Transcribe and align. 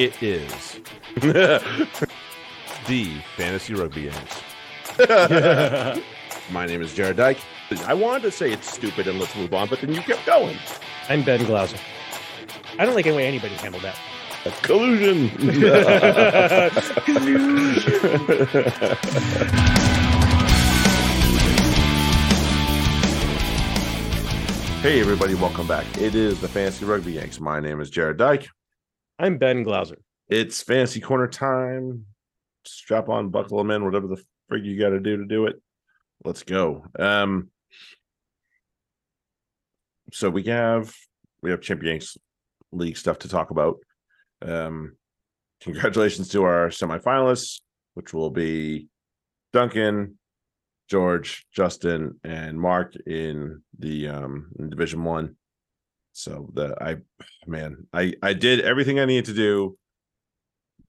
It 0.00 0.22
is 0.22 0.80
the 1.16 1.60
Fantasy 3.36 3.74
Rugby 3.74 4.00
Yanks. 4.04 4.40
My 6.50 6.64
name 6.64 6.80
is 6.80 6.94
Jarrod 6.94 7.16
Dyke. 7.16 7.36
I 7.84 7.92
wanted 7.92 8.22
to 8.22 8.30
say 8.30 8.50
it's 8.50 8.72
stupid 8.72 9.06
and 9.08 9.20
let's 9.20 9.36
move 9.36 9.52
on, 9.52 9.68
but 9.68 9.82
then 9.82 9.92
you 9.92 10.00
kept 10.00 10.24
going. 10.24 10.56
I'm 11.10 11.22
Ben 11.22 11.44
Glauser. 11.44 11.76
I 12.78 12.86
don't 12.86 12.94
like 12.94 13.06
any 13.06 13.14
way 13.14 13.26
anybody 13.26 13.52
handled 13.56 13.82
that. 13.82 13.98
Collusion. 14.62 15.28
hey, 24.80 24.98
everybody, 24.98 25.34
welcome 25.34 25.66
back. 25.66 25.84
It 25.98 26.14
is 26.14 26.40
the 26.40 26.48
Fantasy 26.48 26.86
Rugby 26.86 27.12
Yanks. 27.12 27.38
My 27.38 27.60
name 27.60 27.82
is 27.82 27.90
Jarrod 27.90 28.16
Dyke. 28.16 28.48
I'm 29.20 29.36
Ben 29.36 29.64
Glauser. 29.64 29.98
It's 30.30 30.62
fantasy 30.62 30.98
corner 30.98 31.28
time. 31.28 32.06
Strap 32.64 33.10
on, 33.10 33.28
buckle 33.28 33.58
them 33.58 33.70
in, 33.70 33.84
whatever 33.84 34.06
the 34.06 34.24
frig 34.50 34.64
you 34.64 34.78
got 34.78 34.90
to 34.90 34.98
do 34.98 35.18
to 35.18 35.26
do 35.26 35.44
it. 35.44 35.60
Let's 36.24 36.42
go. 36.42 36.86
Um, 36.98 37.50
so 40.10 40.30
we 40.30 40.44
have 40.44 40.94
we 41.42 41.50
have 41.50 41.60
Champions 41.60 42.16
League 42.72 42.96
stuff 42.96 43.18
to 43.18 43.28
talk 43.28 43.50
about. 43.50 43.76
Um, 44.40 44.96
congratulations 45.60 46.30
to 46.30 46.44
our 46.44 46.68
semifinalists, 46.68 47.60
which 47.92 48.14
will 48.14 48.30
be 48.30 48.88
Duncan, 49.52 50.18
George, 50.88 51.44
Justin, 51.54 52.18
and 52.24 52.58
Mark 52.58 52.94
in 53.06 53.62
the 53.78 54.08
um 54.08 54.46
in 54.58 54.70
Division 54.70 55.04
One. 55.04 55.36
So 56.12 56.50
the 56.54 56.76
I 56.82 56.96
man, 57.46 57.86
I 57.92 58.14
I 58.22 58.32
did 58.32 58.60
everything 58.60 58.98
I 59.00 59.04
needed 59.04 59.26
to 59.26 59.34
do, 59.34 59.78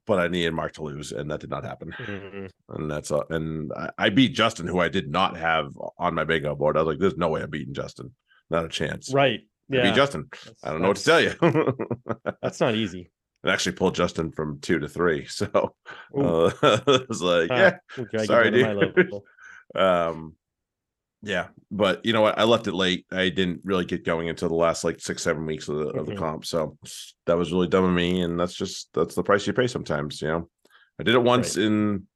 but 0.07 0.19
I 0.19 0.27
needed 0.27 0.53
Mark 0.53 0.73
to 0.73 0.83
lose, 0.83 1.11
and 1.11 1.29
that 1.31 1.39
did 1.39 1.49
not 1.49 1.63
happen. 1.63 1.91
Mm-mm. 1.97 2.49
And 2.69 2.89
that's 2.91 3.11
uh, 3.11 3.23
and 3.29 3.71
I, 3.73 3.89
I 3.97 4.09
beat 4.09 4.33
Justin, 4.33 4.67
who 4.67 4.79
I 4.79 4.89
did 4.89 5.09
not 5.09 5.37
have 5.37 5.71
on 5.97 6.15
my 6.15 6.23
bingo 6.23 6.55
board. 6.55 6.75
I 6.75 6.81
was 6.81 6.87
like, 6.87 6.99
"There's 6.99 7.17
no 7.17 7.29
way 7.29 7.41
I'm 7.41 7.49
beating 7.49 7.73
Justin, 7.73 8.13
not 8.49 8.65
a 8.65 8.69
chance." 8.69 9.13
Right. 9.13 9.41
I 9.71 9.75
Yeah. 9.75 9.83
beat 9.83 9.95
Justin. 9.95 10.27
That's- 10.31 10.55
I 10.63 10.71
don't 10.71 10.81
know 10.81 10.89
what 10.89 10.97
to 10.97 11.03
tell 11.03 11.21
you. 11.21 11.33
That's 12.41 12.59
not 12.59 12.75
easy. 12.75 13.11
I 13.43 13.51
actually 13.53 13.71
pulled 13.73 13.95
Justin 13.95 14.31
from 14.31 14.59
two 14.59 14.79
to 14.79 14.87
three, 14.87 15.25
so 15.27 15.75
uh, 16.17 16.51
I 16.61 17.05
was 17.07 17.21
like, 17.21 17.49
Ah, 17.51 17.55
"Yeah, 17.57 17.77
you 18.13 18.25
sorry, 18.25 18.51
dude. 18.51 19.11
um 19.75 20.35
yeah 21.23 21.47
but 21.69 22.03
you 22.05 22.13
know 22.13 22.21
what 22.21 22.37
i 22.39 22.43
left 22.43 22.67
it 22.67 22.73
late. 22.73 23.05
I 23.11 23.29
didn't 23.29 23.61
really 23.63 23.85
get 23.85 24.03
going 24.03 24.27
until 24.29 24.49
the 24.49 24.55
last 24.55 24.83
like 24.83 24.99
six 24.99 25.21
seven 25.21 25.45
weeks 25.45 25.67
of 25.69 25.77
the, 25.77 25.87
of 25.89 26.05
the 26.07 26.13
Mhm. 26.13 26.17
comp 26.17 26.45
so 26.45 26.77
that 27.27 27.37
was 27.37 27.51
really 27.53 27.67
dumb 27.67 27.85
of 27.85 27.91
me 27.93 28.21
and 28.21 28.39
that's 28.39 28.53
just 28.55 28.89
that's 28.93 29.13
the 29.15 29.23
price 29.23 29.45
you 29.45 29.53
pay 29.53 29.67
sometimes 29.67 30.21
you 30.21 30.27
know? 30.29 30.49
I 30.99 31.03
did 31.03 31.15
it 31.15 31.23
once 31.23 31.57
in 31.57 32.07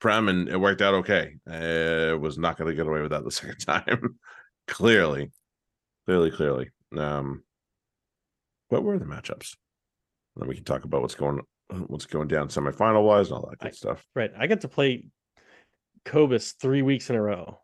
prem 0.00 0.28
and 0.28 0.48
it 0.48 0.56
worked 0.56 0.82
out 0.82 0.94
okay. 0.94 1.36
I 1.48 2.14
was 2.14 2.38
not 2.38 2.56
going 2.56 2.68
to 2.70 2.74
get 2.74 2.86
away 2.86 3.00
with 3.02 3.10
that 3.10 3.24
the 3.24 3.30
second 3.40 3.58
time. 3.58 4.18
Clearly. 4.68 5.30
Clearly 6.06 6.30
clearly. 6.30 6.70
Um 6.96 7.42
what 8.68 8.82
were 8.84 8.98
the 8.98 9.04
matchups? 9.06 9.56
Then 10.36 10.46
we 10.48 10.54
can 10.54 10.64
talk 10.64 10.84
about 10.84 11.02
what's 11.02 11.14
going 11.16 11.40
what's 11.88 12.06
going 12.06 12.28
down 12.28 12.48
semifinal 12.48 13.04
wise 13.04 13.28
and 13.28 13.36
all 13.38 13.48
that 13.50 13.58
good 13.58 13.68
I- 13.68 13.72
stuff. 13.72 14.04
Right. 14.14 14.30
I 14.38 14.46
got 14.46 14.60
to 14.62 14.68
play 14.68 15.04
Cobus 16.04 16.52
three 16.52 16.82
weeks 16.82 17.10
in 17.10 17.16
a 17.16 17.22
row. 17.22 17.60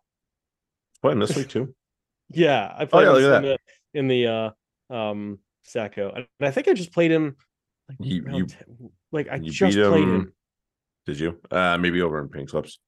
Playing 1.05 1.19
this 1.19 1.37
week 1.37 1.49
too 1.51 1.75
Yeah. 2.31 2.75
I 2.75 2.87
played 2.87 3.05
yeah, 3.07 3.19
him 3.19 3.35
in 3.35 3.43
the, 3.43 3.59
in 4.01 4.09
the 4.09 4.27
uh 4.27 4.95
um 4.95 5.39
Sacco. 5.63 6.11
And 6.15 6.27
I 6.41 6.51
think 6.51 6.69
I 6.69 6.73
just 6.73 6.93
played 6.93 7.11
him 7.11 7.37
like, 7.91 7.99
You- 8.01 8.25
you- 8.33 8.47
10 8.47 8.91
like 9.13 9.29
I 9.31 9.37
you 9.37 9.51
just 9.51 9.77
beat 9.77 9.85
played 9.85 10.03
him 10.05 10.15
him. 10.15 10.33
Did 11.07 11.21
you? 11.21 11.39
Uh 11.51 11.77
maybe 11.77 12.01
over 12.01 12.19
in 12.21 12.29
Pink 12.31 12.49
Slips, 12.49 12.79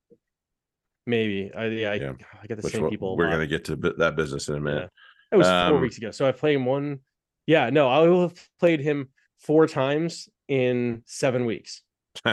Maybe. 1.06 1.52
I 1.54 1.66
yeah, 1.66 1.92
Yeah. 1.94 2.12
I 2.42 2.46
get 2.46 2.56
the 2.56 2.62
which 2.62 2.72
same 2.72 2.82
we'll- 2.82 2.90
people. 2.90 3.16
we're 3.18 3.30
gonna 3.30 3.46
get 3.46 3.64
to 3.66 3.76
that 3.76 4.16
business 4.16 4.48
in 4.48 4.54
a 4.54 4.60
minute. 4.60 4.90
It 5.32 5.36
was 5.36 5.46
four 5.46 5.76
Um, 5.76 5.80
weeks 5.82 5.98
ago. 5.98 6.10
So 6.12 6.26
I 6.26 6.32
played 6.32 6.56
him 6.56 6.64
one. 6.64 7.00
Yeah, 7.46 7.68
no, 7.70 7.88
I 7.88 7.98
will 8.08 8.22
have 8.28 8.48
played 8.58 8.80
him 8.80 9.10
four 9.38 9.66
times 9.68 10.28
in 10.48 11.02
seven 11.06 11.44
weeks. 11.44 11.82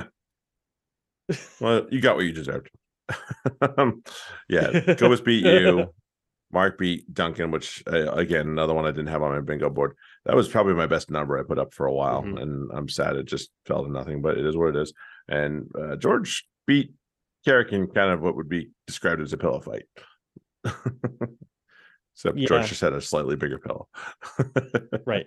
Well, 1.59 1.87
you 1.89 2.01
got 2.01 2.15
what 2.17 2.25
you 2.25 2.31
deserved. 2.33 2.69
um, 3.77 4.03
yeah, 4.49 4.95
Cobus 4.95 5.21
beat 5.21 5.45
you. 5.45 5.87
Mark 6.51 6.77
beat 6.77 7.11
Duncan, 7.11 7.49
which 7.49 7.83
uh, 7.91 8.11
again 8.11 8.47
another 8.47 8.75
one 8.75 8.85
I 8.85 8.91
didn't 8.91 9.07
have 9.07 9.23
on 9.23 9.31
my 9.31 9.41
bingo 9.41 9.71
board. 9.71 9.95
That 10.25 10.35
was 10.35 10.47
probably 10.47 10.75
my 10.75 10.85
best 10.85 11.09
number 11.09 11.39
I 11.39 11.43
put 11.43 11.57
up 11.57 11.73
for 11.73 11.87
a 11.87 11.93
while, 11.93 12.21
Mhm. 12.21 12.41
and 12.41 12.71
I'm 12.73 12.87
sad 12.87 13.15
it 13.15 13.25
just 13.25 13.49
fell 13.65 13.83
to 13.83 13.91
nothing. 13.91 14.21
But 14.21 14.37
it 14.37 14.45
is 14.45 14.55
what 14.55 14.69
it 14.69 14.75
is. 14.75 14.93
And 15.27 15.71
uh, 15.75 15.95
George 15.95 16.47
beat 16.67 16.91
Carrick 17.43 17.73
in 17.73 17.87
kind 17.87 18.11
of 18.11 18.21
what 18.21 18.35
would 18.35 18.49
be 18.49 18.69
described 18.85 19.21
as 19.21 19.33
a 19.33 19.37
pillow 19.37 19.59
fight. 19.61 19.85
Except 22.15 22.37
Yeah. 22.37 22.47
George 22.47 22.67
just 22.67 22.81
had 22.81 22.93
a 22.93 23.01
slightly 23.01 23.35
bigger 23.35 23.57
pillow. 23.57 23.87
right. 25.05 25.25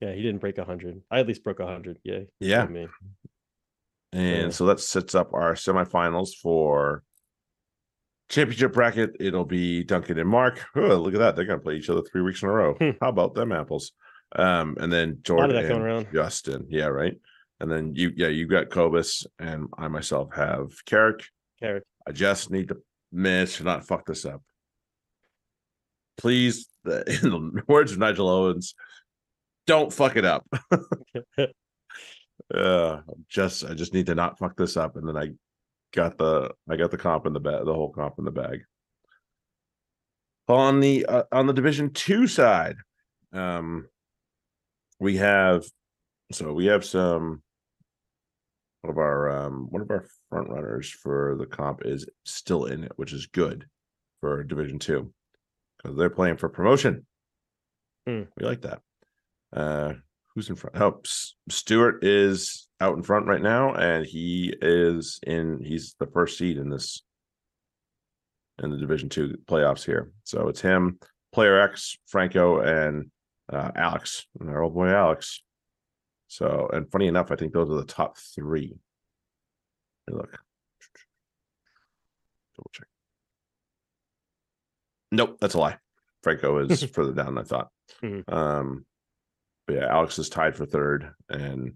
Yeah, 0.00 0.12
he 0.12 0.20
didn't 0.22 0.40
break 0.40 0.58
a 0.58 0.64
hundred. 0.64 1.00
I 1.10 1.20
at 1.20 1.26
least 1.26 1.42
broke 1.42 1.60
a 1.60 1.66
hundred. 1.66 1.98
Yeah. 2.04 2.20
Yeah. 2.40 2.66
Me. 2.66 2.88
And 4.14 4.54
so 4.54 4.66
that 4.66 4.80
sets 4.80 5.14
up 5.14 5.34
our 5.34 5.54
semifinals 5.54 6.34
for 6.40 7.02
championship 8.28 8.72
bracket. 8.72 9.16
It'll 9.18 9.44
be 9.44 9.82
Duncan 9.82 10.18
and 10.18 10.28
Mark. 10.28 10.64
Oh, 10.76 10.96
look 10.96 11.14
at 11.14 11.20
that. 11.20 11.36
They're 11.36 11.44
gonna 11.44 11.58
play 11.58 11.76
each 11.76 11.90
other 11.90 12.02
three 12.02 12.22
weeks 12.22 12.42
in 12.42 12.48
a 12.48 12.52
row. 12.52 12.74
Hmm. 12.74 12.90
How 13.00 13.08
about 13.08 13.34
them 13.34 13.52
apples? 13.52 13.92
Um, 14.36 14.76
and 14.80 14.92
then 14.92 15.18
Jordan 15.22 15.50
going 15.50 15.70
and 15.70 15.82
around. 15.82 16.08
Justin. 16.12 16.66
Yeah, 16.68 16.86
right. 16.86 17.14
And 17.60 17.70
then 17.70 17.94
you 17.94 18.12
yeah, 18.16 18.28
you 18.28 18.46
got 18.46 18.70
Cobus 18.70 19.26
and 19.38 19.68
I 19.78 19.88
myself 19.88 20.34
have 20.34 20.84
Carrick. 20.84 21.24
Carrot. 21.60 21.84
I 22.06 22.12
just 22.12 22.50
need 22.50 22.68
to 22.68 22.78
miss 23.12 23.60
not 23.60 23.86
fuck 23.86 24.06
this 24.06 24.24
up. 24.24 24.42
Please, 26.16 26.68
the, 26.84 26.98
in 27.22 27.30
the 27.30 27.62
words 27.66 27.92
of 27.92 27.98
Nigel 27.98 28.28
Owens, 28.28 28.74
don't 29.66 29.92
fuck 29.92 30.16
it 30.16 30.24
up. 30.24 30.46
uh 32.52 33.00
just 33.28 33.64
I 33.64 33.74
just 33.74 33.94
need 33.94 34.06
to 34.06 34.14
not 34.14 34.38
fuck 34.38 34.56
this 34.56 34.76
up. 34.76 34.96
And 34.96 35.08
then 35.08 35.16
I 35.16 35.30
got 35.92 36.18
the 36.18 36.50
I 36.68 36.76
got 36.76 36.90
the 36.90 36.98
comp 36.98 37.26
in 37.26 37.32
the 37.32 37.40
bag, 37.40 37.64
the 37.64 37.74
whole 37.74 37.92
comp 37.92 38.14
in 38.18 38.24
the 38.24 38.30
bag. 38.30 38.60
On 40.48 40.80
the 40.80 41.06
uh, 41.06 41.22
on 41.32 41.46
the 41.46 41.54
division 41.54 41.90
two 41.90 42.26
side, 42.26 42.76
um 43.32 43.88
we 45.00 45.16
have 45.16 45.64
so 46.32 46.52
we 46.52 46.66
have 46.66 46.84
some 46.84 47.42
one 48.82 48.90
of 48.90 48.98
our 48.98 49.30
um 49.30 49.68
one 49.70 49.80
of 49.80 49.90
our 49.90 50.04
front 50.28 50.50
runners 50.50 50.90
for 50.90 51.36
the 51.38 51.46
comp 51.46 51.80
is 51.84 52.06
still 52.24 52.66
in 52.66 52.84
it, 52.84 52.92
which 52.96 53.12
is 53.12 53.26
good 53.26 53.66
for 54.20 54.42
division 54.44 54.78
two 54.78 55.12
because 55.78 55.96
they're 55.96 56.10
playing 56.10 56.36
for 56.36 56.48
promotion. 56.48 57.06
Hmm. 58.06 58.22
We 58.36 58.44
like 58.44 58.62
that. 58.62 58.80
Uh 59.52 59.94
who's 60.34 60.48
in 60.48 60.56
front? 60.56 60.80
Oh, 60.80 61.00
Stewart 61.48 62.04
is 62.04 62.68
out 62.80 62.96
in 62.96 63.02
front 63.02 63.26
right 63.26 63.42
now, 63.42 63.74
and 63.74 64.04
he 64.04 64.54
is 64.60 65.20
in. 65.26 65.60
He's 65.62 65.94
the 65.98 66.06
first 66.06 66.38
seed 66.38 66.56
in 66.58 66.70
this 66.70 67.02
in 68.62 68.70
the 68.70 68.76
Division 68.78 69.08
Two 69.08 69.36
playoffs 69.46 69.84
here. 69.84 70.10
So 70.24 70.48
it's 70.48 70.60
him, 70.60 70.98
Player 71.32 71.60
X, 71.60 71.96
Franco, 72.06 72.60
and 72.60 73.10
uh, 73.52 73.70
Alex, 73.76 74.26
and 74.40 74.48
our 74.50 74.62
old 74.62 74.74
boy 74.74 74.88
Alex. 74.88 75.42
So, 76.28 76.68
and 76.72 76.90
funny 76.90 77.06
enough, 77.06 77.30
I 77.30 77.36
think 77.36 77.52
those 77.52 77.70
are 77.70 77.76
the 77.76 77.84
top 77.84 78.16
three. 78.34 78.76
Look, 80.10 80.32
double 82.56 82.70
check. 82.72 82.86
Nope, 85.12 85.36
that's 85.40 85.54
a 85.54 85.58
lie. 85.58 85.76
Franco 86.22 86.58
is 86.58 86.82
further 86.92 87.12
down 87.12 87.34
than 87.34 87.38
I 87.38 87.42
thought. 87.44 87.68
Mhm. 88.02 88.32
Um, 88.32 88.84
but 89.66 89.76
yeah, 89.76 89.86
Alex 89.90 90.18
is 90.18 90.28
tied 90.28 90.56
for 90.56 90.66
third, 90.66 91.10
and 91.28 91.74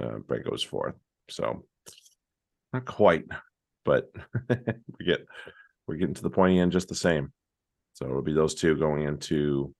uh, 0.00 0.18
Franco 0.26 0.54
is 0.54 0.62
fourth. 0.62 0.94
So 1.28 1.64
not 2.72 2.84
quite, 2.84 3.24
but 3.84 4.10
we 4.48 5.06
get 5.06 5.26
we're 5.86 5.96
getting 5.96 6.14
to 6.14 6.22
the 6.22 6.30
pointy 6.30 6.58
end 6.58 6.72
just 6.72 6.88
the 6.88 6.94
same. 6.94 7.32
So 7.94 8.06
it'll 8.06 8.22
be 8.22 8.32
those 8.32 8.54
two 8.54 8.76
going 8.76 9.02
into. 9.02 9.74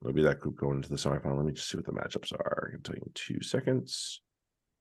It'll 0.00 0.12
be 0.12 0.22
that 0.22 0.40
group 0.40 0.56
going 0.56 0.76
into 0.76 0.90
the 0.90 0.96
semifinal. 0.96 1.36
Let 1.36 1.46
me 1.46 1.52
just 1.52 1.68
see 1.68 1.76
what 1.76 1.86
the 1.86 1.92
matchups 1.92 2.32
are. 2.32 2.68
I 2.68 2.70
can 2.72 2.82
tell 2.82 2.94
you 2.94 3.02
in 3.04 3.12
two 3.14 3.42
seconds. 3.42 4.20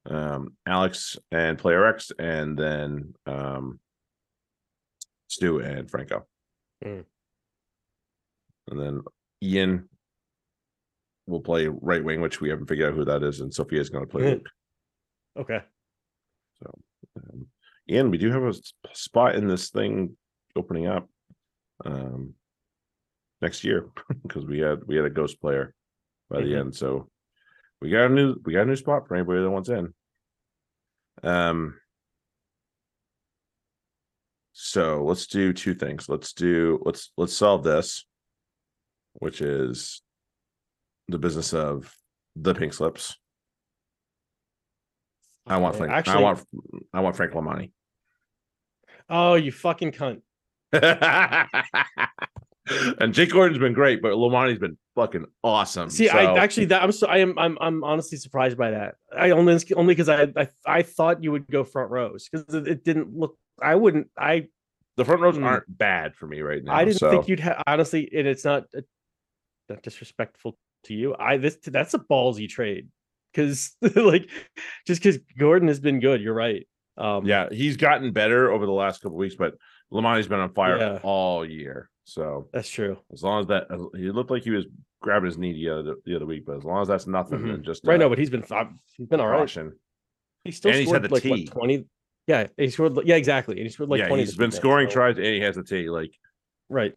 Um, 0.06 0.56
Alex 0.66 1.18
and 1.31 1.58
Player 1.58 1.86
X, 1.86 2.12
and 2.19 2.58
then 2.58 3.14
um, 3.25 3.80
Stu 5.28 5.60
and 5.60 5.90
Franco. 5.90 6.25
Mm. 6.84 7.06
And 8.69 8.80
then 8.80 9.02
Ian 9.42 9.90
will 11.27 11.41
play 11.41 11.68
right 11.68 12.03
wing, 12.03 12.21
which 12.21 12.41
we 12.41 12.50
haven't 12.50 12.65
figured 12.68 12.89
out 12.89 12.95
who 12.97 13.06
that 13.06 13.21
is, 13.21 13.41
and 13.41 13.53
Sophia's 13.53 13.89
going 13.89 14.06
to 14.06 14.09
play 14.09 14.24
Mm. 14.24 14.31
Luke. 14.31 14.50
Okay. 15.38 15.59
So, 16.63 16.74
um, 17.18 17.47
Ian, 17.89 18.09
we 18.09 18.18
do 18.18 18.31
have 18.31 18.44
a 18.44 18.53
spot 18.94 19.35
in 19.35 19.47
this 19.47 19.69
thing 19.69 20.18
opening 20.56 20.88
up 20.88 21.07
um, 21.85 22.33
next 23.41 23.63
year 23.63 23.89
because 24.24 24.45
we 24.45 24.59
had 24.59 24.83
we 24.85 24.95
had 24.95 25.06
a 25.06 25.09
ghost 25.12 25.39
player 25.39 25.75
by 26.29 26.41
the 26.41 26.47
Mhm. 26.53 26.59
end. 26.59 26.75
So 26.75 27.09
we 27.81 27.89
got 27.91 28.09
a 28.09 28.13
new 28.13 28.35
we 28.44 28.53
got 28.53 28.63
a 28.63 28.65
new 28.65 28.75
spot 28.75 29.07
for 29.07 29.15
anybody 29.15 29.41
that 29.41 29.51
wants 29.51 29.69
in. 29.69 29.94
Um. 31.23 31.80
So 34.53 35.03
let's 35.03 35.27
do 35.27 35.53
two 35.53 35.75
things. 35.75 36.09
Let's 36.09 36.33
do 36.33 36.81
let's 36.83 37.12
let's 37.15 37.33
solve 37.35 37.63
this, 37.63 38.06
which 39.13 39.39
is 39.41 40.01
the 41.07 41.18
business 41.18 41.54
of 41.54 41.94
the 42.36 42.54
pink 42.54 42.74
slips. 42.74 43.18
I 45.45 45.57
want 45.57 45.75
Frank. 45.75 45.92
actually- 45.94 46.18
I 46.18 46.21
want 46.21 46.44
I 46.94 47.00
want 47.00 47.15
Frank 47.15 47.31
Lomani. 47.33 47.71
Oh, 49.09 49.36
you 49.36 49.51
fucking 49.54 49.94
cunt. 49.94 50.21
and 53.00 53.13
Jake 53.13 53.31
Gordon's 53.31 53.57
been 53.59 53.71
great, 53.74 54.01
but 54.01 54.12
Lomani's 54.13 54.59
been 54.59 54.77
fucking 54.95 55.25
awesome. 55.44 55.89
See, 55.89 56.09
I 56.09 56.36
actually 56.38 56.65
that 56.65 56.83
I'm 56.83 56.92
so 56.92 57.07
I 57.07 57.19
am 57.19 57.38
I'm 57.39 57.57
I'm 57.62 57.83
honestly 57.86 58.18
surprised 58.18 58.57
by 58.57 58.71
that. 58.71 58.95
I 59.18 59.30
only 59.31 59.57
only 59.75 59.94
because 59.95 60.09
I, 60.09 60.27
I 60.36 60.50
I 60.65 60.81
thought 60.81 61.24
you 61.24 61.31
would 61.31 61.48
go 61.48 61.63
front 61.63 61.89
rows 61.92 62.27
because 62.30 62.54
it, 62.54 62.68
it 62.68 62.83
didn't 62.83 63.15
look. 63.15 63.38
I 63.62 63.75
wouldn't. 63.75 64.09
I 64.18 64.48
the 64.98 65.06
front 65.06 65.21
rows 65.21 65.38
Hmm. 65.38 65.45
aren't 65.45 65.77
bad 65.77 66.15
for 66.15 66.27
me 66.27 66.42
right 66.42 66.62
now. 66.62 66.74
I 66.75 66.83
didn't 66.83 67.00
so- 67.00 67.09
think 67.12 67.30
you'd 67.30 67.39
have 67.39 67.63
honestly, 67.65 68.09
and 68.13 68.27
it's 68.27 68.44
not 68.44 68.65
uh, 68.75 68.81
not 69.69 69.81
disrespectful 69.83 70.57
to 70.85 70.94
you. 70.94 71.15
I 71.18 71.38
this 71.38 71.57
that's 71.63 71.94
a 71.94 72.00
ballsy 72.00 72.47
trade 72.47 72.88
because 73.33 73.75
like 73.95 74.29
just 74.85 75.01
because 75.01 75.19
Gordon 75.38 75.68
has 75.68 75.79
been 75.79 76.00
good. 76.00 76.21
You're 76.21 76.33
right. 76.33 76.68
Um, 76.97 77.25
Yeah, 77.25 77.47
he's 77.51 77.77
gotten 77.77 78.12
better 78.12 78.51
over 78.51 78.65
the 78.65 78.71
last 78.71 79.01
couple 79.01 79.18
weeks, 79.18 79.35
but 79.35 79.53
Lomani's 79.91 80.27
been 80.27 80.39
on 80.39 80.53
fire 80.53 80.77
Yeah. 80.77 81.00
all 81.03 81.45
year. 81.45 81.89
So 82.06 82.47
that's 82.53 82.69
true. 82.69 82.97
as 83.12 83.21
long 83.21 83.41
as 83.41 83.47
that, 83.47 83.68
he 83.95 84.09
looked 84.12 84.31
like 84.31 84.44
he 84.44 84.51
was 84.51 84.65
grabbing 85.01 85.27
his 85.27 85.38
knee 85.38 85.53
the 85.53 85.69
other 85.69 85.95
the 86.06 86.15
other 86.15 86.25
week, 86.25 86.45
but 86.45 86.57
as 86.57 86.63
long 86.63 86.81
as 86.81 86.88
that's 86.88 87.06
nothing, 87.07 87.39
Mhm. 87.39 87.47
then 87.51 87.63
just 87.63 87.85
Right, 87.85 87.95
uh, 87.95 87.97
no, 87.97 88.09
but 88.09 88.18
he's 88.18 88.30
been. 88.30 88.44
He's 88.95 89.07
been 89.07 89.19
all 89.19 89.27
right. 89.27 89.39
caution. 89.39 89.73
He 90.44 90.51
still 90.51 90.71
And 90.71 90.80
he's 90.80 90.88
scored 90.88 91.01
had 91.03 91.12
the 91.12 91.13
like 91.15 91.25
what, 91.25 91.45
twenty. 91.47 91.85
Yeah, 92.27 92.47
he 92.57 92.69
scored. 92.69 92.97
Yeah, 93.06 93.15
exactly. 93.15 93.56
And 93.57 93.63
he 93.65 93.69
scored 93.69 93.89
like 93.89 94.00
yeah, 94.00 94.07
twenty. 94.07 94.23
he's 94.23 94.35
been 94.38 94.51
scoring 94.51 94.88
so- 94.89 94.94
tries 94.94 95.18
and 95.18 95.25
he 95.25 95.39
has 95.41 95.56
the 95.56 95.63
tee. 95.63 95.89
Like, 95.89 96.12
Right. 96.69 96.94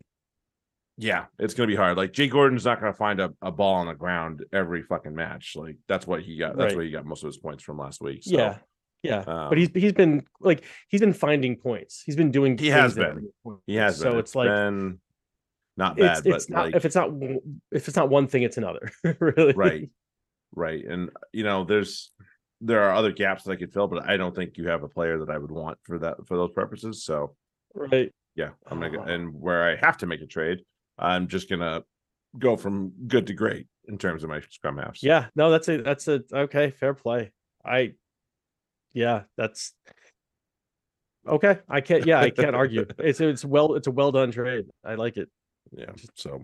Yeah, 1.02 1.24
it's 1.38 1.54
gonna 1.54 1.66
be 1.66 1.74
hard. 1.76 1.96
Like 1.96 2.12
Jay 2.12 2.28
Gordon's 2.28 2.66
not 2.66 2.78
gonna 2.78 2.92
find 2.92 3.20
a, 3.20 3.32
a 3.40 3.50
ball 3.50 3.76
on 3.76 3.86
the 3.86 3.94
ground 3.94 4.44
every 4.52 4.82
fucking 4.82 5.14
match. 5.14 5.54
Like 5.56 5.76
that's 5.88 6.06
what 6.06 6.20
he 6.20 6.36
got. 6.36 6.56
That's 6.56 6.72
Right. 6.72 6.76
where 6.76 6.84
he 6.84 6.90
got 6.90 7.06
most 7.06 7.22
of 7.22 7.28
his 7.28 7.38
points 7.38 7.62
from 7.64 7.78
last 7.78 8.00
week. 8.02 8.22
So. 8.24 8.36
Yeah. 8.36 8.58
Yeah. 9.02 9.20
um, 9.26 9.48
but 9.48 9.56
he's 9.56 9.70
he's 9.74 9.94
been 9.94 10.22
like 10.40 10.62
he's 10.88 11.00
been 11.00 11.14
finding 11.14 11.56
points. 11.56 12.02
He's 12.04 12.16
been 12.16 12.30
doing. 12.30 12.58
He 12.58 12.68
has 12.68 12.94
been. 12.94 13.30
he 13.66 13.76
has 13.76 13.96
So 13.96 14.10
been. 14.10 14.18
it's 14.18 14.34
like 14.34 14.48
been 14.48 15.00
not 15.78 15.96
bad, 15.96 16.18
it's 16.18 16.20
but 16.26 16.34
it's 16.34 16.50
not 16.50 16.64
like 16.66 16.74
if 16.76 16.84
it's 16.84 16.94
not 16.96 17.10
if 17.72 17.88
it's 17.88 17.96
not 17.96 18.10
one 18.10 18.26
thing, 18.26 18.42
it's 18.42 18.58
another. 18.58 18.92
really. 19.20 19.54
right 19.54 19.88
right 20.54 20.84
and 20.84 21.08
you 21.32 21.44
know 21.44 21.64
there's 21.64 22.10
there 22.60 22.82
are 22.82 22.92
other 22.92 23.12
gaps 23.12 23.44
that 23.44 23.52
i 23.52 23.56
could 23.56 23.72
fill 23.72 23.86
but 23.86 24.04
i 24.10 24.16
don't 24.16 24.34
think 24.34 24.58
you 24.58 24.66
have 24.66 24.82
a 24.82 24.88
player 24.88 25.16
that 25.20 25.30
i 25.30 25.38
would 25.38 25.52
want 25.52 25.78
for 25.84 25.96
that 26.00 26.16
for 26.26 26.36
those 26.36 26.50
purposes 26.50 27.04
so 27.04 27.36
Right. 27.72 28.10
yeah 28.34 28.48
i'm 28.66 28.80
gonna 28.80 28.90
go, 28.90 28.98
Uh-huh. 29.02 29.10
and 29.14 29.32
where 29.32 29.62
i 29.70 29.76
have 29.76 29.96
to 29.98 30.06
make 30.06 30.20
a 30.22 30.26
trade 30.26 30.58
i'm 31.00 31.26
just 31.28 31.48
gonna 31.48 31.82
go 32.38 32.56
from 32.56 32.92
good 33.08 33.26
to 33.26 33.34
great 33.34 33.66
in 33.88 33.98
terms 33.98 34.22
of 34.22 34.30
my 34.30 34.40
scrum 34.50 34.76
halves 34.78 35.02
Yeah. 35.02 35.26
No, 35.34 35.50
that's 35.50 35.68
a 35.68 35.82
that's 35.82 36.06
a 36.06 36.22
okay. 36.32 36.70
Fair 36.70 36.94
play. 36.94 37.32
I. 37.64 37.94
Yeah, 38.92 39.22
that's. 39.36 39.72
Okay, 41.26 41.58
I 41.68 41.80
can't. 41.80 42.06
Yeah, 42.06 42.20
I 42.20 42.30
can't 42.30 42.54
argue. 42.54 42.86
It's 42.98 43.20
it's 43.20 43.44
well. 43.44 43.74
It's 43.74 43.88
a 43.88 43.90
well 43.90 44.12
done 44.12 44.30
trade. 44.30 44.66
I 44.84 44.94
like 44.94 45.16
it. 45.16 45.28
yeah 45.72 45.90
so 46.14 46.42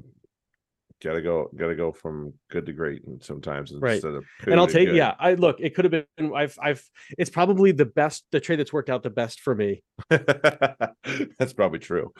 gotta 1.02 1.20
go 1.22 1.48
gotta 1.54 1.74
go 1.76 1.92
from 1.92 2.32
good 2.50 2.66
to 2.66 2.72
great 2.72 3.04
and 3.06 3.22
sometimes 3.22 3.72
Right. 3.78 3.94
instead 3.94 4.14
of 4.14 4.24
and 4.46 4.58
I'll 4.58 4.66
take. 4.66 4.88
good. 4.88 4.96
Yeah, 4.96 5.14
I 5.18 5.34
look. 5.34 5.60
It 5.60 5.74
could 5.74 5.84
have 5.84 5.92
been. 6.18 6.34
I've. 6.34 6.58
I've. 6.60 6.82
It's 7.16 7.30
probably 7.30 7.70
the 7.72 7.86
best. 7.86 8.24
The 8.32 8.40
trade 8.40 8.58
that's 8.58 8.72
worked 8.72 8.90
out 8.90 9.02
the 9.04 9.10
best 9.10 9.40
for 9.40 9.54
me 9.54 9.82
that's 10.10 11.52
probably 11.54 11.78
true 11.78 12.12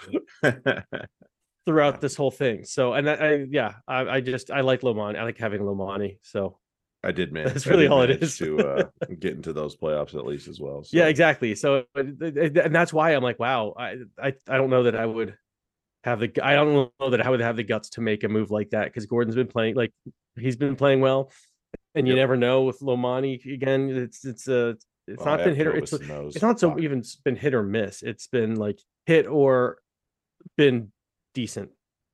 throughout 1.67 2.01
this 2.01 2.17
whole 2.17 2.31
thing. 2.31 2.65
So, 2.65 2.95
and 2.95 3.11
I, 3.11 3.15
I 3.15 3.35
yeah, 3.51 3.75
I, 3.87 4.01
I 4.09 4.21
just 4.21 4.51
I 4.51 4.61
like 4.63 4.81
Lomani. 4.81 5.19
I 5.19 5.25
like 5.25 5.39
having 5.39 5.61
Lomani. 5.61 6.19
So 6.23 6.59
I 7.05 7.13
did 7.13 7.33
man. 7.33 7.47
That's 7.47 7.67
really 7.67 7.89
all 7.89 8.03
it 8.03 8.23
is. 8.23 8.39
to 8.39 8.59
uh, 8.69 8.85
get 9.19 9.35
into 9.35 9.53
those 9.53 9.77
playoffs 9.77 10.15
at 10.15 10.25
least 10.25 10.49
as 10.49 10.61
well. 10.61 10.85
yeah, 10.93 11.07
exactly. 11.07 11.55
So, 11.55 11.85
and 11.95 12.21
and 12.23 12.75
that's 12.75 12.93
why 12.93 13.11
I'm 13.11 13.23
like, 13.23 13.39
wow. 13.39 13.75
I 13.77 13.97
I 14.19 14.33
I 14.49 14.57
don't 14.57 14.71
know 14.71 14.85
that 14.85 14.97
I 14.97 15.05
would 15.05 15.37
have 16.05 16.21
the. 16.21 16.33
I 16.43 16.55
don't 16.55 16.91
know 17.01 17.11
that 17.11 17.21
I 17.25 17.29
would 17.29 17.41
have 17.41 17.57
the 17.57 17.65
guts 17.65 17.91
to 17.91 18.01
make 18.01 18.25
a 18.25 18.29
move 18.29 18.51
like 18.51 18.71
that 18.71 18.85
because 18.87 19.07
Gordon's 19.07 19.37
been 19.37 19.49
playing 19.49 19.75
like 19.75 19.93
he's 20.39 20.57
been 20.57 20.77
playing 20.77 21.01
well, 21.01 21.31
and 21.95 22.07
you 22.07 22.15
Yep. 22.15 22.21
never 22.23 22.37
know 22.37 22.63
with 22.63 22.81
Lomani 22.81 23.45
again. 23.53 23.91
It's 23.91 24.25
it's 24.25 24.49
a. 24.49 24.77
It's 25.09 25.19
Well, 25.25 25.35
I 25.35 25.37
not 25.37 25.45
been 25.45 25.55
hit 25.55 25.69
or 25.69 25.77
it's 25.77 25.93
it's 25.93 26.43
not 26.43 26.59
so 26.59 26.81
even 26.81 27.05
been 27.25 27.37
hit 27.37 27.55
or 27.55 27.63
miss. 27.63 28.03
It's 28.03 28.27
been 28.27 28.57
like 28.57 28.81
hit 29.07 29.29
or 29.29 29.79
been 30.57 30.91
decent. 31.37 31.71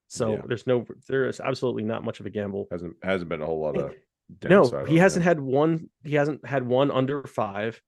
So 0.09 0.33
Yeah. 0.33 0.41
there's 0.45 0.67
no 0.67 0.85
there 1.07 1.27
is 1.27 1.39
absolutely 1.39 1.83
not 1.83 2.03
much 2.03 2.19
of 2.19 2.25
a 2.27 2.29
gamble. 2.29 2.67
hasn't 2.69 2.95
hasn't 3.01 3.29
been 3.29 3.41
a 3.41 3.45
whole 3.47 3.59
lot 3.61 3.75
of 3.77 3.95
No, 4.49 4.85
he 4.85 4.97
hasn't 4.97 5.23
him. 5.23 5.27
had 5.27 5.39
one. 5.39 5.89
He 6.03 6.13
hasn't 6.15 6.45
had 6.45 6.67
one 6.67 6.91
under 6.91 7.23
five, 7.23 7.81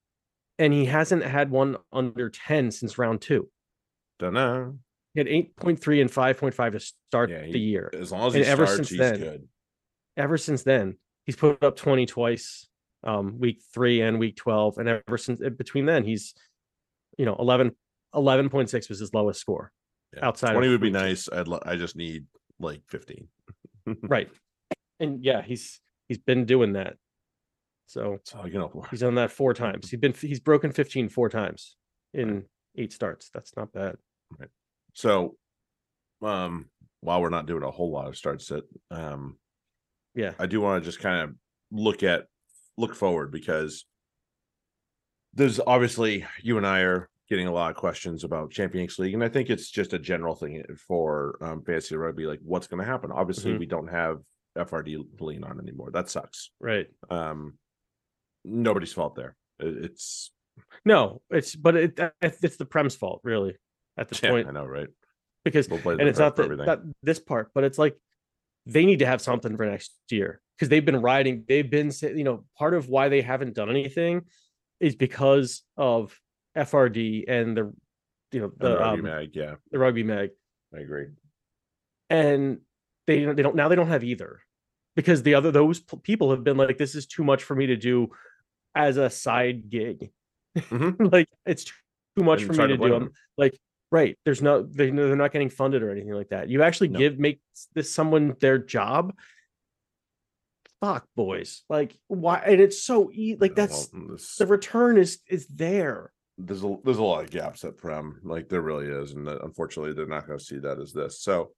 and 0.58 0.72
he 0.72 0.86
hasn't 0.86 1.22
had 1.22 1.50
one 1.50 1.76
under 1.92 2.28
ten 2.30 2.70
since 2.72 2.98
round 2.98 3.20
two. 3.20 3.48
Dunno. 4.18 4.78
He 5.14 5.20
had 5.20 5.28
eight 5.28 5.56
point 5.56 5.78
three 5.80 6.00
and 6.00 6.10
five 6.10 6.38
point 6.38 6.54
five 6.54 6.72
to 6.72 6.80
start 6.80 7.30
Yeah, 7.30 7.44
he- 7.44 7.52
the 7.52 7.60
year. 7.60 7.90
As 7.94 8.10
long 8.10 8.26
as 8.28 8.34
he 8.34 8.40
And 8.40 8.48
ever 8.48 8.66
starts, 8.66 8.76
since 8.76 8.88
he's 8.90 8.98
then- 8.98 9.18
good. 9.20 9.48
Ever 10.16 10.38
since 10.38 10.62
then, 10.62 10.98
he's 11.26 11.36
put 11.36 11.62
up 11.62 11.76
twenty 11.76 12.06
twice, 12.06 12.68
um, 13.04 13.38
week 13.38 13.60
three 13.72 14.00
and 14.00 14.18
week 14.18 14.36
twelve, 14.36 14.78
and 14.78 14.88
ever 14.88 15.18
since 15.18 15.40
between 15.56 15.84
then, 15.86 16.04
he's, 16.04 16.34
you 17.18 17.24
know, 17.26 17.36
11 17.38 17.76
11.6 18.14 18.88
was 18.88 18.98
his 18.98 19.12
lowest 19.12 19.40
score. 19.40 19.72
Yeah. 20.14 20.26
outside 20.26 20.50
of 20.50 20.54
Twenty 20.54 20.68
would 20.68 20.80
be 20.80 20.90
nice. 20.90 21.28
I'd 21.30 21.48
lo- 21.48 21.60
I 21.64 21.76
just 21.76 21.96
need 21.96 22.26
like 22.58 22.82
fifteen. 22.88 23.28
Right, 24.02 24.28
and 25.00 25.22
yeah, 25.24 25.42
he's 25.42 25.80
he's 26.08 26.18
been 26.18 26.44
doing 26.44 26.72
that. 26.72 26.94
So 27.86 28.12
That's 28.12 28.34
all 28.34 28.42
I 28.44 28.50
can 28.50 28.60
hope 28.60 28.72
for. 28.72 28.86
he's 28.90 29.00
done 29.00 29.14
that 29.14 29.30
four 29.30 29.54
times. 29.54 29.88
He's 29.90 30.00
been 30.00 30.12
he's 30.12 30.40
broken 30.40 30.72
15 30.72 31.08
four 31.08 31.28
times 31.28 31.76
in 32.12 32.44
eight 32.76 32.92
starts. 32.92 33.30
That's 33.32 33.56
not 33.56 33.72
bad. 33.72 33.94
Right. 34.36 34.48
So, 34.94 35.36
um, 36.20 36.66
while 37.00 37.22
we're 37.22 37.28
not 37.28 37.46
doing 37.46 37.62
a 37.62 37.70
whole 37.70 37.92
lot 37.92 38.08
of 38.08 38.16
starts, 38.16 38.48
sit, 38.48 38.64
um, 38.90 39.36
Yeah. 40.16 40.32
I 40.40 40.46
do 40.46 40.60
want 40.60 40.82
to 40.82 40.88
just 40.88 40.98
kind 40.98 41.20
of 41.20 41.36
look 41.70 42.02
at 42.02 42.26
look 42.76 42.96
forward 42.96 43.30
because 43.30 43.84
there's 45.34 45.60
obviously 45.64 46.26
you 46.42 46.56
and 46.56 46.66
I 46.66 46.80
are 46.80 47.08
getting 47.28 47.46
a 47.46 47.52
lot 47.52 47.70
of 47.70 47.76
questions 47.76 48.24
about 48.24 48.50
Champions 48.50 48.98
League, 48.98 49.14
and 49.14 49.24
I 49.24 49.28
think 49.28 49.50
it's 49.50 49.70
just 49.70 49.92
a 49.92 49.98
general 49.98 50.34
thing 50.34 50.62
for 50.86 51.38
um, 51.40 51.62
fantasy 51.62 51.96
rugby. 51.96 52.26
Like, 52.26 52.40
what's 52.42 52.66
going 52.66 52.80
to 52.80 52.86
happen? 52.90 53.10
Obviously, 53.12 53.52
Mhm. 53.52 53.58
we 53.58 53.66
don't 53.66 53.88
have 53.88 54.20
FRD 54.56 54.96
to 55.18 55.24
lean 55.24 55.44
on 55.44 55.58
anymore. 55.60 55.90
That 55.90 56.08
sucks. 56.08 56.50
Right. 56.60 56.86
Um, 57.10 57.58
nobody's 58.44 58.92
fault 58.92 59.14
there. 59.16 59.36
It's 59.58 60.32
No, 60.84 61.20
it's 61.30 61.54
but 61.54 61.76
it 61.76 62.00
it's 62.22 62.56
the 62.56 62.64
Prem's 62.64 62.94
fault 62.96 63.20
really 63.24 63.56
at 63.98 64.08
this 64.08 64.22
yeah, 64.22 64.30
point 64.30 64.48
I 64.48 64.52
know, 64.52 64.64
right? 64.64 64.88
because 65.44 65.68
We'll 65.68 65.80
and 65.98 66.08
it's 66.08 66.18
not 66.18 66.36
not 66.38 66.80
this 67.02 67.20
part, 67.20 67.50
but 67.54 67.64
it's 67.64 67.78
like 67.78 67.96
they 68.66 68.84
need 68.86 68.98
to 69.00 69.06
have 69.06 69.20
something 69.20 69.56
for 69.56 69.66
next 69.66 69.94
year 70.10 70.40
because 70.56 70.68
they've 70.68 70.84
been 70.84 71.00
riding. 71.02 71.44
They've 71.46 71.68
been 71.68 71.92
you 72.02 72.24
know 72.24 72.44
part 72.58 72.74
of 72.74 72.88
why 72.88 73.08
they 73.08 73.20
haven't 73.22 73.54
done 73.54 73.68
anything 73.70 74.24
is 74.80 74.94
because 74.96 75.62
of 75.76 76.18
FRD 76.56 77.24
and 77.28 77.56
the 77.56 77.72
you 78.32 78.40
know 78.40 78.46
And 78.46 78.58
the 78.58 78.76
Rugby 78.78 78.98
um, 78.98 79.02
mag, 79.04 79.30
yeah, 79.34 79.54
the 79.70 79.78
rugby 79.78 80.02
mag. 80.02 80.30
I 80.74 80.78
agree. 80.80 81.06
and 82.10 82.58
they 83.06 83.24
they 83.24 83.42
don't 83.42 83.54
now 83.56 83.68
they 83.68 83.76
don't 83.76 83.88
have 83.88 84.04
either. 84.04 84.40
Because 84.96 85.22
the 85.22 85.34
other 85.34 85.50
those 85.50 85.80
people 86.02 86.30
have 86.30 86.42
been 86.42 86.56
like 86.56 86.78
this 86.78 86.94
is 86.94 87.06
too 87.06 87.22
much 87.24 87.42
for 87.44 87.54
me 87.54 87.66
to 87.66 87.76
do 87.76 88.08
as 88.74 88.96
a 88.96 89.10
side 89.10 89.68
gig. 89.70 90.10
Mhm. 90.56 91.12
like 91.12 91.28
it's 91.44 91.64
too 91.64 92.24
much 92.24 92.44
for 92.44 92.52
me 92.52 92.58
to 92.58 92.68
to 92.68 92.76
do. 92.78 92.88
them. 92.90 93.10
like 93.36 93.58
right 93.92 94.18
there's 94.24 94.40
no 94.42 94.62
they, 94.62 94.90
they're 94.90 95.14
not 95.14 95.32
getting 95.32 95.50
funded 95.50 95.82
or 95.82 95.90
anything 95.90 96.12
like 96.14 96.30
that. 96.30 96.48
You 96.48 96.62
actually 96.62 96.88
No. 96.88 96.98
give 96.98 97.18
make 97.18 97.40
this 97.74 97.92
someone 97.92 98.34
their 98.40 98.58
job? 98.58 99.14
Fuck 100.80 101.06
boys. 101.14 101.62
Like 101.68 101.96
why 102.08 102.38
and 102.38 102.60
it's 102.60 102.82
so 102.82 103.10
e- 103.12 103.36
like 103.38 103.54
that's 103.54 103.88
well, 103.92 104.08
this- 104.12 104.36
the 104.36 104.46
return 104.46 104.98
is 104.98 105.20
is 105.28 105.46
there 105.48 106.12
there's 106.38 106.62
a 106.64 106.76
there's 106.84 106.98
a 106.98 107.02
lot 107.02 107.24
of 107.24 107.30
gaps 107.30 107.64
at 107.64 107.76
prem 107.76 108.20
like 108.22 108.48
there 108.48 108.60
really 108.60 108.86
is 108.86 109.12
and 109.12 109.26
unfortunately 109.28 109.92
they're 109.94 110.06
not 110.06 110.26
going 110.26 110.38
to 110.38 110.44
see 110.44 110.58
that 110.58 110.78
as 110.78 110.92
this 110.92 111.20
so 111.22 111.50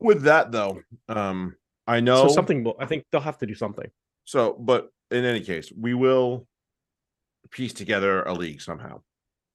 with 0.00 0.22
that 0.22 0.50
though 0.52 0.80
um 1.08 1.54
i 1.86 2.00
know 2.00 2.26
so 2.28 2.34
something 2.34 2.66
i 2.78 2.86
think 2.86 3.04
they'll 3.12 3.20
have 3.20 3.38
to 3.38 3.46
do 3.46 3.54
something 3.54 3.86
so 4.24 4.54
but 4.58 4.88
in 5.10 5.24
any 5.24 5.40
case 5.40 5.70
we 5.78 5.92
will 5.94 6.46
piece 7.50 7.72
together 7.74 8.22
a 8.22 8.32
league 8.32 8.60
somehow 8.60 9.00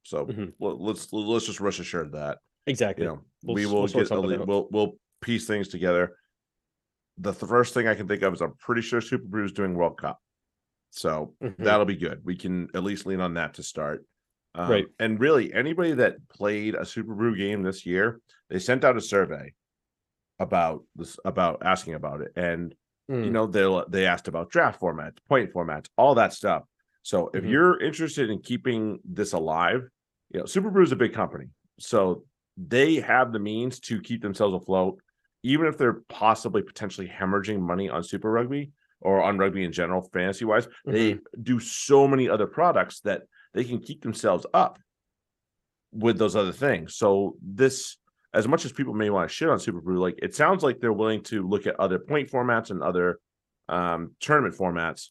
so 0.04 0.26
Mhm. 0.28 0.54
let- 0.60 0.80
let's 0.80 1.12
let's 1.14 1.46
just 1.46 1.60
rest 1.60 1.80
assured 1.80 2.12
that 2.12 2.38
exactly 2.68 3.06
you 3.06 3.12
know 3.12 3.22
We'll 3.44 3.56
we 3.56 3.66
will 3.66 3.74
we'll 3.82 3.88
get 3.88 4.12
a 4.12 4.20
league, 4.20 4.42
out. 4.42 4.48
we'll 4.48 4.68
we'll 4.72 4.92
piece 5.22 5.46
things 5.48 5.68
together 5.70 6.18
the 7.18 7.32
th- 7.34 7.48
first 7.50 7.74
thing 7.74 7.88
I 7.88 7.94
can 7.96 8.08
think 8.08 8.22
of 8.24 8.34
is 8.34 8.42
I'm 8.42 8.56
pretty 8.58 8.82
sure 8.82 9.00
SuperBru 9.02 9.46
is 9.46 9.52
doing 9.52 9.76
World 9.76 9.98
Cup. 10.00 10.20
So 10.94 11.36
Mhm. 11.42 11.54
that'll 11.60 11.86
be 11.86 11.96
good. 11.98 12.24
We 12.24 12.36
can 12.36 12.70
at 12.76 12.84
least 12.84 13.06
lean 13.06 13.20
on 13.20 13.34
that 13.36 13.56
to 13.56 13.64
start. 13.64 14.06
Um, 14.56 14.82
Right. 14.82 14.88
And 15.00 15.20
really, 15.20 15.54
anybody 15.54 15.94
that 15.94 16.28
played 16.30 16.76
a 16.76 16.82
SuperBru 16.82 17.38
game 17.38 17.64
this 17.64 17.86
year, 17.86 18.22
they 18.50 18.60
sent 18.60 18.84
out 18.84 18.98
a 18.98 19.02
survey 19.02 19.54
about 20.40 20.84
this, 20.96 21.18
about 21.26 21.64
asking 21.66 21.94
about 21.96 22.22
it. 22.22 22.32
And 22.36 22.76
you 23.22 23.30
Mm, 23.30 23.34
know 23.34 23.48
they 23.48 23.84
they 23.90 24.06
asked 24.06 24.28
about 24.28 24.50
draft 24.50 24.82
formats 24.82 25.18
point 25.30 25.54
formats 25.54 25.88
all 25.98 26.14
that 26.16 26.34
stuff 26.34 26.64
so 27.04 27.30
if 27.34 27.44
Mhm. 27.44 27.44
you're 27.46 27.80
interested 27.82 28.30
in 28.30 28.42
keeping 28.42 29.00
this 29.06 29.32
alive 29.34 29.88
you 30.34 30.40
know 30.40 30.46
SuperBru 30.46 30.84
is 30.84 30.92
a 30.92 30.98
big 30.98 31.14
company 31.14 31.46
so 31.80 32.26
they 32.58 32.96
have 32.96 33.32
the 33.32 33.40
means 33.40 33.80
to 33.82 34.02
keep 34.02 34.22
themselves 34.22 34.56
afloat 34.56 35.00
even 35.44 35.68
if 35.68 35.78
they're 35.78 36.02
possibly 36.10 36.62
potentially 36.62 37.08
hemorrhaging 37.08 37.62
money 37.62 37.90
on 37.90 38.04
super 38.04 38.32
rugby 38.32 38.72
or 39.04 39.22
on 39.22 39.38
rugby 39.38 39.64
in 39.64 39.72
general 39.72 40.02
fantasy 40.14 40.46
wise 40.46 40.68
they 40.86 41.18
do 41.42 41.60
so 41.60 42.08
many 42.08 42.28
other 42.30 42.48
products 42.48 43.00
that 43.02 43.24
they 43.54 43.64
can 43.64 43.80
keep 43.80 44.02
themselves 44.02 44.46
up 44.54 44.80
with 45.92 46.18
those 46.18 46.36
other 46.36 46.52
things 46.52 46.96
so 46.96 47.36
this 47.42 47.98
as 48.34 48.48
much 48.48 48.66
as 48.66 48.72
people 48.72 48.96
may 48.96 49.12
want 49.12 49.30
to 49.30 49.34
shit 49.36 49.48
on 49.48 49.60
SuperBru, 49.60 50.00
like 50.00 50.18
it 50.20 50.34
sounds 50.34 50.64
like 50.64 50.80
they're 50.80 50.92
willing 50.92 51.22
to 51.22 51.48
look 51.48 51.68
at 51.68 51.80
other 51.80 52.00
point 52.00 52.32
formats 52.32 52.72
and 52.72 52.82
other 52.82 53.20
um 53.70 54.16
tournament 54.20 54.56
formats 54.58 55.10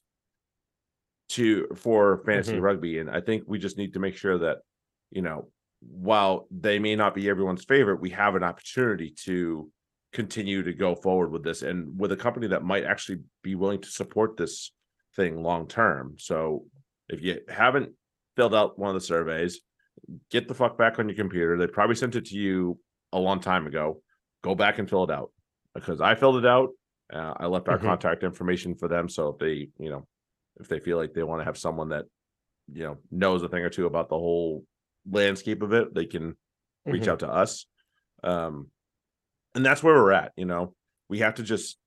to 1.28 1.68
for 1.76 2.22
fantasy 2.26 2.56
Mhm. 2.56 2.62
rugby. 2.62 2.98
And 2.98 3.08
I 3.08 3.20
think 3.20 3.44
we 3.46 3.58
just 3.60 3.78
need 3.78 3.92
to 3.94 4.00
make 4.00 4.16
sure 4.16 4.38
that, 4.38 4.58
you 5.10 5.22
know, 5.22 5.50
while 5.80 6.48
they 6.50 6.80
may 6.80 6.96
not 6.96 7.14
be 7.14 7.28
everyone's 7.28 7.64
favorite, 7.64 8.00
we 8.00 8.10
have 8.10 8.34
an 8.34 8.42
opportunity 8.42 9.14
to 9.24 9.70
continue 10.12 10.62
to 10.62 10.72
go 10.72 10.94
forward 10.94 11.30
with 11.30 11.42
this 11.42 11.62
and 11.62 11.98
with 11.98 12.12
a 12.12 12.16
company 12.16 12.46
that 12.48 12.62
might 12.62 12.84
actually 12.84 13.20
be 13.42 13.54
willing 13.54 13.80
to 13.80 13.88
support 13.88 14.36
this 14.36 14.72
thing 15.16 15.42
long 15.42 15.66
term. 15.66 16.16
So 16.18 16.66
if 17.08 17.22
you 17.22 17.40
haven't 17.48 17.92
filled 18.36 18.54
out 18.54 18.78
one 18.78 18.90
of 18.90 18.94
the 18.94 19.06
surveys, 19.06 19.60
get 20.30 20.48
the 20.48 20.54
fuck 20.54 20.76
back 20.76 20.98
on 20.98 21.08
your 21.08 21.16
computer. 21.16 21.56
They 21.56 21.66
probably 21.66 21.96
sent 21.96 22.16
it 22.16 22.26
to 22.26 22.36
you 22.36 22.78
a 23.12 23.18
long 23.18 23.40
time 23.40 23.66
ago. 23.66 24.02
Go 24.42 24.54
back 24.54 24.78
and 24.78 24.88
fill 24.88 25.04
it 25.04 25.10
out 25.10 25.30
because 25.74 26.00
I 26.00 26.14
filled 26.14 26.36
it 26.38 26.46
out. 26.46 26.70
Uh, 27.12 27.34
I 27.36 27.46
left 27.46 27.68
our 27.68 27.78
Mhm. 27.78 27.82
contact 27.82 28.22
information 28.22 28.74
for 28.74 28.88
them. 28.88 29.08
So 29.08 29.28
if 29.28 29.38
they, 29.38 29.70
you 29.78 29.90
know, 29.90 30.06
if 30.60 30.68
they 30.68 30.80
feel 30.80 30.96
like 30.98 31.12
they 31.14 31.22
want 31.22 31.40
to 31.40 31.44
have 31.44 31.58
someone 31.58 31.90
that, 31.90 32.06
you 32.72 32.84
know, 32.84 32.98
knows 33.10 33.42
a 33.42 33.48
thing 33.48 33.62
or 33.64 33.70
two 33.70 33.86
about 33.86 34.08
the 34.08 34.18
whole 34.18 34.64
landscape 35.10 35.62
of 35.62 35.72
it, 35.72 35.94
they 35.94 36.06
can 36.06 36.36
reach 36.86 37.04
Mhm. 37.04 37.08
out 37.08 37.18
to 37.20 37.28
us. 37.30 37.66
Um, 38.22 38.70
and 39.54 39.64
that's 39.64 39.82
where 39.82 39.94
we're 39.94 40.12
at. 40.12 40.32
You 40.36 40.44
know, 40.46 40.74
we 41.08 41.18
have 41.18 41.34
to 41.36 41.42
just 41.42 41.78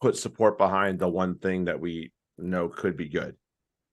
put 0.00 0.16
support 0.16 0.58
behind 0.58 0.98
the 0.98 1.08
one 1.08 1.38
thing 1.38 1.64
that 1.64 1.80
we 1.80 2.12
know 2.36 2.68
could 2.68 2.96
be 2.96 3.08
good. 3.08 3.36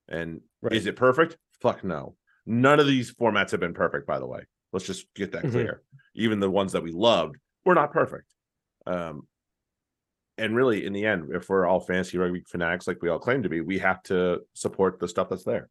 And 0.08 0.42
Right. 0.62 0.74
is 0.74 0.86
it 0.86 0.96
perfect? 0.96 1.38
Fuck 1.62 1.84
no. 1.84 2.16
None 2.46 2.80
of 2.80 2.86
these 2.88 3.14
formats 3.14 3.52
have 3.52 3.60
been 3.60 3.74
perfect, 3.74 4.06
by 4.06 4.20
the 4.20 4.28
way. 4.28 4.46
Let's 4.72 4.86
just 4.86 5.12
get 5.16 5.32
that 5.32 5.46
Mhm. 5.46 5.52
clear. 5.52 5.84
Even 6.14 6.40
the 6.40 6.50
ones 6.52 6.74
that 6.74 6.84
we 6.84 6.92
loved 6.92 7.38
were 7.66 7.74
not 7.74 7.92
perfect. 7.92 8.28
Um, 8.86 9.28
and 10.38 10.56
really, 10.56 10.86
in 10.86 10.94
the 10.94 11.06
end, 11.06 11.34
if 11.34 11.50
we're 11.50 11.66
all 11.66 11.80
fantasy 11.80 12.18
rugby 12.18 12.42
fanatics 12.42 12.88
like 12.88 13.02
we 13.02 13.10
all 13.10 13.20
claim 13.20 13.42
to 13.44 13.50
be, 13.50 13.62
we 13.62 13.80
have 13.80 14.04
to 14.04 14.46
support 14.54 15.00
the 15.00 15.08
stuff 15.08 15.30
that's 15.30 15.44
there 15.46 15.70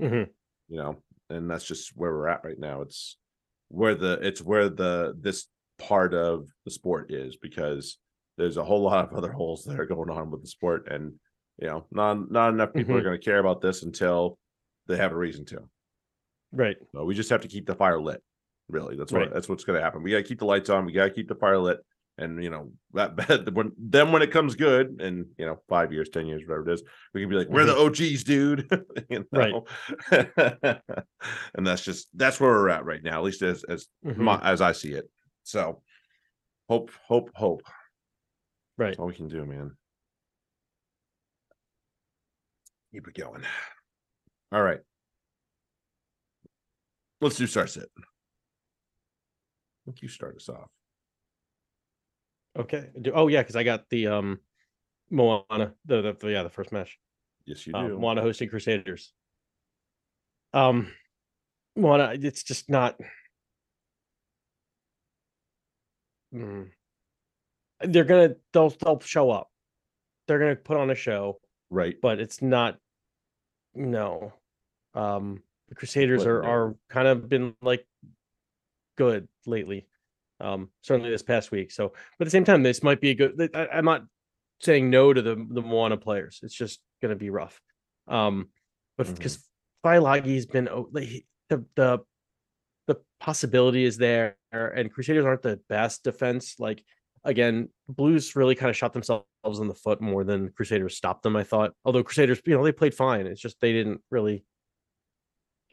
Mhm. 0.00 0.30
you 0.68 0.76
know 0.78 1.02
and 1.28 1.50
that's 1.50 1.64
just 1.66 1.94
where 1.96 2.12
we're 2.12 2.28
at 2.28 2.44
right 2.44 2.58
now 2.58 2.80
it's 2.80 3.18
where 3.68 3.94
the 3.94 4.18
it's 4.26 4.40
where 4.40 4.68
the 4.70 5.14
this 5.18 5.48
part 5.88 6.14
of 6.14 6.46
the 6.64 6.70
sport 6.70 7.10
is 7.12 7.36
because 7.36 7.98
there's 8.38 8.56
a 8.56 8.64
whole 8.64 8.82
lot 8.90 9.04
of 9.10 9.16
other 9.16 9.32
holes 9.32 9.64
that 9.64 9.78
are 9.80 9.86
going 9.86 10.10
on 10.10 10.30
with 10.30 10.40
the 10.42 10.48
sport 10.48 10.88
and 10.90 11.14
you 11.58 11.66
know 11.68 11.86
not 11.90 12.30
not 12.30 12.52
enough 12.52 12.72
people 12.72 12.94
are 12.96 13.00
Mhm. 13.00 13.04
going 13.04 13.20
to 13.20 13.24
care 13.24 13.38
about 13.38 13.60
this 13.60 13.82
until 13.82 14.38
they 14.86 14.96
have 14.96 15.12
a 15.12 15.16
reason 15.16 15.44
to 15.46 15.58
Right. 16.52 16.76
so 16.94 17.04
we 17.04 17.14
just 17.14 17.30
have 17.30 17.42
to 17.42 17.48
keep 17.48 17.66
the 17.66 17.74
fire 17.74 18.00
lit 18.00 18.22
really 18.68 18.96
that's 18.96 19.12
what 19.12 19.22
Right. 19.22 19.32
that's 19.34 19.48
what's 19.48 19.64
going 19.64 19.78
to 19.78 19.82
happen 19.84 20.02
we 20.02 20.10
got 20.12 20.18
to 20.18 20.22
keep 20.22 20.38
the 20.38 20.46
lights 20.46 20.70
on 20.70 20.86
we 20.86 20.92
got 20.92 21.04
to 21.04 21.10
keep 21.18 21.28
the 21.28 21.34
fire 21.34 21.58
lit 21.58 21.80
and 22.18 22.42
you 22.44 22.50
know 22.50 22.72
that 22.94 23.50
when 23.52 23.72
then 23.78 24.12
when 24.12 24.22
it 24.22 24.30
comes 24.30 24.54
good 24.54 25.00
and 25.00 25.26
you 25.38 25.46
know 25.46 25.58
five 25.68 25.92
years 25.92 26.08
ten 26.10 26.26
years 26.26 26.42
whatever 26.46 26.68
it 26.68 26.72
is 26.74 26.82
we 27.12 27.20
can 27.20 27.28
be 27.30 27.36
like 27.36 27.48
we're 27.48 27.64
the 27.66 27.76
og's 27.76 28.24
dude 28.24 28.60
you 29.10 29.24
Right. 29.32 29.52
know? 29.52 29.64
and 31.54 31.66
that's 31.66 31.82
just 31.82 32.08
that's 32.14 32.40
where 32.40 32.50
we're 32.50 32.68
at 32.70 32.84
right 32.84 33.02
now 33.02 33.18
at 33.18 33.24
least 33.24 33.42
as 33.42 33.64
as 33.64 33.86
Mhm. 34.04 34.16
my, 34.18 34.40
as 34.42 34.60
i 34.60 34.72
see 34.72 34.92
it 34.92 35.10
so 35.44 35.82
hope 36.68 36.90
hope 37.06 37.30
hope 37.34 37.62
Right. 38.78 38.88
that's 38.88 38.98
all 38.98 39.06
we 39.06 39.14
can 39.14 39.28
do 39.28 39.44
man 39.44 39.76
keep 42.92 43.06
it 43.06 43.14
going 43.14 43.42
all 44.52 44.62
right 44.62 44.80
let's 47.20 47.36
do 47.36 47.46
start 47.46 47.70
sit 47.70 47.88
I 47.98 48.02
think 49.86 50.02
you 50.02 50.08
start 50.08 50.36
us 50.36 50.48
off 50.48 50.68
Okay. 52.54 52.90
Do- 53.00 53.12
Oh 53.14 53.28
yeah, 53.28 53.40
because 53.40 53.56
I 53.56 53.64
got 53.64 53.88
the 53.88 54.08
um 54.08 54.38
Moana, 55.10 55.72
the, 55.86 56.02
the, 56.02 56.16
the 56.20 56.30
yeah, 56.30 56.42
the 56.42 56.50
first 56.50 56.70
match. 56.70 56.98
yes 57.46 57.66
you 57.66 57.74
Uh, 57.74 57.88
do 57.88 57.98
Moana 57.98 58.20
hosting 58.20 58.50
Crusaders. 58.50 59.14
Um 60.52 60.92
Moana, 61.74 62.12
it's 62.12 62.42
just 62.42 62.68
not 62.68 63.00
Mm. 66.34 66.70
they're 67.80 68.04
gonna 68.04 68.36
they'll 68.52 68.70
they'll 68.70 69.00
show 69.00 69.30
up. 69.30 69.50
They're 70.26 70.38
gonna 70.38 70.56
put 70.56 70.76
on 70.76 70.90
a 70.90 70.94
show, 70.94 71.40
right 71.70 71.96
but 72.00 72.20
it's 72.20 72.40
not 72.40 72.78
no. 73.74 74.32
Um 74.94 75.42
the 75.68 75.74
Crusaders 75.74 76.24
are 76.26 76.42
are 76.44 76.74
kind 76.88 77.08
of 77.08 77.28
been 77.28 77.54
like 77.62 77.86
good 78.96 79.28
lately. 79.46 79.86
Um 80.40 80.70
certainly 80.82 81.10
this 81.10 81.22
past 81.22 81.50
week. 81.50 81.70
So 81.70 81.88
but 82.18 82.24
at 82.24 82.26
the 82.26 82.30
same 82.30 82.44
time, 82.44 82.62
this 82.62 82.82
might 82.82 83.00
be 83.00 83.10
a 83.10 83.14
good 83.14 83.50
I, 83.54 83.66
I'm 83.68 83.84
not 83.84 84.04
saying 84.60 84.90
no 84.90 85.12
to 85.12 85.20
the 85.22 85.34
the 85.34 85.62
Moana 85.62 85.96
players. 85.96 86.40
It's 86.42 86.54
just 86.54 86.80
gonna 87.00 87.16
be 87.16 87.30
rough. 87.30 87.60
Um 88.08 88.48
but 88.96 89.06
Mhm. 89.06 89.16
because 89.16 89.48
Faiilagi's 89.84 90.46
been 90.46 90.68
oh, 90.68 90.88
like, 90.92 91.26
the 91.48 91.64
the 91.74 91.98
possibility 93.22 93.84
is 93.84 93.96
there 93.96 94.36
and 94.52 94.92
Crusaders 94.92 95.24
aren't 95.24 95.42
the 95.42 95.60
best 95.68 96.02
defense. 96.02 96.56
Like 96.58 96.82
again, 97.24 97.68
Blues 97.88 98.34
really 98.34 98.56
kind 98.56 98.68
of 98.68 98.76
shot 98.76 98.92
themselves 98.92 99.24
in 99.60 99.68
the 99.68 99.74
foot 99.74 100.00
more 100.00 100.24
than 100.24 100.50
Crusaders 100.50 100.96
stopped 100.96 101.22
them, 101.22 101.36
I 101.36 101.44
thought. 101.44 101.72
Although 101.84 102.02
Crusaders, 102.02 102.40
you 102.44 102.56
know, 102.56 102.64
they 102.64 102.72
played 102.72 102.94
fine. 102.94 103.26
It's 103.26 103.40
just 103.40 103.60
they 103.60 103.72
didn't 103.72 104.00
really 104.10 104.44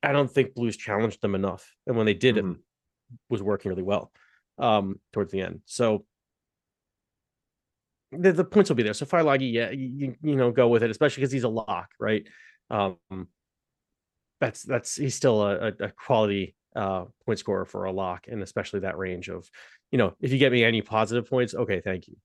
I 0.04 0.12
don't 0.14 0.32
think 0.32 0.54
Blues 0.54 0.78
challenged 0.78 1.22
them 1.22 1.36
enough. 1.36 1.76
And 1.88 1.98
when 1.98 2.06
they 2.06 2.14
did 2.14 2.36
Mhm. 2.36 2.54
it 2.54 2.58
was 3.30 3.42
working 3.42 3.70
really 3.70 3.84
well 3.84 4.12
um 4.60 5.00
towards 5.12 5.32
the 5.32 5.42
end. 5.42 5.62
So 5.66 6.06
the, 8.12 8.32
the 8.32 8.46
points 8.46 8.70
will 8.70 8.76
be 8.76 8.84
there. 8.84 8.94
So 8.94 9.06
Faiilagi, 9.06 9.52
yeah, 9.52 9.72
you, 9.72 10.16
you 10.22 10.36
know, 10.36 10.52
go 10.52 10.68
with 10.68 10.84
it, 10.84 10.92
especially 10.92 11.22
because 11.22 11.32
he's 11.32 11.44
a 11.44 11.50
lock, 11.50 11.90
right? 12.00 12.28
Um 12.70 12.98
that's 14.40 14.62
that's 14.64 14.96
he's 14.96 15.16
still 15.16 15.42
a, 15.42 15.74
a 15.80 15.90
quality 15.92 16.56
uh 16.80 17.06
point 17.26 17.40
scorer 17.40 17.66
for 17.66 17.86
a 17.86 17.92
lock, 17.92 18.26
and 18.28 18.42
especially 18.42 18.80
that 18.82 18.98
range 18.98 19.30
of, 19.30 19.50
you 19.92 19.98
know, 19.98 20.16
if 20.22 20.32
you 20.32 20.38
get 20.38 20.52
me 20.52 20.64
any 20.64 20.82
positive 20.82 21.30
points, 21.30 21.54
okay, 21.54 21.82
thank 21.82 22.08
you. 22.08 22.16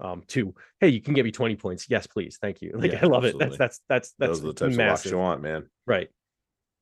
Um, 0.00 0.22
two, 0.26 0.54
hey, 0.80 0.88
you 0.88 1.00
can 1.00 1.14
get 1.14 1.24
me 1.24 1.30
20 1.30 1.56
points. 1.56 1.86
Yes, 1.88 2.06
please, 2.06 2.38
thank 2.40 2.62
you. 2.62 2.72
Like 2.76 2.92
Yeah, 2.92 3.00
I 3.02 3.06
love 3.06 3.24
absolutely. 3.24 3.56
it. 3.56 3.58
That's 3.58 3.80
that's 3.88 4.14
that's 4.14 4.14
that's 4.18 4.40
those 4.40 4.44
are 4.44 4.46
the 4.48 4.52
types 4.54 4.74
of 4.74 4.86
locks 4.86 5.06
you 5.06 5.18
want 5.18 5.42
man 5.42 5.68
Right. 5.86 6.08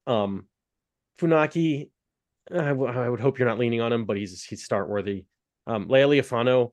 Um, 0.06 0.46
Funaki, 1.20 1.90
I, 2.50 2.68
w- 2.68 2.90
I 2.90 3.08
would 3.08 3.20
hope 3.20 3.38
you're 3.38 3.48
not 3.48 3.58
leaning 3.58 3.80
on 3.80 3.92
him, 3.92 4.04
but 4.04 4.16
he's 4.16 4.42
he's 4.44 4.64
start 4.64 4.88
worthy. 4.88 5.24
Um, 5.66 5.88
Lea 5.88 6.00
Leofano 6.00 6.72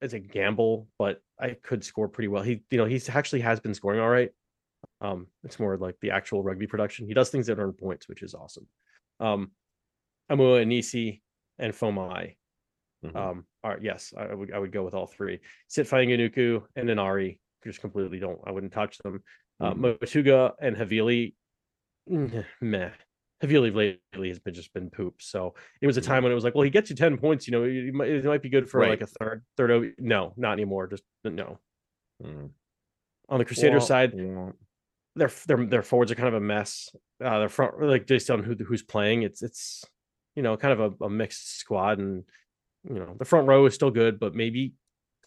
is 0.00 0.14
a 0.14 0.18
gamble, 0.18 0.88
but 0.98 1.20
I 1.38 1.56
could 1.62 1.84
score 1.84 2.08
pretty 2.08 2.28
well. 2.28 2.42
He, 2.42 2.62
you 2.70 2.78
know, 2.78 2.86
he's 2.86 3.08
actually 3.08 3.40
has 3.40 3.60
been 3.60 3.74
scoring 3.74 4.00
all 4.00 4.08
right. 4.08 4.30
Um, 5.00 5.26
it's 5.44 5.58
more 5.58 5.76
like 5.76 5.96
the 6.00 6.10
actual 6.10 6.42
rugby 6.42 6.66
production. 6.66 7.06
He 7.06 7.14
does 7.14 7.28
things 7.28 7.46
that 7.48 7.58
earn 7.58 7.72
points, 7.72 8.08
which 8.08 8.22
is 8.22 8.34
awesome. 8.34 8.66
Um, 9.18 9.50
Amua 10.30 10.62
Anisi 10.64 11.20
and 11.58 11.72
Fomai. 11.72 12.36
Mhm. 13.04 13.16
Um, 13.16 13.46
are 13.64 13.78
yes, 13.80 14.12
I, 14.16 14.24
I 14.26 14.34
would 14.34 14.52
I 14.52 14.58
would 14.58 14.72
go 14.72 14.84
with 14.84 14.94
all 14.94 15.06
three. 15.06 15.40
Sit 15.68 15.86
Fainganuku 15.86 16.62
and 16.76 16.88
Inari 16.90 17.40
just 17.64 17.80
completely 17.80 18.18
don't. 18.18 18.40
I 18.46 18.52
wouldn't 18.52 18.72
touch 18.72 18.98
them. 18.98 19.22
Uh, 19.58 19.72
Mhm. 19.74 19.98
Motuga 20.00 20.52
and 20.60 20.76
Havili, 20.76 21.34
mm, 22.08 22.44
meh. 22.60 22.90
Havili 23.42 23.74
lately 23.74 24.28
has 24.28 24.38
been 24.38 24.52
just 24.54 24.72
been 24.74 24.90
poop. 24.90 25.22
So 25.22 25.54
it 25.80 25.86
was 25.86 25.96
a 25.96 26.00
Mhm. 26.02 26.06
time 26.06 26.22
when 26.24 26.32
it 26.32 26.34
was 26.34 26.44
like, 26.44 26.54
well, 26.54 26.62
he 26.64 26.70
gets 26.70 26.90
you 26.90 26.96
ten 26.96 27.16
points. 27.16 27.46
You 27.48 27.52
know, 27.52 27.64
it, 27.64 27.92
might, 27.94 28.08
it 28.08 28.24
might 28.24 28.42
be 28.42 28.50
good 28.50 28.68
for 28.70 28.80
Right. 28.80 28.90
like 28.90 29.00
a 29.00 29.06
third, 29.06 29.44
third. 29.56 29.70
O- 29.70 29.92
No, 29.98 30.34
not 30.36 30.52
anymore. 30.52 30.86
Just 30.86 31.04
no. 31.24 31.58
Mhm. 32.22 32.50
On 33.30 33.38
the 33.38 33.44
Crusader 33.46 33.78
Wah, 33.78 33.84
side, 33.84 34.12
wah. 34.14 34.52
their 35.16 35.30
their 35.46 35.64
their 35.66 35.82
forwards 35.82 36.12
are 36.12 36.16
kind 36.16 36.28
of 36.28 36.34
a 36.34 36.40
mess. 36.40 36.94
Uh, 37.22 37.38
their 37.38 37.48
front, 37.48 37.80
like 37.82 38.06
based 38.06 38.30
on 38.30 38.42
who 38.44 38.54
who's 38.56 38.82
playing, 38.82 39.22
it's 39.22 39.42
it's 39.42 39.84
you 40.40 40.44
know 40.44 40.56
kind 40.56 40.72
of 40.80 40.80
a, 41.00 41.04
a 41.04 41.10
mixed 41.10 41.58
squad, 41.58 41.98
and 41.98 42.24
you 42.88 42.94
know 42.94 43.14
the 43.18 43.26
front 43.26 43.46
row 43.46 43.66
is 43.66 43.74
still 43.74 43.90
good, 43.90 44.18
but 44.18 44.34
maybe 44.34 44.72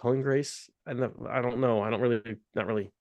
Cullen 0.02 0.24
Grace, 0.24 0.70
and 0.88 0.98
the, 1.00 1.12
I 1.30 1.40
don't 1.44 1.60
know. 1.60 1.82
I 1.84 1.92
don't 1.92 2.02
really 2.02 2.22
not 2.56 2.66
really 2.66 2.92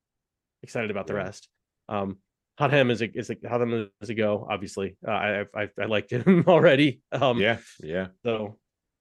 excited 0.63 0.91
about 0.91 1.07
the 1.07 1.15
Yeah. 1.15 1.21
rest. 1.25 1.49
Um, 1.89 2.19
Hotham 2.59 2.91
is 2.91 3.01
a 3.01 3.11
is 3.19 3.31
a 3.31 3.37
Hotham 3.49 3.89
is 4.03 4.11
a 4.11 4.15
go. 4.15 4.47
Obviously, 4.51 4.97
uh, 5.09 5.11
I 5.11 5.45
I 5.57 5.69
I 5.81 5.87
liked 5.87 6.11
him 6.13 6.45
already. 6.49 7.01
Um, 7.11 7.39
yeah, 7.41 7.59
yeah. 7.83 8.09
so 8.25 8.59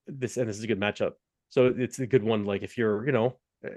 this 0.07 0.37
and 0.37 0.47
this 0.47 0.57
is 0.57 0.63
a 0.63 0.67
good 0.67 0.79
matchup. 0.79 1.11
So 1.49 1.73
it's 1.77 1.99
a 1.99 2.07
good 2.07 2.23
one. 2.23 2.45
Like 2.45 2.63
if 2.63 2.77
you're, 2.77 3.05
you 3.05 3.11
know, 3.11 3.37
uh, 3.65 3.71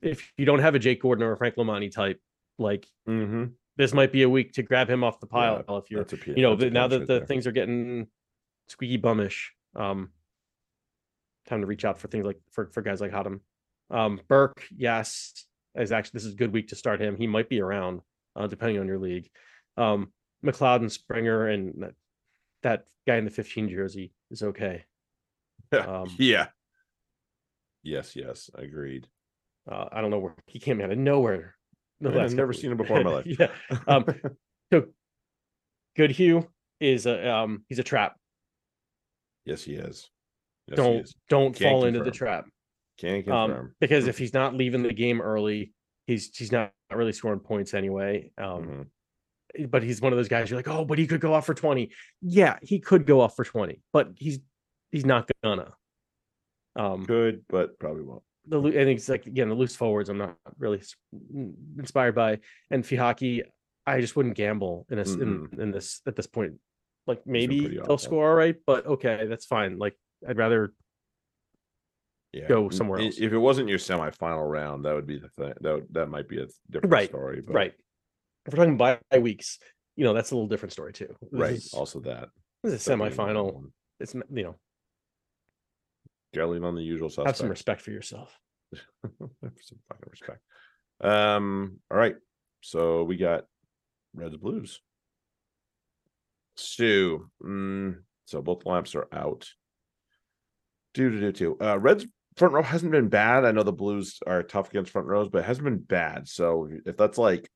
if 0.00 0.32
you 0.38 0.46
don't 0.46 0.60
have 0.60 0.74
a 0.74 0.78
Jake 0.78 1.02
Gordon 1.02 1.22
or 1.22 1.32
a 1.32 1.36
Frank 1.36 1.56
Lomani 1.56 1.92
type, 1.92 2.18
like 2.58 2.86
Mm-hmm. 3.06 3.44
this 3.76 3.92
might 3.92 4.10
be 4.10 4.22
a 4.22 4.28
week 4.28 4.52
to 4.54 4.62
grab 4.62 4.88
him 4.88 5.04
off 5.04 5.20
the 5.20 5.26
pile. 5.26 5.62
if 5.68 5.90
you're, 5.90 6.02
a 6.02 6.06
you 6.34 6.42
know, 6.42 6.54
now 6.54 6.88
that 6.88 7.00
the 7.00 7.18
there. 7.18 7.26
things 7.26 7.46
are 7.46 7.52
getting 7.52 8.08
squeaky 8.68 8.98
bumish 8.98 9.46
um, 9.76 10.10
time 11.46 11.60
to 11.60 11.66
reach 11.66 11.84
out 11.84 11.98
for 11.98 12.08
things 12.08 12.26
like 12.26 12.38
for 12.52 12.66
for 12.72 12.82
guys 12.82 13.00
like 13.00 13.12
Hotham. 13.12 13.40
Um, 13.90 14.20
Burke, 14.28 14.64
yes, 14.76 15.32
is 15.74 15.92
actually 15.92 16.18
this 16.18 16.24
is 16.24 16.34
a 16.34 16.36
good 16.36 16.52
week 16.52 16.68
to 16.68 16.76
start 16.76 17.00
him. 17.00 17.16
He 17.16 17.26
might 17.26 17.48
be 17.48 17.60
around, 17.60 18.02
uh, 18.36 18.46
depending 18.46 18.78
on 18.78 18.86
your 18.86 18.98
league. 18.98 19.28
Um, 19.76 20.12
McLeod 20.44 20.80
and 20.80 20.92
Springer 20.92 21.48
and 21.48 21.82
that, 21.82 21.94
that 22.62 22.84
guy 23.06 23.16
in 23.16 23.24
the 23.24 23.30
15 23.30 23.68
jersey 23.68 24.12
is 24.30 24.42
okay. 24.42 24.84
Um, 25.72 26.08
yeah. 26.16 26.46
Yes, 27.82 28.16
yes, 28.16 28.48
agreed. 28.54 29.06
Uh, 29.70 29.84
I 29.92 30.00
don't 30.00 30.10
know 30.10 30.18
where 30.18 30.34
he 30.46 30.58
came 30.58 30.80
out 30.80 30.90
of 30.90 30.96
nowhere. 30.96 31.56
last 32.00 32.16
I've 32.16 32.34
never 32.34 32.54
seen 32.54 32.70
him 32.70 32.78
before 32.78 33.00
in 33.00 33.04
my 33.04 33.10
life. 33.16 33.26
yeah. 33.26 33.48
Um, 33.86 34.06
so 34.72 34.86
Goodhue 35.94 36.46
is 36.80 37.04
a 37.04 37.30
um 37.30 37.64
he's 37.68 37.78
a 37.78 37.82
trap. 37.82 38.16
Yes, 39.48 39.64
he 39.64 39.72
is. 39.74 40.10
Yes, 40.66 40.76
don't 40.76 40.96
is. 40.96 41.14
don't 41.30 41.56
Can't 41.56 41.72
fall 41.72 41.84
into 41.86 42.04
the 42.04 42.10
trap. 42.10 42.44
Can 42.98 43.22
confirm. 43.22 43.50
Um, 43.50 43.74
because 43.80 44.06
if 44.06 44.18
he's 44.18 44.34
not 44.34 44.54
leaving 44.54 44.82
the 44.82 44.92
game 44.92 45.22
early, 45.22 45.72
he's 46.06 46.36
he's 46.36 46.52
not 46.52 46.72
really 46.92 47.12
scoring 47.12 47.40
points 47.40 47.72
anyway. 47.72 48.30
Um, 48.36 48.88
Mhm. 49.58 49.70
but 49.70 49.82
he's 49.82 50.02
one 50.02 50.12
of 50.12 50.18
those 50.18 50.28
guys 50.28 50.50
you're 50.50 50.58
like, 50.58 50.68
oh, 50.68 50.84
but 50.84 50.98
he 50.98 51.06
could 51.06 51.22
go 51.22 51.32
off 51.32 51.46
for 51.46 51.54
20. 51.54 51.90
Yeah, 52.20 52.58
he 52.60 52.78
could 52.78 53.06
go 53.06 53.22
off 53.22 53.34
for 53.36 53.44
20, 53.44 53.80
but 53.92 54.10
he's 54.16 54.40
he's 54.90 55.06
not 55.06 55.30
gonna. 55.42 55.72
Um 56.76 57.06
Could, 57.06 57.44
but 57.48 57.78
probably 57.78 58.02
won't. 58.02 58.22
the 58.46 58.60
I 58.60 58.84
think 58.84 58.98
it's 58.98 59.08
like 59.08 59.26
again 59.26 59.48
the 59.48 59.54
loose 59.54 59.76
forwards. 59.76 60.10
I'm 60.10 60.18
not 60.18 60.36
really 60.58 60.82
mm, 61.34 61.54
inspired 61.78 62.14
by, 62.14 62.40
and 62.70 62.84
Fihaki, 62.84 63.42
I 63.86 64.00
just 64.02 64.14
wouldn't 64.16 64.36
gamble 64.36 64.86
in 64.90 64.98
this 64.98 65.14
in, 65.14 65.48
in 65.58 65.70
this 65.70 66.02
at 66.06 66.14
this 66.16 66.26
point. 66.26 66.54
Like 67.08 67.26
maybe 67.26 67.66
they'll 67.68 67.82
awful. 67.84 67.98
score 67.98 68.28
all 68.30 68.36
right, 68.36 68.54
but 68.66 68.86
okay, 68.86 69.26
that's 69.26 69.46
fine. 69.46 69.78
Like 69.78 69.96
I'd 70.28 70.36
rather 70.36 70.72
Yeah. 72.32 72.46
Go 72.46 72.68
somewhere 72.68 73.00
else. 73.00 73.16
If 73.18 73.32
it 73.32 73.38
wasn't 73.38 73.68
your 73.70 73.78
semifinal 73.78 74.48
round, 74.48 74.84
that 74.84 74.94
would 74.94 75.06
be 75.06 75.18
the 75.18 75.30
thing. 75.30 75.54
That 75.62 75.74
would, 75.74 75.86
that 75.92 76.06
might 76.10 76.28
be 76.28 76.40
a 76.42 76.46
different 76.70 76.92
Right, 76.92 77.08
story. 77.08 77.40
But, 77.40 77.54
right. 77.54 77.74
If 78.44 78.52
we're 78.52 78.58
talking 78.58 78.76
bye 78.76 78.98
weeks, 79.18 79.58
you 79.96 80.04
know 80.04 80.12
that's 80.12 80.30
a 80.30 80.34
little 80.34 80.48
different 80.48 80.72
story 80.72 80.92
too. 80.92 81.16
This 81.22 81.30
Right. 81.32 81.52
is, 81.54 81.72
Also 81.74 82.00
that. 82.00 82.28
this 82.62 82.74
is 82.74 82.86
a 82.86 82.90
that 82.90 82.96
being 82.98 83.12
another 83.12 83.32
semifinal. 83.32 83.70
It's 84.00 84.14
you 84.14 84.22
know 84.44 84.54
Gelling 86.36 86.64
on 86.64 86.74
the 86.76 86.82
usual 86.82 87.08
suspects. 87.08 87.30
have 87.30 87.36
some 87.38 87.48
respect 87.48 87.80
for 87.80 87.90
yourself. 87.90 88.38
Have 88.72 88.82
some 89.62 89.78
fucking 89.88 90.10
respect. 90.10 90.40
Um, 91.00 91.78
all 91.90 91.96
right. 91.96 92.16
So 92.60 93.04
we 93.04 93.16
got 93.16 93.44
Reds 94.14 94.34
and 94.34 94.42
Blues. 94.42 94.80
Stu. 96.58 97.30
Mm, 97.42 98.02
so 98.26 98.42
both 98.42 98.66
lamps 98.66 98.94
are 98.94 99.08
out. 99.12 99.48
Do 100.94 101.10
do 101.10 101.20
do 101.20 101.32
do. 101.32 101.56
Uh 101.64 101.78
Reds 101.78 102.06
front 102.36 102.54
row 102.54 102.62
hasn't 102.62 102.92
been 102.92 103.08
bad. 103.08 103.44
I 103.44 103.52
know 103.52 103.62
the 103.62 103.72
Blues 103.72 104.18
are 104.26 104.42
tough 104.42 104.70
against 104.70 104.92
front 104.92 105.06
rows, 105.08 105.28
but 105.28 105.38
it 105.38 105.44
hasn't 105.44 105.64
been 105.64 105.78
bad. 105.78 106.28
So 106.28 106.68
if 106.86 106.96
that's 106.96 107.18
like 107.18 107.50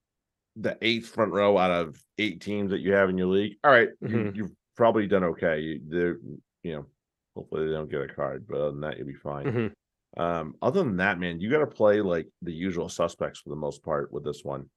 the 0.56 0.76
eighth 0.82 1.08
front 1.08 1.32
row 1.32 1.56
out 1.56 1.70
of 1.70 2.00
eight 2.18 2.40
teams 2.40 2.70
that 2.72 2.80
you 2.80 2.92
have 2.92 3.08
in 3.08 3.16
your 3.18 3.28
league, 3.28 3.56
all 3.64 3.70
right, 3.70 3.88
you, 4.00 4.08
Mhm. 4.08 4.36
you've 4.36 4.52
probably 4.76 5.06
done 5.06 5.24
okay. 5.24 5.60
You, 5.60 5.80
they're 5.86 6.18
you 6.62 6.72
know, 6.76 6.86
hopefully 7.34 7.66
they 7.66 7.72
don't 7.72 7.90
get 7.90 8.02
a 8.02 8.08
card, 8.14 8.46
but 8.48 8.56
other 8.58 8.70
than 8.72 8.80
that, 8.82 8.98
you'll 8.98 9.06
be 9.06 9.14
fine. 9.14 9.44
Mhm. 9.46 9.72
Um, 10.20 10.54
other 10.60 10.84
than 10.84 10.98
that, 10.98 11.18
man, 11.18 11.40
you 11.40 11.50
got 11.50 11.58
to 11.60 11.66
play 11.66 12.00
like 12.02 12.28
the 12.42 12.52
usual 12.52 12.88
suspects 12.88 13.40
for 13.40 13.48
the 13.50 13.56
most 13.56 13.82
part 13.82 14.12
with 14.12 14.24
this 14.24 14.44
one. 14.44 14.68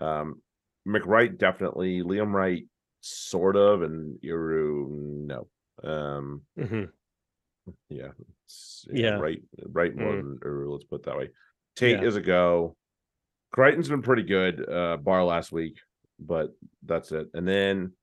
Um, 0.00 0.40
McReight 0.86 1.36
definitely, 1.38 2.02
Liam 2.02 2.32
Wright 2.32 2.66
sort 3.04 3.56
of, 3.56 3.82
and 3.82 4.18
Iru 4.22 4.88
no. 4.88 5.48
Um, 5.82 6.42
Mhm. 6.56 6.90
yeah, 7.88 8.12
Yeah. 8.90 9.18
right, 9.18 9.42
right 9.66 9.94
more 9.94 10.14
Mm. 10.14 10.22
than 10.22 10.38
Iru. 10.38 10.72
Let's 10.72 10.84
put 10.84 11.00
it 11.00 11.02
that 11.06 11.16
way. 11.18 11.30
Tate 11.76 12.00
Yeah. 12.00 12.04
is 12.08 12.16
a 12.16 12.22
go. 12.22 12.76
Creighton's 13.52 13.88
been 13.88 14.02
pretty 14.02 14.22
good, 14.22 14.66
uh, 14.68 14.96
bar 14.96 15.24
last 15.24 15.52
week, 15.52 15.78
but 16.18 16.56
that's 16.82 17.12
it. 17.12 17.28
And 17.34 17.46
then 17.46 17.96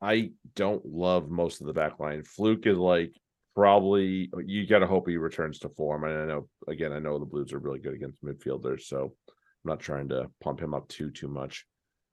I 0.00 0.32
don't 0.54 0.84
love 0.86 1.28
most 1.30 1.60
of 1.60 1.66
the 1.66 1.72
back 1.74 1.98
line. 1.98 2.22
Flook 2.22 2.66
is 2.66 2.78
like 2.78 3.14
probably 3.54 4.30
you 4.46 4.66
got 4.66 4.78
to 4.78 4.86
hope 4.86 5.08
he 5.08 5.16
returns 5.16 5.58
to 5.60 5.68
form. 5.70 6.04
And 6.04 6.12
I 6.14 6.26
know 6.26 6.48
again, 6.68 6.92
I 6.92 7.00
know 7.00 7.18
the 7.18 7.26
Blues 7.26 7.52
are 7.52 7.58
really 7.58 7.80
good 7.80 7.94
against 7.94 8.22
midfielders, 8.22 8.82
so 8.82 9.16
I'm 9.28 9.34
not 9.64 9.80
trying 9.80 10.08
to 10.10 10.30
pump 10.40 10.60
him 10.60 10.74
up 10.74 10.88
too 10.88 11.10
too 11.10 11.28
much. 11.28 11.66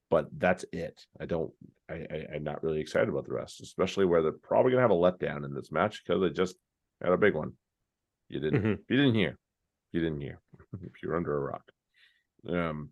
But 0.09 0.27
that's 0.37 0.63
it. 0.71 1.05
I 1.19 1.25
don't. 1.25 1.51
I, 1.89 1.95
I 1.95 2.25
I'm 2.35 2.43
not 2.43 2.63
really 2.63 2.79
excited 2.79 3.09
about 3.09 3.25
the 3.25 3.33
rest, 3.33 3.61
especially 3.61 4.05
where 4.05 4.21
they're 4.21 4.31
probably 4.31 4.71
gonna 4.71 4.81
have 4.81 4.91
a 4.91 4.93
letdown 4.93 5.43
in 5.45 5.53
this 5.53 5.71
match 5.71 6.03
because 6.03 6.21
they 6.21 6.29
just 6.29 6.55
had 7.01 7.11
a 7.11 7.17
big 7.17 7.33
one. 7.33 7.53
You 8.29 8.39
didn't. 8.39 8.63
Mhm. 8.63 8.79
You 8.89 8.97
didn't 8.97 9.15
hear. 9.15 9.37
You 9.91 10.01
didn't 10.01 10.21
hear. 10.21 10.39
if 10.81 11.03
you're 11.03 11.15
under 11.15 11.35
a 11.35 11.39
rock. 11.51 11.71
Um. 12.49 12.89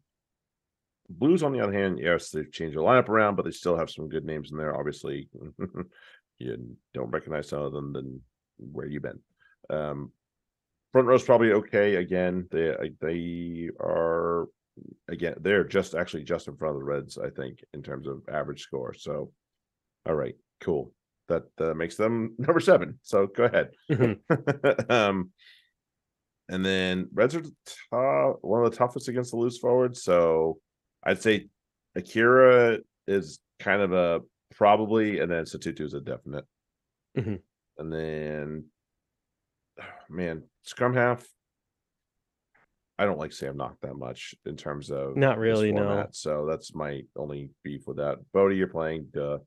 Blues, 1.08 1.44
on 1.44 1.54
the 1.54 1.60
other 1.60 1.72
hand, 1.72 2.00
yes, 2.00 2.32
they've 2.32 2.52
changed 2.52 2.76
their 2.76 2.84
lineup 2.84 3.10
around, 3.10 3.36
but 3.36 3.46
they 3.46 3.52
still 3.52 3.78
have 3.78 3.92
some 3.92 4.10
good 4.10 4.26
names 4.26 4.52
in 4.52 4.58
there. 4.58 4.76
Obviously, 4.76 5.30
you 6.40 6.78
don't 6.96 7.12
recognize 7.12 7.48
some 7.50 7.62
of 7.62 7.74
them, 7.74 7.94
then 7.94 8.22
where 8.58 8.88
you 8.88 9.00
been? 9.00 9.20
Um, 9.70 10.12
front 10.92 11.08
row's 11.08 11.24
probably 11.24 11.52
okay. 11.54 11.96
Again, 11.96 12.48
they 12.50 12.76
they 13.02 13.70
are 13.80 14.48
again 15.08 15.36
they're 15.40 15.64
just 15.64 15.96
actually 15.96 16.24
just 16.24 16.48
in 16.48 16.58
front 16.58 16.76
of 16.76 16.80
the 16.82 16.86
Reds, 16.86 17.18
I 17.18 17.30
think, 17.30 17.64
in 17.74 17.82
terms 17.82 18.08
of 18.08 18.22
average 18.32 18.62
score. 18.62 18.94
So, 18.94 19.32
all 20.06 20.16
right, 20.16 20.36
cool. 20.62 20.94
That 21.28 21.44
uh, 21.60 21.74
makes 21.74 21.96
them 21.96 22.36
number 22.40 22.60
seven. 22.60 23.00
So 23.04 23.28
go 23.28 23.46
ahead. 23.46 23.72
Um, 24.90 25.32
and 26.48 26.64
then 26.64 27.10
Reds 27.12 27.36
are 27.36 27.42
tou- 27.42 28.38
one 28.42 28.64
of 28.64 28.70
the 28.72 28.78
toughest 28.78 29.08
against 29.08 29.32
the 29.32 29.38
loose 29.38 29.58
forwards. 29.58 30.04
So 30.04 30.60
I'd 31.04 31.22
say 31.22 31.48
Akira 31.96 32.80
is 33.08 33.40
kind 33.60 33.82
of 33.82 33.94
a 33.94 34.22
probably, 34.54 35.20
and 35.20 35.32
then 35.32 35.46
Sotutu 35.46 35.82
is 35.82 35.94
a 35.96 36.02
definite. 36.02 36.46
Mhm. 37.18 37.42
And 37.78 37.92
then, 37.92 38.66
man, 40.10 40.44
scrum 40.64 40.94
half. 40.94 41.26
I 42.98 43.06
don't 43.06 43.20
like 43.20 43.34
Sam 43.34 43.58
Nock 43.58 43.76
that 43.82 43.96
much 43.96 44.36
in 44.46 44.56
terms 44.56 44.90
of 44.90 45.18
Not 45.18 45.38
really, 45.38 45.72
no. 45.72 46.08
So 46.12 46.46
that's 46.50 46.74
my 46.74 47.02
only 47.18 47.50
beef 47.64 47.88
with 47.88 47.98
that. 47.98 48.20
Bodie, 48.34 48.56
you're 48.56 48.68
playing. 48.68 49.08
Duh. 49.12 49.40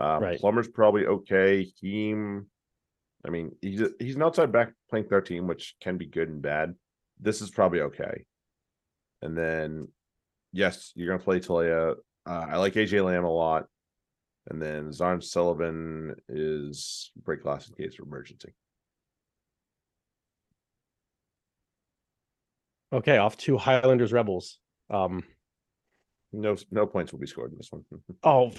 Uh, 0.00 0.18
Right. 0.20 0.40
Plummer's 0.40 0.68
probably 0.68 1.06
okay. 1.06 1.70
Heem, 1.80 2.46
I 3.26 3.30
mean, 3.30 3.52
he's 3.62 3.82
he's 3.98 4.16
an 4.16 4.22
outside 4.22 4.52
back 4.52 4.72
playing 4.90 5.06
13, 5.08 5.46
which 5.46 5.74
can 5.80 5.96
be 5.96 6.06
good 6.06 6.28
and 6.28 6.42
bad. 6.42 6.74
This 7.20 7.40
is 7.40 7.50
probably 7.50 7.80
okay. 7.82 8.24
And 9.22 9.36
then, 9.36 9.88
yes, 10.52 10.92
you're 10.94 11.08
gonna 11.08 11.22
play 11.22 11.40
Talia. 11.40 11.92
Uh, 12.26 12.46
I 12.48 12.56
like 12.56 12.74
AJ 12.74 13.04
Lam 13.04 13.24
a 13.24 13.30
lot. 13.30 13.66
And 14.50 14.62
then 14.62 14.90
Zarn 14.90 15.22
Sullivan 15.22 16.14
is 16.28 17.10
break 17.22 17.42
glass 17.42 17.68
in 17.68 17.74
case 17.74 17.98
of 17.98 18.06
emergency. 18.06 18.54
Okay, 22.92 23.18
off 23.18 23.36
to 23.38 23.58
Highlanders 23.58 24.12
Rebels. 24.12 24.58
Um, 24.90 25.22
No, 26.32 26.56
no 26.70 26.86
points 26.86 27.12
will 27.12 27.18
be 27.18 27.26
scored 27.26 27.52
in 27.52 27.58
this 27.58 27.70
one. 27.70 27.84
oh, 28.24 28.50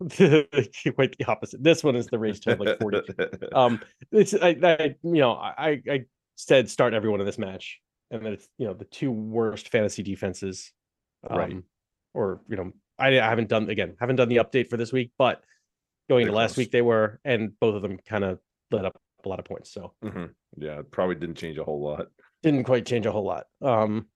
quite 0.94 1.16
the 1.18 1.24
opposite. 1.26 1.62
This 1.62 1.84
one 1.84 1.94
is 1.94 2.06
the 2.06 2.18
race 2.18 2.40
to 2.40 2.56
like 2.56 2.80
40. 2.80 3.02
um, 3.52 3.80
it's 4.12 4.34
I, 4.34 4.56
I 4.62 4.94
you 5.02 5.20
know 5.20 5.32
I 5.32 5.82
I 5.88 6.04
said 6.36 6.70
start 6.70 6.94
everyone 6.94 7.20
in 7.20 7.26
this 7.26 7.38
match, 7.38 7.80
and 8.10 8.24
then 8.24 8.32
it's 8.34 8.48
you 8.58 8.66
know 8.66 8.74
the 8.74 8.86
two 8.86 9.10
worst 9.10 9.68
fantasy 9.68 10.02
defenses, 10.02 10.72
um, 11.28 11.38
Right. 11.38 11.56
Or 12.14 12.40
you 12.48 12.56
know 12.56 12.72
I, 12.98 13.20
I 13.20 13.28
haven't 13.28 13.48
done 13.48 13.68
again 13.70 13.96
haven't 14.00 14.16
done 14.16 14.28
the 14.28 14.36
update 14.36 14.68
for 14.68 14.76
this 14.76 14.92
week, 14.92 15.12
but 15.18 15.42
going 16.08 16.22
They're 16.22 16.28
into 16.28 16.36
last 16.38 16.54
close. 16.54 16.64
week 16.64 16.72
they 16.72 16.82
were, 16.82 17.20
and 17.24 17.52
both 17.60 17.74
of 17.76 17.82
them 17.82 17.98
kind 18.08 18.24
of 18.24 18.40
let 18.72 18.84
up 18.84 19.00
a 19.24 19.28
lot 19.28 19.38
of 19.38 19.44
points. 19.44 19.72
So 19.72 19.92
Mhm. 20.04 20.30
Yeah, 20.56 20.80
it 20.80 20.90
probably 20.90 21.14
didn't 21.14 21.36
change 21.36 21.58
a 21.58 21.64
whole 21.64 21.80
lot. 21.82 22.06
Didn't 22.42 22.64
quite 22.64 22.86
change 22.86 23.06
a 23.06 23.12
whole 23.12 23.24
lot. 23.24 23.44
Um, 23.62 24.06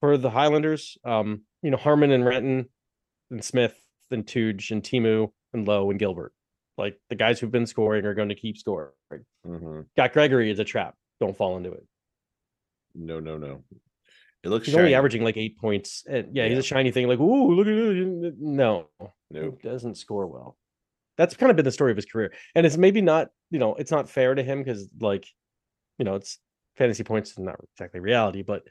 for 0.00 0.16
the 0.18 0.30
Highlanders, 0.30 0.98
um, 1.04 1.42
you 1.62 1.70
know, 1.70 1.76
Harmon 1.76 2.10
and 2.12 2.24
Renton 2.24 2.66
and 3.30 3.44
Smith 3.44 3.76
and 4.10 4.26
Tooge 4.26 4.70
and 4.70 4.82
Timu 4.82 5.30
and 5.52 5.66
Lowe 5.66 5.90
and 5.90 5.98
Gilbert, 5.98 6.32
like 6.76 6.98
the 7.08 7.16
guys 7.16 7.40
who've 7.40 7.50
been 7.50 7.66
scoring 7.66 8.04
are 8.04 8.14
going 8.14 8.28
to 8.28 8.34
keep 8.34 8.56
scoring. 8.58 8.92
Mhm. 9.46 9.86
Got 9.96 10.12
Gregory 10.12 10.50
is 10.50 10.58
a 10.58 10.64
trap. 10.64 10.94
don't 11.18 11.34
fall 11.36 11.56
into 11.56 11.72
it. 11.72 11.82
No, 12.94 13.20
no, 13.20 13.38
no. 13.38 13.64
It 14.44 14.50
looks 14.50 14.66
He's 14.66 14.76
only 14.76 14.94
averaging 14.94 15.24
like 15.24 15.38
eight 15.38 15.56
points. 15.58 16.04
And 16.06 16.36
yeah, 16.36 16.46
he's 16.46 16.58
a 16.58 16.62
shiny 16.62 16.90
thing. 16.90 17.08
Like, 17.08 17.18
ooh, 17.18 17.54
look 17.54 17.66
at 17.66 17.72
it. 17.72 18.34
No, 18.38 18.90
Nope. 19.30 19.58
he 19.62 19.66
doesn't 19.68 19.94
score 19.96 20.26
well. 20.26 20.58
That's 21.16 21.34
kind 21.34 21.48
of 21.48 21.56
been 21.56 21.64
the 21.64 21.72
story 21.72 21.90
of 21.90 21.96
his 21.96 22.04
career. 22.04 22.34
And 22.54 22.66
it's 22.66 22.76
maybe 22.76 23.00
not, 23.00 23.28
you 23.50 23.58
know, 23.58 23.74
it's 23.76 23.90
not 23.90 24.10
fair 24.10 24.34
to 24.34 24.42
him 24.42 24.62
because, 24.62 24.90
like, 25.00 25.26
you 25.98 26.04
know, 26.04 26.16
it's 26.16 26.38
fantasy 26.76 27.04
points 27.04 27.30
is 27.30 27.38
not 27.38 27.56
exactly 27.74 28.00
reality, 28.00 28.42
but 28.42 28.62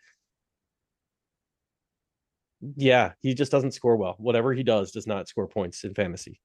yeah, 2.76 3.14
he 3.22 3.34
just 3.34 3.52
doesn't 3.52 3.74
score 3.74 3.96
well. 3.96 4.16
Whatever 4.18 4.54
he 4.54 4.64
does 4.64 4.92
does 4.92 5.08
not 5.08 5.28
score 5.28 5.48
points 5.48 5.84
in 5.84 5.94
fantasy. 5.94 6.40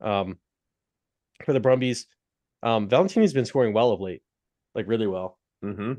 Um, 0.00 0.38
for 1.44 1.52
the 1.52 1.60
Brumbies, 1.60 2.06
um, 2.62 2.88
Valentini's 2.88 3.32
been 3.32 3.44
scoring 3.44 3.72
well 3.72 3.92
of 3.92 4.00
late, 4.00 4.22
like 4.74 4.88
really 4.88 5.06
well. 5.06 5.38
Mm-hmm. 5.64 5.92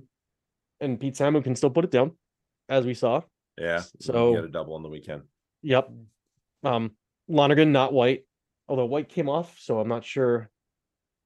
And 0.80 1.00
Pete 1.00 1.15
Samu 1.15 1.43
can 1.43 1.56
still 1.56 1.69
put 1.69 1.86
it 1.86 1.91
down, 1.91 2.12
as 2.69 2.86
we 2.86 2.93
saw. 2.93 3.21
Yeah. 3.58 3.84
So- 4.00 4.30
he 4.30 4.36
had 4.36 4.45
a 4.45 4.50
double 4.50 4.73
on 4.73 4.84
the 4.84 4.89
weekend. 4.89 5.23
Yep. 5.63 5.89
Um, 6.63 6.91
Lonergan 7.28 7.71
not 7.71 7.93
white, 7.93 8.26
although 8.67 8.86
white 8.86 9.10
came 9.10 9.30
off, 9.30 9.58
so 9.60 9.80
I'm 9.80 9.88
not 9.88 10.06
sure 10.06 10.50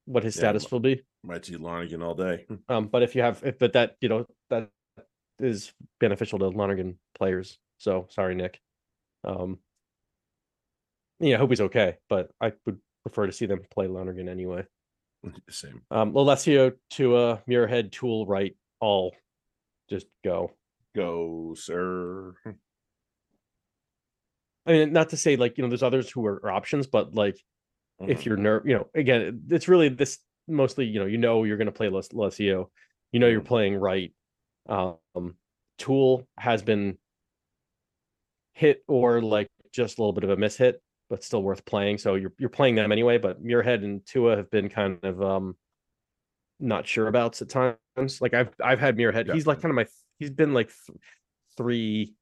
what 0.06 0.24
his 0.24 0.36
Yeah, 0.36 0.42
status 0.42 0.72
will 0.72 0.80
be. 0.80 1.04
Might 1.24 1.46
see 1.46 1.56
Lonergan 1.58 2.02
all 2.02 2.16
day. 2.16 2.46
Um, 2.70 2.88
but 2.88 3.04
if 3.04 3.16
you 3.16 3.22
have, 3.22 3.42
if 3.44 3.60
but 3.60 3.74
that 3.74 3.96
you 4.02 4.10
know 4.10 4.26
that 4.50 4.70
is 5.40 5.74
beneficial 6.00 6.40
to 6.40 6.48
Lonergan 6.50 7.00
players. 7.16 7.58
So 7.78 8.08
sorry, 8.10 8.36
Nick. 8.36 8.60
Um, 9.24 9.60
yeah, 11.20 11.36
I 11.36 11.40
hope 11.40 11.50
he's 11.50 11.62
okay, 11.62 11.98
but 12.10 12.32
I 12.42 12.54
would 12.66 12.80
prefer 13.04 13.28
to 13.28 13.32
see 13.32 13.46
them 13.46 13.62
play 13.72 13.88
Lonergan 13.88 14.28
anyway. 14.30 14.66
Same. 15.50 15.82
Um, 15.92 16.16
Alessio 16.16 16.74
to 16.92 17.16
uh 17.16 17.38
Muirhead, 17.48 17.92
Toole, 17.92 18.26
right, 18.26 18.56
all 18.80 19.16
just 19.90 20.08
go. 20.24 20.52
Go, 20.96 21.54
sir. 21.56 22.34
I 24.66 24.72
mean, 24.72 24.94
not 24.94 25.10
to 25.10 25.18
say 25.18 25.36
like 25.36 25.58
you 25.58 25.64
know, 25.64 25.70
there's 25.70 25.84
others 25.84 26.10
who 26.10 26.26
are, 26.26 26.40
are 26.44 26.52
options, 26.52 26.88
but 26.88 27.14
like 27.16 27.38
if 28.08 28.26
Mhm. 28.26 28.26
you're 28.26 28.38
nerve, 28.38 28.66
you 28.68 28.76
know, 28.76 28.90
again, 28.96 29.44
it's 29.50 29.68
really 29.68 29.90
this 29.90 30.20
mostly, 30.48 30.86
you 30.86 31.00
know, 31.00 31.06
you 31.06 31.18
know, 31.18 31.44
you're 31.44 31.58
going 31.58 31.68
to 31.68 31.72
play 31.72 31.90
Les- 31.90 32.10
Lesio, 32.10 32.70
you 33.12 33.20
know, 33.20 33.28
you're 33.28 33.42
Mhm. 33.42 33.46
playing 33.46 33.76
right. 33.76 34.14
Um, 34.68 35.38
Toole 35.78 36.28
has 36.38 36.62
been 36.62 36.98
hit 38.54 38.84
or 38.88 39.22
like 39.22 39.48
just 39.72 39.98
a 39.98 40.02
little 40.02 40.14
bit 40.14 40.24
of 40.24 40.30
a 40.30 40.38
miss 40.38 40.58
hit, 40.58 40.82
but 41.10 41.24
still 41.24 41.44
worth 41.44 41.66
playing. 41.66 41.98
So 41.98 42.16
you're 42.16 42.34
you're 42.38 42.50
playing 42.50 42.76
them 42.76 42.92
anyway. 42.92 43.18
But 43.18 43.44
Muirhead 43.44 43.84
and 43.84 44.06
Tua 44.06 44.36
have 44.38 44.50
been 44.52 44.70
kind 44.70 45.04
of 45.04 45.22
um 45.22 45.58
not 46.60 46.86
sure 46.86 47.08
abouts 47.08 47.42
at 47.42 47.50
times. 47.50 48.22
Like 48.22 48.34
I've 48.34 48.54
I've 48.64 48.80
had 48.80 48.98
Muirhead. 48.98 49.28
He's 49.28 49.48
like 49.48 49.62
kind 49.62 49.72
of 49.72 49.76
my 49.76 49.88
he's 50.20 50.30
been 50.30 50.54
like 50.54 50.68
th- 50.70 50.98
three 51.58 52.16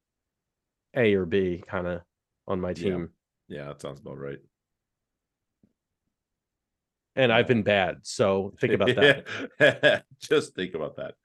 A 0.96 1.14
or 1.16 1.26
B 1.26 1.64
kind 1.66 1.88
of 1.88 2.02
on 2.48 2.62
my 2.62 2.74
Yeah. 2.74 2.74
team. 2.74 3.14
Yeah, 3.48 3.66
that 3.66 3.82
sounds 3.82 4.00
about 4.00 4.18
right. 4.18 4.40
And 7.16 7.34
I've 7.34 7.48
been 7.48 7.64
bad. 7.64 7.98
So 8.04 8.54
think 8.62 8.74
about 8.74 8.96
that. 8.96 10.04
Just 10.20 10.56
think 10.56 10.74
about 10.74 10.96
that. 10.98 11.16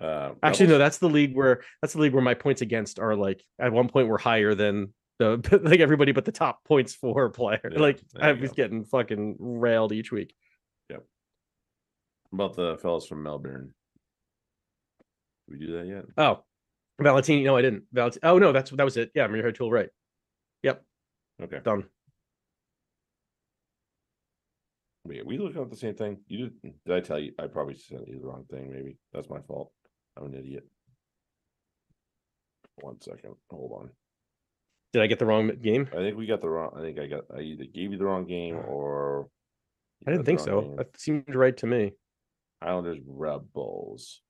Uh, 0.00 0.32
Actually, 0.42 0.68
no, 0.68 0.78
that's 0.78 0.98
the 0.98 1.08
league 1.08 1.36
where 1.36 1.62
that's 1.80 1.92
the 1.94 2.00
league 2.00 2.12
where 2.14 2.22
my 2.22 2.34
points 2.34 2.62
against 2.62 2.98
are 2.98 3.14
like 3.14 3.42
at 3.60 3.72
one 3.72 3.88
point 3.88 4.08
were 4.08 4.18
higher 4.18 4.54
than 4.54 4.92
the 5.20 5.60
like 5.64 5.78
everybody 5.78 6.10
but 6.10 6.24
the 6.24 6.32
top 6.32 6.64
points 6.64 6.94
for 6.94 7.28
player. 7.30 7.60
Yeah, 7.70 7.78
like 7.78 8.00
I 8.18 8.32
was 8.32 8.50
go. 8.50 8.54
getting 8.54 8.84
fucking 8.84 9.36
railed 9.38 9.92
each 9.92 10.10
week. 10.10 10.34
Yep. 10.90 11.04
About 12.32 12.56
the 12.56 12.76
fellas 12.82 13.06
from 13.06 13.22
Melbourne. 13.22 13.72
Did 15.48 15.60
we 15.60 15.66
do 15.66 15.72
that 15.78 15.86
yet? 15.86 16.04
Oh, 16.16 16.42
Valentini. 17.00 17.44
No, 17.44 17.56
I 17.56 17.62
didn't. 17.62 17.84
Valent- 17.92 18.18
oh 18.24 18.38
no, 18.38 18.50
that's 18.50 18.70
that 18.72 18.84
was 18.84 18.96
it. 18.96 19.12
Yeah, 19.14 19.28
Muirhead 19.28 19.54
Toole 19.54 19.70
right. 19.70 19.90
Yep, 20.64 20.82
Okay. 21.42 21.60
done. 21.62 21.84
Wait, 25.06 25.26
we 25.26 25.36
looking 25.38 25.60
at 25.60 25.70
the 25.70 25.76
same 25.76 25.94
thing? 25.94 26.18
You 26.28 26.48
did? 26.48 26.74
Did 26.86 26.94
I 26.94 27.00
tell 27.00 27.18
you? 27.18 27.32
I 27.38 27.46
probably 27.46 27.74
sent 27.76 28.08
you 28.08 28.18
the 28.18 28.26
wrong 28.26 28.44
thing. 28.50 28.72
Maybe 28.72 28.96
that's 29.12 29.28
my 29.28 29.40
fault. 29.40 29.70
I'm 30.16 30.24
an 30.26 30.34
idiot. 30.34 30.64
One 32.76 33.00
second. 33.00 33.34
Hold 33.50 33.72
on. 33.80 33.90
Did 34.92 35.02
I 35.02 35.06
get 35.06 35.18
the 35.18 35.26
wrong 35.26 35.48
game? 35.60 35.88
I 35.92 35.96
think 35.96 36.16
we 36.16 36.26
got 36.26 36.40
the 36.40 36.48
wrong. 36.48 36.72
I 36.76 36.80
think 36.80 36.98
I 36.98 37.06
got. 37.06 37.24
I 37.36 37.40
either 37.40 37.64
gave 37.64 37.92
you 37.92 37.98
the 37.98 38.04
wrong 38.06 38.26
game 38.26 38.56
or. 38.68 39.28
you 40.00 40.06
I 40.06 40.10
didn't 40.12 40.24
got 40.24 40.24
the 40.24 40.36
think 40.36 40.48
wrong 40.48 40.62
so. 40.62 40.68
game. 40.68 40.76
That 40.76 41.00
seemed 41.00 41.34
right 41.34 41.56
to 41.58 41.66
me. 41.66 41.92
Islanders 42.62 42.98
Rebels. 43.06 44.22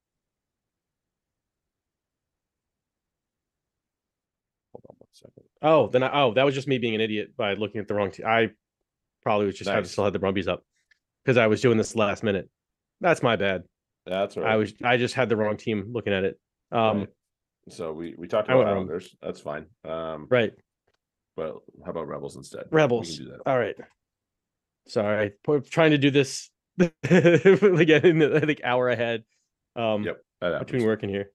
Hold 4.72 4.84
on 4.90 4.96
one 4.98 5.08
second. 5.12 5.44
Oh, 5.62 5.86
then 5.88 6.02
I, 6.02 6.22
oh, 6.22 6.34
that 6.34 6.44
was 6.44 6.54
just 6.54 6.66
me 6.66 6.78
being 6.78 6.96
an 6.96 7.00
idiot 7.00 7.36
by 7.36 7.54
looking 7.54 7.80
at 7.80 7.86
the 7.86 7.94
wrong 7.94 8.10
team. 8.10 8.26
I 8.26 8.50
probably 9.24 9.46
was 9.46 9.56
just 9.56 9.68
had 9.70 9.76
Nice. 9.80 9.90
still 9.92 10.04
had 10.04 10.12
the 10.12 10.18
Brumbies 10.18 10.46
up 10.48 10.62
because 11.24 11.36
I 11.36 11.46
was 11.48 11.60
doing 11.60 11.78
this 11.78 11.96
last 11.96 12.22
minute. 12.22 12.48
That's 13.00 13.22
my 13.22 13.36
bad. 13.36 13.62
That's 14.06 14.36
right. 14.36 14.46
I 14.46 14.56
was 14.56 14.72
I 14.84 14.96
just 14.96 15.14
had 15.14 15.28
the 15.28 15.36
wrong 15.36 15.56
team 15.56 15.90
looking 15.92 16.12
at 16.12 16.24
it. 16.24 16.38
Um, 16.70 16.98
Right. 16.98 17.08
So 17.70 17.92
we 17.92 18.14
we 18.18 18.28
talked 18.28 18.48
about. 18.48 18.66
Islanders. 18.66 19.16
That's 19.22 19.40
fine. 19.40 19.66
Um, 19.86 20.26
right. 20.30 20.52
but 21.34 21.56
how 21.84 21.90
about 21.92 22.06
Rebels 22.08 22.36
instead? 22.36 22.64
Rebels. 22.70 23.18
All 23.46 23.58
right. 23.58 23.74
Sorry, 24.86 25.32
po- 25.42 25.60
trying 25.60 25.92
to 25.92 25.98
do 25.98 26.10
this 26.10 26.50
again 26.78 28.04
in 28.04 28.18
the 28.18 28.32
I 28.36 28.44
think 28.44 28.60
hour 28.64 28.90
ahead. 28.90 29.24
Um, 29.76 30.04
Yep. 30.04 30.20
Between 30.60 30.84
working 30.84 31.08
here. 31.08 31.30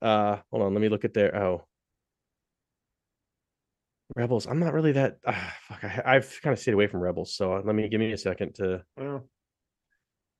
Uh, 0.00 0.38
hold 0.50 0.62
on, 0.62 0.72
let 0.72 0.80
me 0.80 0.88
look 0.88 1.04
at 1.04 1.12
their 1.12 1.36
oh. 1.36 1.66
Rebels. 4.16 4.46
I'm 4.46 4.58
not 4.58 4.72
really 4.72 4.92
that. 4.92 5.18
Uh, 5.26 5.32
fuck, 5.68 5.84
I, 5.84 6.02
I've 6.04 6.38
kind 6.42 6.52
of 6.52 6.58
stayed 6.58 6.74
away 6.74 6.86
from 6.86 7.00
Rebels, 7.00 7.34
so 7.34 7.54
uh, 7.54 7.62
let 7.64 7.74
me 7.74 7.88
give 7.88 8.00
me 8.00 8.12
a 8.12 8.18
second 8.18 8.54
to 8.56 8.82
Well, 8.96 9.24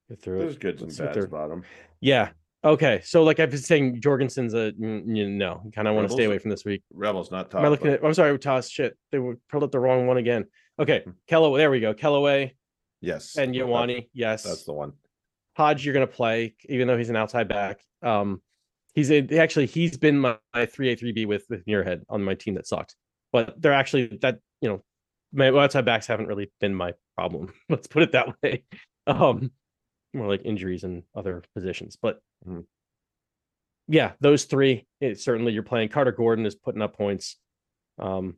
get 0.08 0.20
through 0.20 0.38
there's 0.40 0.54
it. 0.54 0.60
goods 0.60 0.82
and 0.82 0.90
Let's 0.90 0.98
bads 1.14 1.24
about 1.26 1.50
them. 1.50 1.62
Yeah. 2.00 2.30
Okay. 2.64 3.00
So, 3.04 3.22
like 3.22 3.40
I've 3.40 3.50
been 3.50 3.58
saying, 3.60 4.00
Jorgensen's 4.00 4.54
a 4.54 4.72
you 4.78 5.28
know, 5.28 5.62
kind 5.74 5.88
of 5.88 5.94
want 5.94 6.08
to 6.08 6.12
stay 6.12 6.24
away 6.24 6.38
from 6.38 6.50
this 6.50 6.64
week. 6.64 6.82
Rebels, 6.92 7.30
not 7.30 7.50
top. 7.50 7.60
Am 7.60 7.66
I 7.66 7.68
looking 7.68 7.86
but- 7.88 8.00
at? 8.00 8.04
I'm 8.04 8.14
sorry, 8.14 8.36
Toss. 8.38 8.68
Shit, 8.68 8.96
they 9.12 9.18
were 9.18 9.38
pulled 9.50 9.62
up 9.62 9.70
the 9.72 9.78
wrong 9.80 10.06
one 10.06 10.16
again. 10.18 10.44
Okay, 10.78 11.02
Hmm. 11.04 11.10
Kellaway. 11.28 11.58
There 11.58 11.70
we 11.70 11.80
go. 11.80 11.94
Kellaway 11.94 12.52
Yes. 13.00 13.36
and 13.36 13.54
Yawani. 13.54 14.08
Yes. 14.12 14.42
That's 14.44 14.64
the 14.64 14.72
one. 14.72 14.92
Hodge, 15.56 15.84
you're 15.84 15.94
gonna 15.94 16.06
play, 16.06 16.54
even 16.68 16.86
though 16.88 16.96
he's 16.98 17.10
an 17.10 17.16
outside 17.16 17.48
back. 17.48 17.80
Um, 18.02 18.40
he's 18.94 19.10
a, 19.10 19.20
actually 19.38 19.66
he's 19.66 19.96
been 19.98 20.18
my 20.18 20.36
three 20.68 20.92
A 20.92 20.96
three 20.96 21.12
B 21.12 21.26
with 21.26 21.44
with 21.50 21.64
Muirhead 21.66 22.02
on 22.08 22.22
my 22.22 22.34
team 22.34 22.54
that 22.54 22.66
sucked, 22.66 22.94
but 23.32 23.60
they're 23.60 23.72
actually 23.72 24.18
that 24.22 24.38
you 24.60 24.68
know 24.68 24.82
my 25.32 25.48
outside 25.48 25.84
backs 25.84 26.06
haven't 26.06 26.26
really 26.26 26.50
been 26.60 26.74
my 26.74 26.94
problem. 27.16 27.52
Let's 27.68 27.86
put 27.86 28.02
it 28.02 28.12
that 28.12 28.34
way. 28.42 28.64
Um, 29.06 29.52
more 30.12 30.26
like 30.28 30.42
injuries 30.44 30.82
and 30.84 31.04
other 31.14 31.42
positions, 31.54 31.96
but 32.00 32.20
Mhm. 32.46 32.64
yeah, 33.88 34.12
those 34.20 34.44
three. 34.44 34.86
It, 35.00 35.20
certainly, 35.20 35.52
you're 35.52 35.62
playing. 35.62 35.88
Carter 35.90 36.12
Gordon 36.12 36.46
is 36.46 36.54
putting 36.54 36.82
up 36.82 36.96
points. 36.96 37.36
Um, 37.98 38.36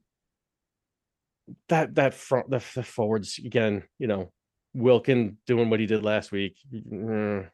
that 1.68 1.94
that 1.96 2.14
front 2.14 2.50
the, 2.50 2.62
the 2.74 2.82
forwards 2.82 3.38
again, 3.38 3.82
you 3.98 4.06
know, 4.06 4.32
Wilkin 4.74 5.38
doing 5.46 5.70
what 5.70 5.80
he 5.80 5.86
did 5.86 6.02
last 6.02 6.32
week. 6.32 6.56
Mm, 6.72 7.48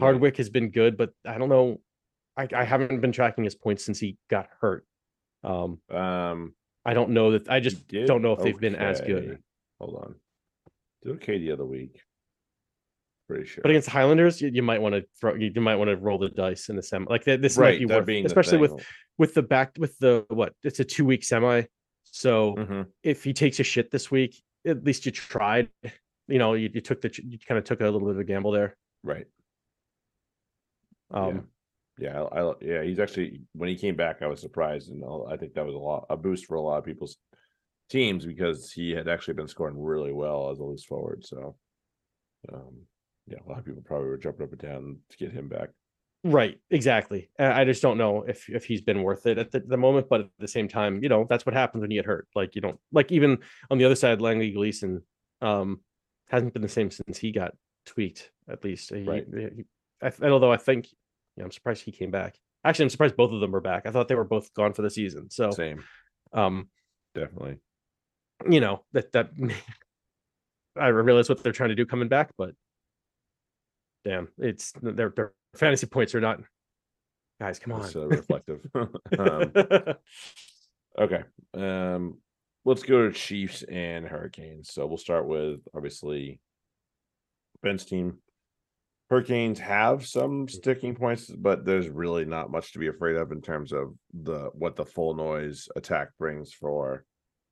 Hardwick 0.00 0.36
has 0.38 0.50
been 0.50 0.70
good, 0.70 0.96
but 0.96 1.10
I 1.26 1.38
don't 1.38 1.48
know. 1.48 1.80
I, 2.36 2.48
I 2.54 2.64
haven't 2.64 3.00
been 3.00 3.12
tracking 3.12 3.44
his 3.44 3.54
points 3.54 3.84
since 3.84 3.98
he 4.00 4.16
got 4.30 4.48
hurt. 4.60 4.86
Um, 5.44 5.80
Um, 5.90 6.54
I 6.84 6.94
don't 6.94 7.10
know 7.10 7.32
that. 7.32 7.48
I 7.48 7.60
just 7.60 7.86
don't 7.88 8.22
know 8.22 8.32
if 8.32 8.40
they've 8.42 8.58
been 8.58 8.74
as 8.74 9.00
good. 9.00 9.38
Hold 9.80 9.96
on. 9.96 10.14
Did 11.02 11.16
okay 11.16 11.38
the 11.38 11.52
other 11.52 11.64
week. 11.64 12.00
Pretty 13.28 13.46
sure. 13.46 13.62
But 13.62 13.70
against 13.70 13.86
the 13.86 13.92
Highlanders, 13.92 14.40
you, 14.40 14.50
you 14.52 14.62
might 14.62 14.80
want 14.80 14.94
to 14.94 15.04
throw. 15.20 15.34
You, 15.34 15.52
might 15.60 15.76
want 15.76 15.88
to 15.88 15.96
roll 15.96 16.18
the 16.18 16.28
dice 16.28 16.68
in 16.68 16.76
the 16.76 16.82
semi. 16.82 17.06
Like 17.08 17.24
th- 17.24 17.40
this 17.40 17.56
might 17.56 17.64
right, 17.64 17.78
be 17.78 17.86
that 17.86 17.98
worth, 17.98 18.06
being 18.06 18.26
especially 18.26 18.58
with 18.58 18.84
with 19.18 19.34
the 19.34 19.42
back 19.42 19.72
with 19.78 19.96
the 19.98 20.24
what? 20.28 20.54
It's 20.62 20.80
a 20.80 20.84
two 20.84 21.04
week 21.04 21.24
semi. 21.24 21.62
So 22.04 22.54
Mhm. 22.56 22.86
if 23.02 23.24
he 23.24 23.32
takes 23.32 23.58
a 23.60 23.62
shit 23.64 23.90
this 23.90 24.10
week, 24.10 24.42
at 24.66 24.84
least 24.84 25.06
you 25.06 25.12
tried. 25.12 25.68
You 26.28 26.38
know, 26.38 26.54
you, 26.54 26.70
you 26.72 26.80
took 26.80 27.00
the 27.00 27.10
you 27.24 27.38
kind 27.38 27.58
of 27.58 27.64
took 27.64 27.80
a 27.80 27.84
little 27.84 28.00
bit 28.00 28.10
of 28.10 28.18
a 28.18 28.24
gamble 28.24 28.52
there. 28.52 28.76
Right. 29.02 29.26
Um, 31.10 31.34
Yeah, 31.34 31.40
I, 32.00 32.40
I 32.40 32.52
yeah, 32.60 32.82
he's 32.82 32.98
actually 32.98 33.42
when 33.52 33.68
he 33.68 33.76
came 33.76 33.96
back, 33.96 34.22
I 34.22 34.26
was 34.26 34.40
surprised, 34.40 34.90
and 34.90 35.04
I 35.30 35.36
think 35.36 35.54
that 35.54 35.66
was 35.66 35.74
a 35.74 35.78
lot 35.78 36.06
a 36.10 36.16
boost 36.16 36.46
for 36.46 36.54
a 36.56 36.60
lot 36.60 36.78
of 36.78 36.84
people's 36.84 37.16
teams 37.90 38.24
because 38.24 38.72
he 38.72 38.90
had 38.92 39.08
actually 39.08 39.34
been 39.34 39.48
scoring 39.48 39.80
really 39.80 40.12
well 40.12 40.50
as 40.50 40.58
a 40.58 40.64
loose 40.64 40.84
forward. 40.84 41.24
So, 41.26 41.56
um, 42.52 42.82
yeah, 43.26 43.38
a 43.46 43.48
lot 43.48 43.58
of 43.58 43.64
people 43.64 43.82
probably 43.84 44.08
were 44.08 44.16
jumping 44.16 44.44
up 44.44 44.52
and 44.52 44.60
down 44.60 44.96
to 45.10 45.16
get 45.16 45.32
him 45.32 45.48
back. 45.48 45.68
Right, 46.24 46.60
exactly. 46.70 47.30
I 47.38 47.64
just 47.64 47.82
don't 47.82 47.98
know 47.98 48.22
if 48.22 48.48
if 48.48 48.64
he's 48.64 48.80
been 48.80 49.02
worth 49.02 49.26
it 49.26 49.38
at 49.38 49.50
the, 49.50 49.60
the 49.60 49.76
moment, 49.76 50.08
but 50.08 50.20
at 50.22 50.30
the 50.38 50.48
same 50.48 50.68
time, 50.68 51.02
you 51.02 51.08
know, 51.08 51.26
that's 51.28 51.44
what 51.44 51.54
happens 51.54 51.82
when 51.82 51.90
you 51.90 51.98
get 51.98 52.06
hurt. 52.06 52.28
Like 52.34 52.54
you 52.54 52.60
don't 52.60 52.78
like 52.92 53.10
even 53.10 53.38
on 53.70 53.78
the 53.78 53.84
other 53.84 53.96
side, 53.96 54.20
Langi 54.20 54.54
Gleeson 54.54 55.02
um 55.40 55.80
hasn't 56.28 56.52
been 56.52 56.62
the 56.62 56.68
same 56.68 56.90
since 56.90 57.18
he 57.18 57.32
got 57.32 57.54
tweaked. 57.86 58.30
At 58.48 58.64
least 58.64 58.94
He- 58.94 59.02
Right. 59.02 59.26
he- 59.36 59.64
I, 60.00 60.10
th- 60.10 60.30
although 60.30 60.52
I 60.52 60.56
think 60.56 60.88
yeah, 61.36 61.44
I'm 61.44 61.50
surprised 61.50 61.82
he 61.84 61.92
came 61.92 62.10
back. 62.10 62.36
Actually, 62.64 62.84
I'm 62.84 62.90
surprised 62.90 63.16
both 63.16 63.32
of 63.32 63.40
them 63.40 63.54
are 63.56 63.60
back. 63.60 63.86
I 63.86 63.90
thought 63.90 64.08
they 64.08 64.14
were 64.14 64.24
both 64.24 64.52
gone 64.54 64.72
for 64.72 64.82
the 64.82 64.90
season. 64.90 65.30
So, 65.30 65.50
Same, 65.50 65.82
um, 66.32 66.68
definitely. 67.14 67.58
you 68.48 68.60
know 68.60 68.84
that 68.92 69.12
that 69.12 69.30
I 70.78 70.88
realize 70.88 71.28
what 71.28 71.42
they're 71.42 71.52
trying 71.52 71.70
to 71.70 71.74
do 71.74 71.86
coming 71.86 72.08
back, 72.08 72.30
but 72.38 72.54
damn, 74.04 74.28
it's 74.38 74.72
their 74.80 75.10
their 75.10 75.32
fantasy 75.56 75.86
points 75.86 76.14
are 76.14 76.20
not. 76.20 76.40
Guys, 77.40 77.58
come 77.58 77.72
on. 77.72 77.90
Uh, 77.94 78.06
reflective. 78.06 78.60
um, 78.74 79.52
okay. 80.98 81.22
Um, 81.54 82.18
let's 82.64 82.82
go 82.84 83.08
to 83.08 83.12
Chiefs 83.12 83.62
and 83.64 84.06
Hurricanes. 84.06 84.72
So 84.72 84.86
we'll 84.86 84.96
start 84.96 85.26
with 85.26 85.60
obviously 85.74 86.40
Ben's 87.62 87.84
team. 87.84 88.18
Hurricanes 89.12 89.58
have 89.58 90.06
some 90.06 90.48
sticking 90.48 90.94
points, 90.94 91.26
but 91.26 91.66
there's 91.66 91.90
really 91.90 92.24
not 92.24 92.50
much 92.50 92.72
to 92.72 92.78
be 92.78 92.86
afraid 92.86 93.16
of 93.16 93.30
in 93.30 93.42
terms 93.42 93.70
of 93.70 93.92
the 94.14 94.48
what 94.54 94.74
the 94.74 94.86
full 94.86 95.12
noise 95.12 95.68
attack 95.76 96.08
brings 96.18 96.54
for 96.54 97.04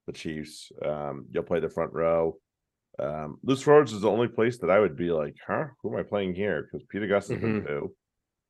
the 0.07 0.13
Chiefs. 0.15 0.73
Um, 0.83 1.27
you'll 1.31 1.43
play 1.43 1.61
the 1.61 1.69
front 1.69 1.93
row. 1.93 2.39
Um, 2.99 3.37
loose 3.43 3.61
forwards 3.61 3.93
is 3.93 4.01
the 4.01 4.11
only 4.11 4.29
place 4.29 4.57
that 4.61 4.71
I 4.71 4.81
would 4.81 4.97
be 4.97 5.11
like, 5.11 5.37
huh, 5.47 5.67
who 5.83 5.93
am 5.93 6.01
I 6.01 6.03
playing 6.03 6.35
here? 6.35 6.63
Because 6.63 6.87
Pita 6.89 7.07
Gus 7.07 7.29
has 7.29 7.39
been 7.39 7.63
two. 7.67 7.95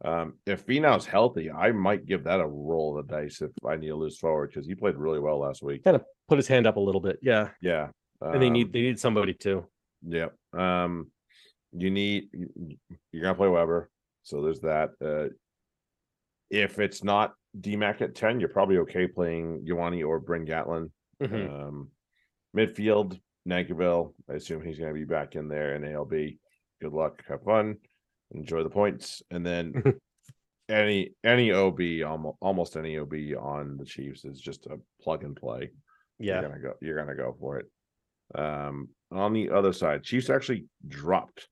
Um, 0.05 0.35
if 0.47 0.65
Finau's 0.65 1.05
healthy, 1.05 1.51
I 1.51 1.73
might 1.73 2.07
give 2.07 2.23
that 2.25 2.39
a 2.39 2.47
roll 2.47 2.97
of 2.97 3.09
the 3.09 3.13
dice 3.13 3.43
if 3.43 3.51
I 3.69 3.75
need 3.75 3.89
a 3.89 3.97
loose 3.97 4.19
forward 4.19 4.51
because 4.51 4.69
he 4.69 4.77
played 4.77 4.95
really 4.95 5.19
well 5.19 5.41
last 5.41 5.65
week. 5.65 5.83
kind 5.83 5.97
of 5.97 6.05
put 6.29 6.39
his 6.39 6.47
hand 6.47 6.69
up 6.69 6.77
a 6.77 6.81
little 6.81 7.01
bit, 7.01 7.19
yeah. 7.23 7.49
Yeah. 7.61 7.89
And 8.21 8.41
they 8.41 8.47
um, 8.47 8.53
need 8.53 8.73
they 8.73 8.83
need 8.83 9.01
somebody 9.01 9.35
too. 9.35 9.67
Yep. 10.07 10.33
Um, 10.53 11.11
you 11.73 11.91
need 11.91 12.29
you- 12.33 12.77
you're 13.13 13.23
gonna 13.23 13.35
play 13.35 13.49
Weber, 13.49 13.91
so 14.23 14.43
there's 14.43 14.61
that. 14.61 14.91
Uh, 15.01 15.29
if 16.51 16.79
it's 16.79 17.05
not 17.05 17.35
DMAC 17.59 18.01
at 18.03 18.15
ten, 18.15 18.41
you're 18.41 18.49
probably 18.49 18.79
okay 18.79 19.07
playing 19.07 19.65
Ioani 19.67 20.07
or 20.07 20.21
Bryn 20.21 20.47
Gatland. 20.47 20.91
Mhm. 21.21 21.51
Um, 21.51 21.91
midfield, 22.57 23.21
Nankivell. 23.49 24.15
I 24.29 24.35
assume 24.35 24.63
he's 24.63 24.79
gonna 24.79 24.93
be 24.95 25.05
back 25.05 25.37
in 25.37 25.49
there 25.49 25.75
in 25.75 25.85
ALB. 25.85 26.39
Good 26.81 26.93
luck, 26.93 27.23
have 27.27 27.43
fun, 27.43 27.79
enjoy 28.33 28.63
the 28.63 28.71
points, 28.71 29.23
and 29.31 29.45
then 29.45 29.73
any 30.69 31.15
any 31.25 31.53
OB 31.53 32.03
almost 32.03 32.39
almost 32.41 32.77
any 32.77 32.97
OB 32.99 33.35
on 33.39 33.77
the 33.77 33.85
Chiefs 33.85 34.25
is 34.25 34.41
just 34.41 34.67
a 34.67 34.81
plug 35.03 35.25
and 35.25 35.35
play 35.37 35.71
yeah. 36.21 36.41
you're 36.41 36.49
gonna 36.49 36.61
go 36.63 36.75
you're 36.81 36.97
gonna 36.97 37.17
go 37.17 37.37
for 37.41 37.59
it 37.59 37.67
um 38.37 38.89
on 39.11 39.33
the 39.33 39.51
other 39.51 39.73
side 39.73 40.05
chiefs 40.05 40.31
actually 40.31 40.67
dropped 40.87 41.49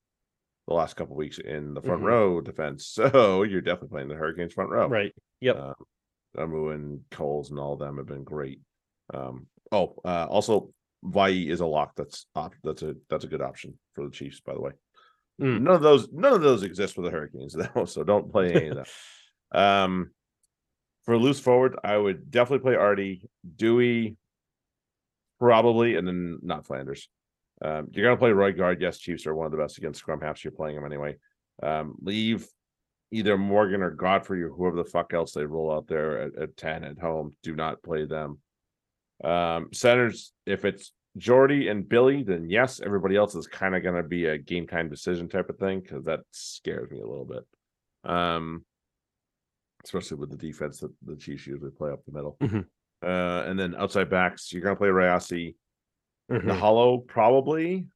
the 0.69 0.75
last 0.75 0.95
couple 0.97 1.17
weeks 1.17 1.39
in 1.39 1.73
the 1.75 1.81
front 1.83 2.03
Mhm. 2.03 2.07
row 2.07 2.41
defense 2.41 2.87
so 2.95 3.43
you're 3.43 3.61
definitely 3.63 3.89
playing 3.89 4.09
the 4.09 4.15
hurricanes 4.15 4.53
front 4.53 4.71
row 4.71 4.87
Right. 4.87 5.15
Yep. 5.41 5.57
uh, 5.57 5.75
Amu 6.39 6.69
and 6.71 7.01
Coles 7.11 7.51
and 7.51 7.59
all 7.59 7.73
of 7.73 7.79
them 7.81 7.97
have 7.97 8.07
been 8.07 8.23
great 8.25 8.61
um 9.15 9.47
oh 9.73 9.97
uh 10.05 10.27
also 10.29 10.71
Vai 11.03 11.49
is 11.49 11.61
a 11.61 11.67
lock 11.67 11.93
that's 11.97 12.27
op- 12.35 12.55
that's 12.63 12.83
a 12.83 12.95
that's 13.09 13.25
a 13.25 13.29
good 13.29 13.41
option 13.43 13.79
for 13.95 14.05
the 14.05 14.11
chiefs 14.11 14.41
by 14.41 14.53
the 14.55 14.61
way 14.61 14.73
Mm. 15.41 15.61
none 15.63 15.75
of 15.77 15.83
those 15.83 16.11
none 16.13 16.33
of 16.33 16.43
those 16.43 16.65
exist 16.65 16.95
for 16.97 17.03
the 17.03 17.11
hurricanes 17.13 17.55
though 17.75 17.85
so 17.85 18.03
don't 18.03 18.31
play 18.33 18.53
any 18.53 18.69
of 18.69 18.77
them 18.77 18.87
um 19.53 20.11
for 21.05 21.17
loose 21.17 21.39
forward 21.41 21.79
i 21.85 21.97
would 21.97 22.29
definitely 22.31 22.63
play 22.65 22.75
artie 22.75 23.23
dewey 23.57 24.17
probably 25.39 25.95
and 25.95 26.07
then 26.09 26.39
not 26.43 26.67
flanders 26.67 27.09
um 27.63 27.89
you're 27.93 28.05
gonna 28.05 28.17
play 28.17 28.31
Roigard 28.31 28.81
yes 28.81 28.99
chiefs 28.99 29.27
are 29.27 29.35
one 29.35 29.47
of 29.47 29.53
the 29.53 29.59
best 29.59 29.79
against 29.79 30.01
scrum 30.01 30.21
halves 30.21 30.45
you're 30.45 30.53
playing 30.53 30.77
them 30.77 30.85
anyway 30.85 31.17
um 31.63 31.95
leave 32.01 32.47
either 33.11 33.39
morgan 33.39 33.83
or 33.83 33.91
godfrey 33.91 34.43
or 34.43 34.51
whoever 34.51 34.77
the 34.77 34.85
fuck 34.85 35.15
else 35.15 35.33
they 35.33 35.45
roll 35.45 35.73
out 35.73 35.87
there 35.87 36.21
at, 36.21 36.37
at 36.37 36.57
10 36.57 36.85
at 36.85 36.99
home 36.99 37.35
do 37.43 37.57
not 37.57 37.83
play 37.83 38.05
them 38.05 38.39
um 39.25 39.69
centers 39.73 40.33
if 40.47 40.65
it's 40.65 40.93
Jordy 41.19 41.69
and 41.69 41.89
Billy, 41.89 42.23
then 42.23 42.49
yes, 42.49 42.81
everybody 42.81 43.17
else 43.17 43.35
is 43.35 43.47
kind 43.47 43.75
of 43.75 43.83
going 43.83 43.97
to 43.97 44.09
be 44.09 44.27
a 44.27 44.39
game 44.39 44.67
time 44.67 44.89
decision 44.89 45.29
type 45.29 45.51
of 45.51 45.59
thing 45.59 45.81
because 45.81 46.05
that 46.05 46.21
scares 46.31 46.91
me 46.91 47.01
a 47.01 47.07
little 47.07 47.25
bit. 47.25 47.45
Um, 48.11 48.65
especially 49.85 50.17
with 50.19 50.31
the 50.31 50.37
defense 50.37 50.81
that 50.81 50.93
the 51.05 51.17
Chiefs 51.17 51.47
usually 51.47 51.71
play 51.71 51.91
up 51.91 52.05
the 52.05 52.13
middle. 52.13 52.37
Mhm. 52.41 52.67
Uh, 53.03 53.45
and 53.49 53.59
then 53.59 53.75
outside 53.77 54.11
backs, 54.11 54.53
you're 54.53 54.63
going 54.63 54.75
to 54.75 54.79
play 54.79 54.89
Rayasi, 54.89 55.55
Mhm. 56.31 56.47
the 56.47 56.55
Hollow 56.55 56.99
probably, 56.99 57.87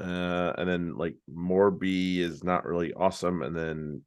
uh, 0.00 0.52
and 0.58 0.68
then 0.68 0.96
like 0.96 1.16
Moorby 1.28 2.20
is 2.20 2.42
not 2.42 2.64
really 2.64 2.92
awesome, 2.94 3.42
and 3.42 3.54
then 3.56 4.02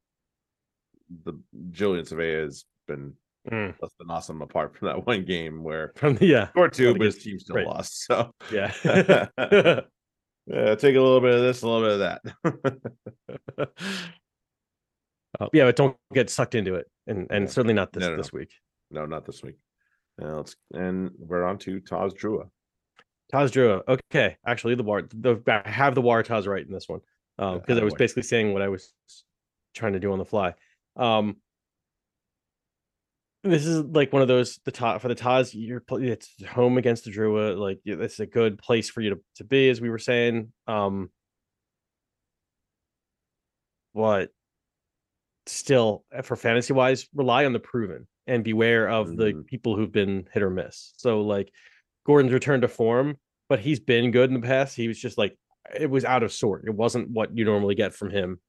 the 1.24 1.34
Julian 1.72 2.06
Savea 2.06 2.44
has 2.44 2.66
been 2.88 3.14
Mm. 3.52 3.76
less 3.80 3.94
than 4.00 4.10
awesome 4.10 4.42
apart 4.42 4.76
from 4.76 4.88
that 4.88 5.06
one 5.06 5.24
game 5.24 5.62
where 5.64 5.94
From 5.98 6.16
the 6.16 6.26
yeah. 6.26 6.50
scored 6.50 6.74
two, 6.74 6.94
but 6.94 7.06
his 7.06 7.22
team 7.24 7.38
still 7.40 7.58
right. 7.58 7.68
lost. 7.68 8.06
So 8.08 8.32
Yeah. 8.52 8.72
Yeah, 10.48 10.76
take 10.76 10.96
a 10.96 11.02
little 11.02 11.22
bit 11.22 11.34
of 11.34 11.42
this, 11.42 11.64
a 11.64 11.68
little 11.68 11.82
bit 11.88 11.94
of 11.94 12.80
that. 13.58 13.68
Uh, 15.40 15.48
yeah, 15.54 15.66
but 15.66 15.76
don't 15.76 15.98
get 16.14 16.30
sucked 16.30 16.56
into 16.56 16.76
it, 16.76 16.86
and 17.08 17.28
and 17.30 17.46
Yeah. 17.46 17.50
certainly 17.52 17.74
not 17.74 17.92
this 17.92 18.02
No, 18.02 18.10
no, 18.10 18.16
no. 18.16 18.22
this 18.22 18.32
week. 18.32 18.54
no, 18.92 19.06
not 19.06 19.26
this 19.26 19.44
week. 19.44 19.58
Let's 20.18 20.56
and 20.74 21.12
we're 21.18 21.44
on 21.44 21.58
to 21.60 21.80
Tahs 21.82 22.14
Drua. 22.14 22.50
Tahs 23.32 23.52
Drua. 23.52 23.82
Okay, 23.88 24.38
actually, 24.46 24.76
the 24.76 24.84
war 24.84 25.02
the 25.02 25.42
I 25.48 25.70
have 25.70 25.96
the 25.96 26.02
war 26.02 26.22
Tahs 26.24 26.48
right 26.48 26.66
in 26.66 26.72
this 26.72 26.88
one 26.88 27.02
Yeah, 27.40 27.56
because 27.56 27.78
I 27.80 27.84
was 27.84 27.94
basically 27.96 28.24
saying 28.24 28.54
what 28.54 28.62
I 28.62 28.70
was 28.70 28.94
trying 29.74 29.94
to 29.94 30.00
do 30.00 30.12
on 30.12 30.20
the 30.20 30.26
fly. 30.26 30.54
Um, 30.96 31.38
this 33.44 33.66
is 33.66 33.84
like 33.84 34.12
one 34.12 34.22
of 34.22 34.28
those 34.28 34.60
the 34.66 34.72
top 34.72 35.02
for 35.02 35.08
the 35.08 35.16
Tahs. 35.16 35.54
You're 35.54 35.84
it's 35.92 36.44
home 36.46 36.78
against 36.78 37.06
the 37.06 37.12
Drua. 37.12 37.58
Like 37.58 37.80
it's 37.86 38.20
a 38.20 38.26
good 38.26 38.58
place 38.58 38.90
for 38.90 39.02
you 39.02 39.12
to 39.12 39.20
to 39.36 39.44
be, 39.44 39.70
as 39.70 39.82
we 39.82 39.90
were 39.90 40.00
saying. 40.00 40.52
Um, 40.68 41.12
but 43.94 44.32
still, 45.46 46.06
uh, 46.16 46.22
for 46.22 46.36
fantasy 46.36 46.74
wise, 46.74 47.08
rely 47.14 47.46
on 47.46 47.54
the 47.54 47.60
proven 47.60 48.08
and 48.28 48.44
beware 48.44 48.90
of 48.90 49.16
the 49.16 49.26
Mhm. 49.34 49.46
people 49.46 49.76
who've 49.76 49.92
been 49.92 50.28
hit 50.34 50.42
or 50.42 50.50
miss. 50.50 50.94
So 50.98 51.22
like 51.22 51.52
Gordon's 52.06 52.34
returned 52.34 52.62
to 52.62 52.68
form, 52.68 53.18
but 53.50 53.60
he's 53.60 53.80
been 53.80 54.12
good 54.12 54.30
in 54.30 54.40
the 54.40 54.48
past. 54.48 54.76
He 54.76 54.88
was 54.88 55.00
just 55.00 55.18
like 55.18 55.38
it 55.78 55.90
was 55.90 56.06
out 56.06 56.24
of 56.24 56.32
sort. 56.32 56.66
It 56.66 56.74
wasn't 56.74 57.10
what 57.10 57.36
you 57.36 57.46
normally 57.46 57.76
get 57.76 57.94
from 57.94 58.10
him. 58.10 58.40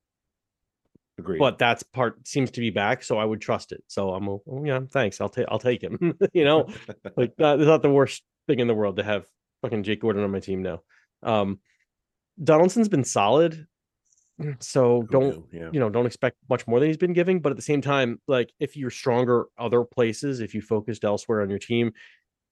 Agreed. 1.19 1.39
But 1.39 1.59
that's 1.59 1.83
part 1.83 2.29
seems 2.29 2.51
to 2.53 2.61
be 2.61 2.71
back, 2.71 3.03
so 3.03 3.17
I 3.17 3.25
would 3.25 3.41
trust 3.41 3.73
it. 3.73 3.83
So 3.87 4.11
I'm 4.11 4.29
oh, 4.29 4.43
yeah, 4.65 4.81
thanks. 4.91 5.21
I'll 5.21 5.31
take 5.31 5.47
I'll 5.49 5.59
take 5.59 5.83
him. 5.83 6.17
you 6.35 6.45
know, 6.45 6.69
like 7.17 7.35
that 7.39 7.59
is 7.59 7.67
not 7.67 7.83
the 7.83 7.91
worst 7.91 8.23
thing 8.47 8.61
in 8.61 8.67
the 8.67 8.75
world 8.75 8.97
to 8.97 9.03
have 9.03 9.25
fucking 9.63 9.83
Jake 9.83 10.03
Gordon 10.03 10.23
on 10.23 10.31
my 10.31 10.41
team 10.41 10.63
now. 10.63 10.83
Um 11.23 11.61
Donaldson's 12.43 12.91
been 12.91 13.05
solid. 13.05 13.67
So 14.61 15.05
don't 15.11 15.47
yeah. 15.51 15.71
you 15.73 15.81
know, 15.81 15.89
don't 15.89 16.05
expect 16.05 16.37
much 16.51 16.67
more 16.67 16.79
than 16.79 16.91
he's 16.91 16.99
been 16.99 17.15
giving. 17.15 17.41
But 17.41 17.53
at 17.53 17.57
the 17.57 17.63
same 17.63 17.81
time, 17.81 18.21
like 18.29 18.53
if 18.61 18.77
you're 18.77 18.91
stronger 18.91 19.47
other 19.59 19.85
places, 19.85 20.41
if 20.41 20.55
you 20.55 20.61
focused 20.61 21.05
elsewhere 21.05 21.41
on 21.41 21.49
your 21.49 21.59
team, 21.59 21.93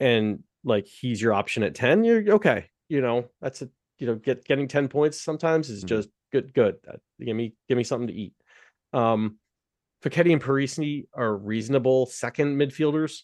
and 0.01 0.43
like 0.65 0.87
he's 0.87 1.21
your 1.21 1.33
option 1.33 1.63
at 1.63 1.75
10, 1.75 2.05
you're 2.05 2.35
okay. 2.35 2.71
You 2.89 3.01
know, 3.01 3.29
that's 3.41 3.63
a 3.63 3.69
you 3.99 4.07
know, 4.09 4.17
get 4.17 4.45
getting 4.45 4.67
10 4.69 4.89
points 4.89 5.21
sometimes 5.21 5.71
is 5.71 5.85
Mhm. 5.85 5.89
just 5.89 6.09
good, 6.33 6.53
good. 6.53 6.77
Uh, 6.89 6.97
give 7.21 7.37
me 7.37 7.55
give 7.69 7.79
me 7.79 7.85
something 7.85 8.09
to 8.09 8.15
eat. 8.15 8.35
Um 8.93 9.39
Foketi 10.05 10.33
and 10.33 10.43
Perese 10.43 11.07
are 11.15 11.35
reasonable 11.35 12.05
second 12.07 12.57
midfielders. 12.59 13.23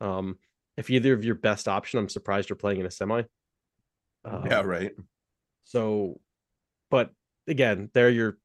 Um, 0.00 0.38
if 0.78 0.88
either 0.88 1.12
of 1.12 1.22
your 1.22 1.34
best 1.34 1.68
option, 1.68 1.98
I'm 1.98 2.08
surprised 2.08 2.48
you're 2.48 2.56
playing 2.56 2.80
in 2.80 2.86
a 2.86 2.90
semi. 2.90 3.22
yeah, 4.24 4.60
Um, 4.60 4.66
right. 4.66 4.92
so, 5.64 6.20
but 6.90 7.10
again, 7.46 7.90
they're 7.92 8.08
your 8.10 8.38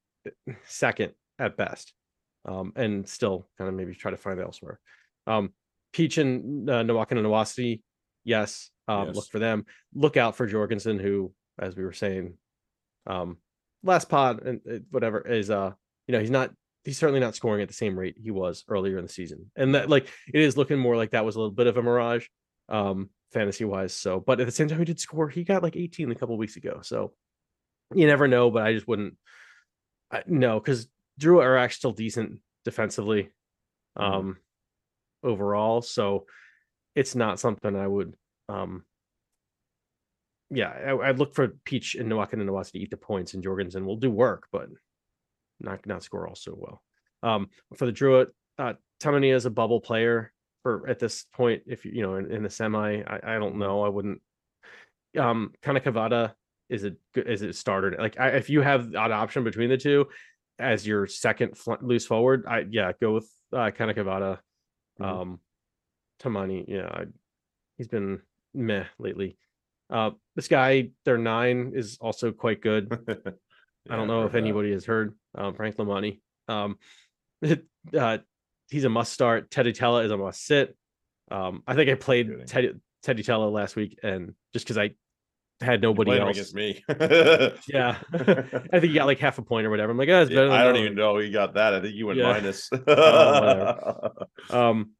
second 0.65 1.13
at 1.37 1.55
best, 1.55 1.93
um, 2.45 2.73
and 2.75 3.07
still 3.07 3.47
kind 3.57 3.69
of 3.69 3.75
maybe 3.75 3.95
try 3.95 4.11
to 4.11 4.17
find 4.17 4.41
elsewhere. 4.41 4.79
Um, 5.25 5.53
Pietsch 5.93 6.17
and 6.19 6.69
uh, 6.69 6.83
Nawakan 6.83 7.11
and 7.17 7.25
Nawasi, 7.25 7.81
yes, 8.23 8.69
um, 8.87 9.11
look 9.11 9.27
for 9.29 9.39
them. 9.39 9.65
Look 9.93 10.17
out 10.17 10.35
for 10.35 10.47
Jorgensen, 10.47 10.99
who, 10.99 11.33
as 11.59 11.75
we 11.75 11.83
were 11.83 11.93
saying, 11.93 12.37
um, 13.07 13.37
last 13.83 14.09
pod 14.09 14.41
and 14.43 14.61
uh, 14.69 14.79
whatever 14.91 15.19
is, 15.21 15.49
uh, 15.49 15.71
you 16.07 16.13
know, 16.13 16.19
he's 16.19 16.31
not. 16.31 16.51
He's 16.85 16.97
certainly 16.97 17.19
not 17.19 17.35
scoring 17.35 17.61
at 17.61 17.67
the 17.67 17.73
same 17.73 17.99
rate 17.99 18.15
he 18.17 18.31
was 18.31 18.63
earlier 18.69 18.97
in 18.97 19.03
the 19.03 19.11
season, 19.11 19.51
and 19.55 19.75
that 19.75 19.89
like 19.89 20.07
it 20.33 20.41
is 20.41 20.55
looking 20.57 20.79
more 20.79 20.95
like 20.95 21.11
that 21.11 21.25
was 21.25 21.35
a 21.35 21.39
little 21.39 21.53
bit 21.53 21.67
of 21.67 21.77
a 21.77 21.83
mirage, 21.83 22.25
um, 22.69 23.09
fantasy 23.33 23.65
wise. 23.65 23.93
So, 23.93 24.19
but 24.19 24.39
at 24.39 24.45
the 24.45 24.51
same 24.51 24.69
time, 24.69 24.79
he 24.79 24.85
did 24.85 24.99
score. 24.99 25.27
He 25.29 25.43
got 25.43 25.61
like 25.61 25.75
18 25.75 26.09
a 26.09 26.15
couple 26.15 26.37
weeks 26.37 26.55
ago, 26.55 26.79
so 26.81 27.13
you 27.93 28.07
never 28.07 28.27
know, 28.27 28.49
but 28.49 28.63
I 28.63 28.73
just 28.73 28.87
wouldn't. 28.87 29.15
I, 30.09 30.23
no, 30.25 30.59
because 30.59 30.87
Drua 31.19 31.43
are 31.43 31.57
actually 31.57 31.77
still 31.77 31.91
decent 31.91 32.39
defensively, 32.63 33.29
Mhm. 33.97 34.03
um, 34.03 34.37
overall. 35.21 35.81
So 35.81 36.25
it's 36.95 37.15
not 37.15 37.39
something 37.39 37.75
I 37.75 37.87
would, 37.87 38.15
um, 38.47 38.83
yeah, 40.49 40.69
I, 40.69 41.09
I'd 41.09 41.19
look 41.19 41.35
for 41.35 41.49
Pietsch 41.65 41.99
and 41.99 42.11
Nawaka 42.11 42.33
and 42.33 42.49
Nawasi 42.49 42.71
to 42.71 42.79
eat 42.79 42.89
the 42.89 42.97
points, 42.97 43.33
and 43.33 43.43
Jorgensen 43.43 43.85
will 43.85 43.97
do 43.97 44.09
work, 44.09 44.47
but 44.51 44.67
not 45.59 45.85
not 45.85 46.03
score 46.03 46.27
also 46.27 46.55
well. 46.57 46.81
Um, 47.21 47.49
for 47.75 47.85
the 47.85 47.91
Drua, 47.91 48.27
uh, 48.57 48.73
Tamania 49.01 49.35
is 49.35 49.45
a 49.45 49.51
bubble 49.51 49.79
player 49.81 50.31
for 50.63 50.87
at 50.87 50.99
this 50.99 51.25
point. 51.33 51.63
If 51.67 51.85
you 51.85 51.91
you 51.93 52.01
know 52.01 52.15
in, 52.15 52.31
in 52.31 52.43
the 52.43 52.49
semi, 52.49 53.01
I, 53.01 53.35
I 53.35 53.39
don't 53.39 53.57
know. 53.57 53.83
I 53.83 53.89
wouldn't. 53.89 54.21
Um, 55.17 55.53
Kanakavada 55.63 56.33
is 56.69 56.83
a 56.83 56.93
good 57.13 57.27
is 57.27 57.41
it 57.41 57.55
starter. 57.55 57.95
Like 57.99 58.19
I, 58.19 58.29
if 58.29 58.49
you 58.49 58.61
have 58.61 58.87
an 58.87 59.11
option 59.11 59.43
between 59.43 59.69
the 59.69 59.77
two 59.77 60.07
as 60.57 60.85
your 60.85 61.07
second 61.07 61.57
fl- 61.57 61.73
loose 61.81 62.05
forward, 62.05 62.45
I 62.47 62.65
yeah 62.69 62.91
go 62.99 63.13
with 63.13 63.29
uh, 63.53 63.71
Kanakavada. 63.71 64.39
Mhm. 64.99 65.05
Um, 65.05 65.39
Tamani, 66.21 66.65
yeah, 66.67 66.87
I, 66.91 67.05
he's 67.77 67.87
been 67.87 68.21
meh 68.53 68.85
lately. 68.97 69.37
Uh, 69.89 70.11
this 70.35 70.47
guy, 70.47 70.89
their 71.05 71.17
nine 71.17 71.71
is 71.75 71.97
also 71.99 72.31
quite 72.31 72.61
good. 72.61 72.91
I 73.89 73.95
don't 73.95 74.07
know 74.07 74.25
if 74.25 74.35
anybody 74.35 74.71
has 74.71 74.85
heard 74.85 75.15
um, 75.33 75.55
Frank 75.55 75.77
Lomani. 75.77 76.19
Um, 76.47 76.77
uh, 77.97 78.17
he's 78.69 78.83
a 78.83 78.89
must 78.89 79.13
start. 79.13 79.49
Teddy 79.49 79.73
Tela 79.73 80.03
is 80.03 80.11
a 80.11 80.17
must 80.17 80.45
sit. 80.45 80.75
Um, 81.31 81.63
I 81.65 81.75
think 81.75 81.89
I 81.89 81.95
played 81.95 82.47
Teddy 82.47 82.73
Teddy 83.01 83.23
Tela 83.23 83.45
last 83.45 83.75
week, 83.75 83.97
and 84.03 84.33
just 84.53 84.65
because 84.65 84.77
I 84.77 84.91
had 85.61 85.81
nobody 85.81 86.17
else, 86.17 86.31
against 86.31 86.55
me. 86.55 86.83
yeah, 87.67 87.97
I 88.13 88.79
think 88.79 88.85
he 88.85 88.93
got 88.93 89.05
like 89.05 89.19
half 89.19 89.37
a 89.37 89.41
point 89.41 89.65
or 89.65 89.69
whatever. 89.69 89.91
I'm 89.91 89.97
like, 89.97 90.09
oh, 90.09 90.21
it's 90.21 90.31
Yeah, 90.31 90.41
than 90.41 90.51
I 90.51 90.63
don't 90.63 90.77
even 90.77 90.95
know 90.95 91.17
he 91.17 91.31
got 91.31 91.55
that. 91.55 91.73
I 91.73 91.81
think 91.81 91.95
you 91.95 92.07
went 92.07 92.19
Yeah. 92.19 92.31
minus. 92.31 92.69
whatever. 92.71 94.11
Um, 94.49 94.91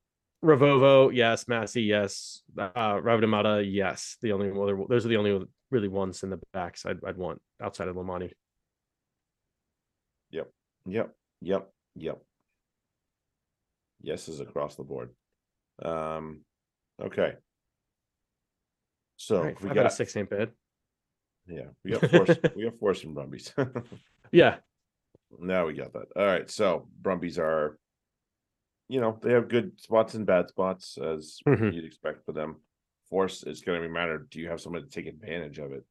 Ravovo, 0.44 1.14
yes. 1.14 1.46
Masi, 1.46 1.86
yes. 1.86 2.42
Uh, 2.58 2.96
Ravutaumada, 2.96 3.66
yes. 3.70 4.18
The 4.22 4.32
only 4.32 4.50
other, 4.52 4.78
those 4.88 5.06
are 5.06 5.10
the 5.10 5.18
only 5.18 5.46
really 5.72 5.88
ones 5.88 6.24
in 6.24 6.30
the 6.30 6.40
backs 6.54 6.86
I'd, 6.86 7.04
I'd 7.06 7.18
want 7.18 7.42
outside 7.62 7.88
of 7.88 7.96
Lomani. 7.96 8.32
Yep, 10.32 10.52
yep, 10.86 11.16
yep. 11.42 11.70
Yep. 11.96 12.22
Yes 14.02 14.28
is 14.30 14.40
across 14.40 14.76
the 14.76 14.84
board. 14.84 15.10
Um, 15.84 16.42
okay. 17.02 17.34
So 19.18 19.44
right, 19.44 19.62
we 19.62 19.70
of 19.70 19.76
got 19.76 19.94
six 19.94 20.16
ain't 20.16 20.30
bad. 20.30 20.52
yeah, 21.48 21.66
we 21.84 21.92
got 21.92 22.10
force 22.10 22.38
we 22.56 22.64
got 22.64 22.80
force 22.80 23.04
and 23.04 23.14
Brumbies. 23.14 23.54
Yeah, 24.32 24.58
now 25.40 25.66
we 25.66 25.74
got 25.74 25.92
that. 25.94 26.06
All 26.16 26.26
right, 26.26 26.48
so 26.48 26.88
Brumbies 27.02 27.40
are, 27.40 27.80
you 28.90 29.00
know, 29.00 29.18
they 29.22 29.32
have 29.32 29.48
good 29.48 29.80
spots 29.80 30.16
and 30.16 30.26
bad 30.26 30.50
spots 30.50 30.98
as 30.98 31.40
Mhm. 31.48 31.74
you'd 31.74 31.86
expect 31.86 32.26
for 32.26 32.34
them. 32.34 32.62
Force 33.10 33.44
is 33.44 33.62
going 33.62 33.82
to 33.82 33.88
be 33.88 33.94
matter. 33.94 34.18
Do 34.30 34.40
you 34.40 34.50
have 34.50 34.60
someone 34.60 34.82
to 34.84 34.90
take 34.90 35.06
advantage 35.06 35.60
of 35.60 35.72
it? 35.72 35.86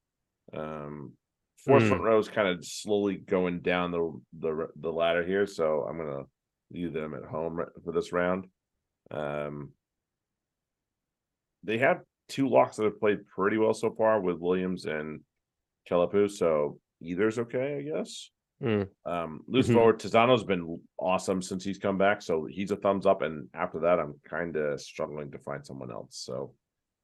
Um, 0.52 1.16
force 1.64 1.84
Mm. 1.84 1.88
front 1.88 2.02
row 2.02 2.18
is 2.18 2.28
kind 2.28 2.48
of 2.48 2.64
slowly 2.64 3.16
going 3.16 3.60
down 3.60 3.90
the 3.92 4.20
the 4.32 4.68
the 4.76 4.92
ladder 4.92 5.24
here, 5.24 5.46
so 5.46 5.84
I'm 5.84 5.98
gonna 5.98 6.24
leave 6.70 6.92
them 6.92 7.14
at 7.14 7.24
home 7.24 7.60
for 7.84 7.92
this 7.92 8.12
round. 8.12 8.50
Um, 9.10 9.74
they 11.64 11.78
have 11.78 12.04
two 12.28 12.48
locks 12.48 12.76
that 12.76 12.84
have 12.84 13.00
played 13.00 13.26
pretty 13.26 13.58
well 13.58 13.74
so 13.74 13.90
far 13.90 14.20
with 14.20 14.38
Williams 14.38 14.86
and 14.86 15.24
Kalapu, 15.90 16.30
so 16.30 16.80
either's 17.00 17.38
okay, 17.38 17.78
I 17.78 17.82
guess. 17.82 18.30
Mm. 18.62 18.88
Um, 19.04 19.44
loose 19.46 19.68
Mhm. 19.68 19.74
forward 19.74 19.98
Tizzano's 20.00 20.42
been 20.44 20.80
awesome 20.98 21.40
since 21.42 21.62
he's 21.64 21.78
come 21.78 21.96
back, 21.98 22.22
so 22.22 22.44
he's 22.44 22.70
a 22.72 22.76
thumbs 22.76 23.06
up. 23.06 23.22
And 23.22 23.48
after 23.54 23.78
that, 23.80 24.00
I'm 24.00 24.14
kind 24.24 24.56
of 24.56 24.80
struggling 24.80 25.30
to 25.30 25.38
find 25.38 25.64
someone 25.64 25.90
else. 25.92 26.16
So 26.16 26.54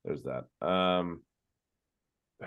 there's 0.05 0.23
that. 0.25 0.47
Um, 0.67 1.23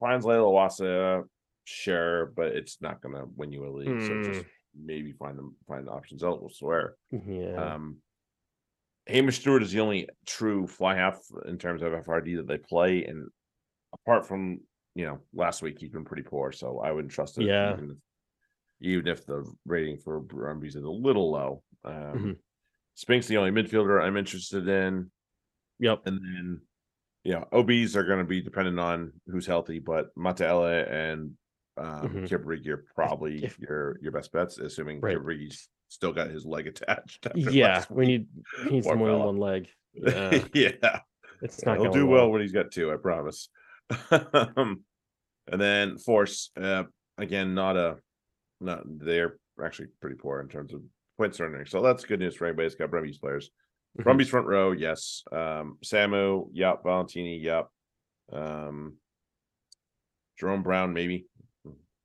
Fines-Leleiwasa, 0.00 1.24
sure, 1.64 2.26
but 2.26 2.46
it's 2.48 2.80
not 2.80 3.00
gonna 3.00 3.24
win 3.36 3.52
you 3.52 3.66
a 3.66 3.70
league. 3.70 4.00
So 4.02 4.22
just 4.22 4.44
maybe 4.74 5.12
find 5.12 5.38
them 5.38 5.56
find 5.68 5.86
the 5.86 5.90
options 5.92 6.22
elsewhere. 6.22 6.96
yeah. 7.10 7.74
Um, 7.74 7.98
Hamish 9.06 9.40
Stewart 9.40 9.62
is 9.64 9.72
the 9.72 9.80
only 9.80 10.08
true 10.26 10.66
fly 10.66 10.94
half 10.94 11.20
in 11.46 11.58
terms 11.58 11.82
of 11.82 11.92
FRD 11.92 12.36
that 12.36 12.46
they 12.46 12.58
play, 12.58 13.04
and 13.04 13.28
apart 13.92 14.26
from 14.26 14.60
you 14.94 15.06
know 15.06 15.18
last 15.34 15.60
week, 15.62 15.78
he's 15.78 15.90
been 15.90 16.04
pretty 16.04 16.22
poor, 16.22 16.52
so 16.52 16.78
I 16.80 16.92
wouldn't 16.92 17.12
trust 17.12 17.38
it. 17.38 17.44
Yeah. 17.46 17.76
Even 18.82 19.06
if, 19.06 19.24
the 19.26 19.44
rating 19.64 19.96
for 19.98 20.20
Brumbies 20.20 20.76
is 20.76 20.84
a 20.84 20.90
little 20.90 21.30
low. 21.30 21.62
Um, 21.84 21.92
Mhm. 21.94 22.36
Spink's 22.94 23.26
the 23.26 23.38
only 23.38 23.50
midfielder 23.50 24.02
I'm 24.02 24.16
interested 24.16 24.68
in, 24.68 25.10
yep. 25.78 26.02
and 26.06 26.18
then 26.18 26.60
yeah, 27.24 27.44
OBs 27.52 27.96
are 27.96 28.02
going 28.04 28.18
to 28.18 28.24
be 28.24 28.40
dependent 28.42 28.80
on 28.80 29.12
who's 29.28 29.46
healthy, 29.46 29.78
but 29.78 30.14
Mataele 30.16 30.90
and 30.90 31.36
um, 31.78 32.08
Mhm. 32.08 32.28
Kibirige 32.28 32.68
are 32.68 32.84
probably 32.94 33.50
your 33.58 33.98
your 34.02 34.12
best 34.12 34.30
bets, 34.32 34.58
assuming 34.58 35.00
Right. 35.00 35.16
Kibirige's 35.16 35.68
still 35.88 36.12
got 36.12 36.30
his 36.30 36.44
leg 36.44 36.66
attached. 36.72 37.28
Yeah, 37.34 37.84
we 37.90 38.06
need 38.06 38.26
he 38.64 38.70
needs 38.70 38.86
more 38.86 39.08
than 39.08 39.18
one 39.20 39.36
leg. 39.38 39.68
Yeah, 39.94 40.44
yeah, 40.54 41.00
it's 41.42 41.64
not 41.64 41.76
he'll 41.76 41.84
going 41.90 41.98
do 41.98 42.06
well 42.06 42.30
when 42.30 42.40
he's 42.40 42.52
got 42.52 42.70
two. 42.72 42.92
I 42.92 42.96
promise. 42.96 43.48
um, 44.10 44.84
and 45.46 45.60
then 45.60 45.98
Force 45.98 46.50
uh, 46.60 46.84
again, 47.18 47.54
not 47.54 47.76
a 47.76 47.98
not 48.62 48.82
they're 48.86 49.36
actually 49.62 49.88
pretty 50.00 50.16
poor 50.16 50.40
in 50.40 50.48
terms 50.48 50.72
of 50.72 50.82
points 51.18 51.40
earning. 51.40 51.66
So 51.66 51.82
that's 51.82 52.04
good 52.04 52.20
news 52.20 52.36
for 52.36 52.46
anybody 52.46 52.66
that's 52.66 52.74
got 52.74 52.90
Brumbies 52.90 53.18
players. 53.18 53.50
Mhm. 53.98 54.04
Brumbies 54.04 54.28
front 54.28 54.46
row, 54.46 54.72
yes. 54.72 55.22
Um, 55.30 55.78
Samu, 55.84 56.48
yep. 56.52 56.82
Valetini, 56.82 57.42
yep. 57.42 57.68
Um, 58.32 58.96
Jahrome 60.40 60.62
Brown, 60.62 60.92
maybe. 60.92 61.26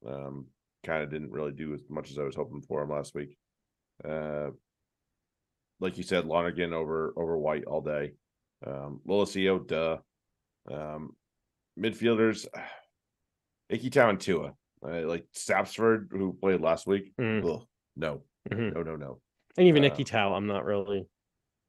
Um, 0.06 0.48
kind 0.86 1.04
of 1.04 1.10
didn't 1.10 1.32
really 1.32 1.52
do 1.52 1.74
as 1.74 1.82
much 1.90 2.12
as 2.12 2.20
I 2.20 2.24
was 2.24 2.36
hoping 2.36 2.62
for 2.62 2.82
him 2.84 2.90
last 2.90 3.16
week. 3.16 3.38
Uh, 4.08 4.52
like 5.80 5.98
you 5.98 6.04
said, 6.04 6.26
Lonergan 6.26 6.74
over 6.74 7.14
over 7.18 7.38
White 7.38 7.66
all 7.66 7.82
day. 7.82 8.14
Um, 8.66 9.02
Lolesio, 9.08 9.66
duh. 9.66 9.98
Um, 10.72 11.16
midfielders, 11.80 12.48
Ikitau 13.72 14.10
and 14.10 14.20
Tua. 14.20 14.54
Uh, 14.86 15.08
like 15.08 15.26
Sapsford, 15.36 16.12
who 16.12 16.34
played 16.34 16.62
last 16.62 16.86
week. 16.88 17.12
Mm. 17.20 17.44
Ugh, 17.44 17.66
no, 17.96 18.22
Mhm. 18.50 18.74
no, 18.76 18.84
no, 18.84 18.96
no. 18.96 19.22
And 19.58 19.68
even 19.68 19.84
uh, 19.84 19.88
Nicky 19.90 20.04
Tao, 20.04 20.34
I'm 20.34 20.46
not 20.48 20.66
really. 20.66 21.08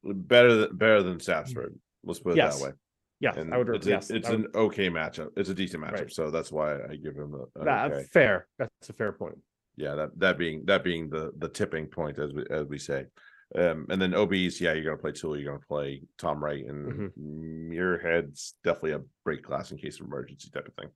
Better 0.04 0.54
than 0.54 0.76
better 0.76 1.02
than 1.02 1.18
Sapsford. 1.18 1.74
Let's 2.04 2.20
put 2.20 2.32
it 2.32 2.36
Yes. 2.36 2.58
that 2.60 2.64
way. 2.66 2.72
Yeah, 3.20 3.32
And 3.34 3.52
I 3.52 3.58
would. 3.58 3.68
it's, 3.74 3.86
yes, 3.86 4.10
it's 4.10 4.28
would- 4.28 4.40
an 4.40 4.46
okay 4.54 4.88
matchup. 4.90 5.30
It's 5.36 5.48
a 5.48 5.54
decent 5.54 5.82
matchup, 5.82 5.92
Right. 5.92 6.12
so 6.12 6.30
that's 6.30 6.52
why 6.52 6.74
I 6.84 6.96
give 6.96 7.16
him 7.16 7.34
a, 7.34 7.64
that- 7.64 7.92
okay. 7.92 8.04
fair. 8.12 8.46
That's 8.58 8.90
a 8.90 8.92
fair 8.92 9.12
point. 9.12 9.38
Yeah, 9.76 9.94
that 9.94 10.18
that 10.18 10.38
being 10.38 10.64
that 10.66 10.84
being 10.84 11.08
the 11.08 11.32
the 11.38 11.48
tipping 11.48 11.86
point 11.86 12.18
as 12.18 12.32
we 12.32 12.44
as 12.50 12.66
we 12.66 12.78
say. 12.78 13.06
Um, 13.54 13.86
and 13.88 14.00
then 14.02 14.12
OBs, 14.14 14.60
yeah, 14.60 14.74
you're 14.74 14.84
gonna 14.84 14.98
play 14.98 15.12
Toole, 15.12 15.36
you're 15.38 15.50
gonna 15.52 15.64
play 15.66 16.02
Tom 16.18 16.44
Wright, 16.44 16.64
and 16.66 16.92
Mm-hmm. 17.16 17.70
Muirhead's 17.72 18.54
definitely 18.62 18.92
a 18.92 19.02
break 19.24 19.42
glass 19.42 19.72
in 19.72 19.78
case 19.78 19.98
of 19.98 20.06
emergency 20.06 20.50
type 20.50 20.68
of 20.68 20.74
thing. 20.74 20.90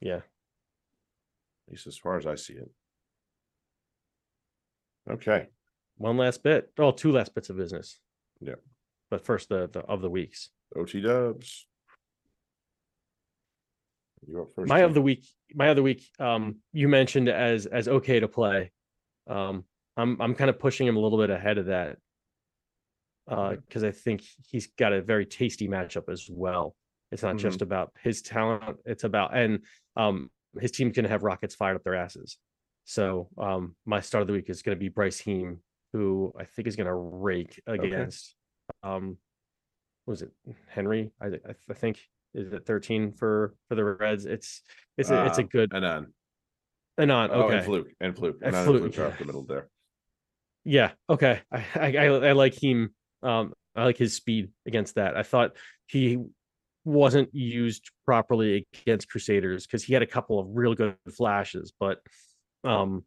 Yeah. 0.00 0.20
Least 1.72 1.86
as 1.86 1.96
far 1.96 2.18
as 2.18 2.26
I 2.26 2.34
see 2.34 2.52
it. 2.52 2.70
Okay. 5.10 5.48
One 5.96 6.18
last 6.18 6.42
bit. 6.42 6.70
Oh, 6.78 6.90
two 6.90 7.12
last 7.12 7.34
bits 7.34 7.48
of 7.48 7.56
business. 7.56 7.98
Yeah. 8.40 8.56
But 9.10 9.24
first, 9.24 9.48
the, 9.48 9.70
the 9.72 9.80
of 9.80 10.02
the 10.02 10.10
weeks. 10.10 10.50
OT 10.76 11.00
dubs. 11.00 11.66
You're 14.26 14.42
up 14.42 14.52
first. 14.54 14.68
my 14.68 14.80
of 14.80 14.94
the 14.94 15.02
week 15.02 15.26
my 15.52 15.68
other 15.68 15.82
week 15.82 16.04
um 16.20 16.58
you 16.72 16.88
mentioned 16.88 17.28
as 17.28 17.66
as 17.66 17.88
okay 17.88 18.20
to 18.20 18.28
play 18.28 18.70
um 19.28 19.64
i'm 19.96 20.16
i'm 20.22 20.36
kind 20.36 20.48
of 20.48 20.60
pushing 20.60 20.86
him 20.86 20.96
a 20.96 21.00
little 21.00 21.18
bit 21.18 21.28
ahead 21.28 21.58
of 21.58 21.66
that 21.66 21.98
uh 23.28 23.56
because 23.66 23.82
i 23.82 23.90
think 23.90 24.22
he's 24.48 24.68
got 24.78 24.92
a 24.92 25.02
very 25.02 25.26
tasty 25.26 25.66
matchup 25.66 26.08
as 26.08 26.28
well 26.30 26.76
it's 27.10 27.24
not 27.24 27.36
just 27.36 27.62
about 27.62 27.90
his 28.00 28.22
talent 28.22 28.78
it's 28.84 29.02
about 29.02 29.36
and 29.36 29.64
um 29.96 30.30
his 30.60 30.70
team's 30.70 30.94
going 30.94 31.04
to 31.04 31.10
have 31.10 31.22
rockets 31.22 31.54
fired 31.54 31.76
up 31.76 31.84
their 31.84 31.94
asses. 31.94 32.36
So 32.84 33.28
um 33.38 33.76
my 33.86 34.00
start 34.00 34.22
of 34.22 34.26
the 34.28 34.32
week 34.34 34.50
is 34.50 34.62
going 34.62 34.76
to 34.76 34.80
be 34.80 34.88
bryce 34.88 35.18
heem 35.18 35.60
who 35.92 36.32
i 36.38 36.44
think 36.44 36.66
is 36.66 36.74
going 36.74 36.86
to 36.86 36.94
rake 36.94 37.60
against 37.66 38.34
um 38.82 39.18
what 40.04 40.12
was 40.12 40.22
it? 40.22 40.32
Henry? 40.68 41.12
I, 41.20 41.26
I 41.26 41.54
I 41.70 41.74
think 41.74 42.00
is 42.34 42.52
it 42.52 42.66
13 42.66 43.12
for 43.12 43.54
for 43.68 43.74
the 43.76 43.84
reds? 43.84 44.24
It's 44.26 44.62
it's 44.98 45.10
a, 45.10 45.26
it's 45.26 45.38
a 45.38 45.42
Uh, 45.42 45.46
good 45.46 45.72
anon 46.98 47.30
oh, 47.32 47.42
okay. 47.42 47.56
And 47.58 47.64
Flook. 47.66 47.86
And 48.00 48.16
Flook 48.16 48.36
And 48.42 48.54
Flook, 48.54 48.92
Flook 48.92 48.96
yeah. 48.96 49.16
the 49.18 49.24
middle 49.24 49.44
there. 49.44 49.68
yeah 50.64 50.90
okay. 51.08 51.40
I, 51.52 51.64
I 51.76 51.96
i 51.96 52.04
I 52.06 52.32
like 52.32 52.54
him 52.60 52.94
um 53.22 53.52
i 53.76 53.84
like 53.84 53.96
his 53.98 54.14
speed 54.14 54.50
against 54.66 54.96
that. 54.96 55.16
I 55.16 55.22
thought 55.22 55.52
he 55.86 56.18
wasn't 56.84 57.28
used 57.34 57.90
properly 58.04 58.66
against 58.84 59.08
crusaders 59.08 59.66
because 59.66 59.84
he 59.84 59.92
had 59.94 60.02
a 60.02 60.06
couple 60.06 60.38
of 60.40 60.46
real 60.50 60.74
good 60.74 60.96
flashes 61.16 61.72
but 61.78 62.00
um 62.64 63.04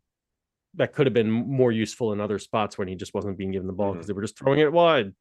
that 0.75 0.93
could 0.93 1.05
have 1.07 1.13
been 1.13 1.29
more 1.31 1.71
useful 1.71 2.11
in 2.13 2.19
other 2.21 2.37
spots 2.39 2.77
when 2.77 2.87
he 2.87 2.95
just 2.95 3.13
wasn't 3.13 3.37
being 3.37 3.51
given 3.51 3.67
the 3.67 3.73
ball 3.73 3.91
because 3.93 4.05
Mhm. 4.05 4.07
they 4.07 4.13
were 4.13 4.21
just 4.21 4.37
throwing 4.37 4.59
it 4.59 4.71
wide 4.71 5.13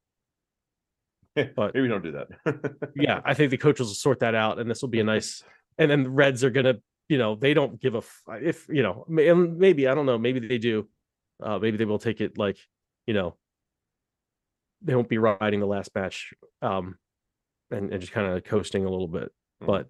But- 1.55 1.73
maybe 1.75 1.87
don't 1.89 2.03
do 2.03 2.13
that. 2.13 2.91
yeah, 2.95 3.19
I 3.25 3.33
think 3.33 3.51
the 3.51 3.57
coaches 3.57 3.87
will 3.87 3.93
sort 3.93 4.19
that 4.19 4.35
out, 4.35 4.57
and 4.57 4.69
this 4.71 4.81
will 4.81 4.87
be 4.89 5.01
a 5.01 5.03
nice. 5.03 5.43
And 5.77 5.91
then 5.91 6.03
the 6.03 6.09
Reds 6.09 6.45
are 6.45 6.49
gonna 6.49 6.75
you 7.09 7.17
know 7.17 7.35
they 7.35 7.53
don't 7.53 7.79
give 7.81 7.93
a 7.95 7.99
f- 7.99 8.23
if 8.41 8.67
you 8.69 8.81
know 8.81 9.05
and 9.09 9.57
maybe 9.57 9.87
I 9.89 9.93
don't 9.95 10.05
know 10.05 10.17
maybe 10.17 10.39
they 10.47 10.57
do, 10.57 10.87
uh, 11.43 11.59
maybe 11.59 11.75
they 11.77 11.83
will 11.85 11.99
take 11.99 12.21
it 12.21 12.37
like 12.37 12.57
you 13.05 13.13
know 13.13 13.35
they 14.81 14.95
won't 14.95 15.09
be 15.09 15.17
riding 15.17 15.59
the 15.59 15.65
last 15.65 15.93
match, 15.93 16.33
um, 16.61 16.97
and 17.71 17.91
and 17.91 18.01
just 18.01 18.13
kind 18.13 18.27
of 18.27 18.43
coasting 18.43 18.85
a 18.85 18.89
little 18.89 19.07
bit, 19.07 19.31
Mhm. 19.61 19.67
but. 19.67 19.87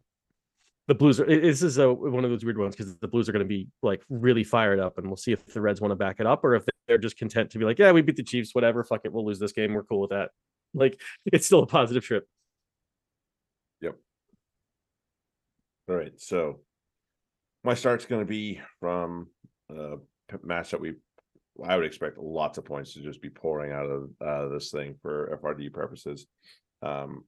The 0.87 0.93
Blues 0.93 1.19
are. 1.19 1.25
This 1.25 1.63
is 1.63 1.79
a 1.79 1.91
one 1.91 2.23
of 2.23 2.29
those 2.29 2.45
weird 2.45 2.59
ones 2.59 2.75
because 2.75 2.95
the 2.97 3.07
Blues 3.07 3.27
are 3.27 3.31
going 3.31 3.43
to 3.43 3.49
be 3.49 3.67
like 3.81 4.03
really 4.07 4.43
fired 4.43 4.79
up, 4.79 4.99
and 4.99 5.07
we'll 5.07 5.15
see 5.17 5.31
if 5.31 5.43
the 5.47 5.59
Reds 5.59 5.81
want 5.81 5.91
to 5.91 5.95
back 5.95 6.19
it 6.19 6.27
up 6.27 6.43
or 6.43 6.53
if 6.53 6.63
they're 6.87 6.99
just 6.99 7.17
content 7.17 7.49
to 7.49 7.57
be 7.57 7.65
like, 7.65 7.79
yeah, 7.79 7.91
we 7.91 8.03
beat 8.03 8.15
the 8.17 8.21
Chiefs, 8.23 8.53
whatever, 8.53 8.83
fuck 8.83 9.01
it, 9.03 9.11
we'll 9.11 9.25
lose 9.25 9.39
this 9.39 9.51
game, 9.51 9.73
we're 9.73 9.81
cool 9.83 10.01
with 10.01 10.11
that. 10.11 10.29
Like 10.75 11.01
it's 11.25 11.47
still 11.47 11.63
a 11.63 11.65
positive 11.65 12.03
trip. 12.03 12.27
Yep. 13.81 13.95
All 15.89 15.95
right, 15.95 16.13
so 16.19 16.59
my 17.63 17.73
start's 17.73 18.05
going 18.05 18.21
to 18.21 18.29
be 18.29 18.61
from 18.79 19.27
a 19.71 19.97
that 20.29 20.79
we, 20.79 20.93
I 21.63 21.75
would 21.75 21.85
expect 21.85 22.17
lots 22.17 22.57
of 22.57 22.65
points 22.65 22.93
to 22.93 23.01
just 23.01 23.21
be 23.21 23.29
pouring 23.29 23.71
out 23.71 23.85
of 23.85 24.09
uh, 24.21 24.49
this 24.49 24.69
thing 24.69 24.95
for 25.01 25.39
FRD 25.41 25.71
purposes. 25.73 26.27
Um, 26.81 27.23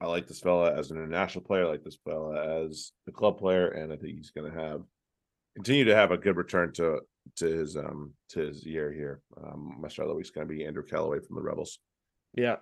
I 0.00 0.06
like 0.06 0.26
this 0.26 0.40
fella 0.40 0.74
as 0.74 0.90
an 0.90 0.96
international 0.96 1.44
player. 1.44 1.66
I 1.66 1.68
like 1.68 1.84
this 1.84 1.98
fella 2.04 2.64
as 2.64 2.92
a 3.06 3.12
club 3.12 3.38
player, 3.38 3.68
and 3.68 3.92
I 3.92 3.96
think 3.96 4.16
he's 4.16 4.30
going 4.30 4.50
to 4.50 4.58
have 4.58 4.82
continue 5.54 5.84
to 5.84 5.94
have 5.94 6.10
a 6.10 6.16
good 6.16 6.36
return 6.36 6.72
to 6.72 7.00
to 7.36 7.46
his 7.46 7.76
um 7.76 8.12
to 8.30 8.40
his 8.40 8.64
year 8.64 8.92
here. 8.92 9.20
Um, 9.42 9.76
my 9.80 9.88
start 9.88 10.06
of 10.08 10.12
the 10.12 10.16
week's 10.16 10.30
going 10.30 10.46
to 10.48 10.52
be 10.54 10.64
Andrew 10.64 10.84
Kellaway 10.84 11.20
from 11.26 11.36
the 11.36 11.42
Rebels. 11.42 11.78
Yeah. 12.34 12.56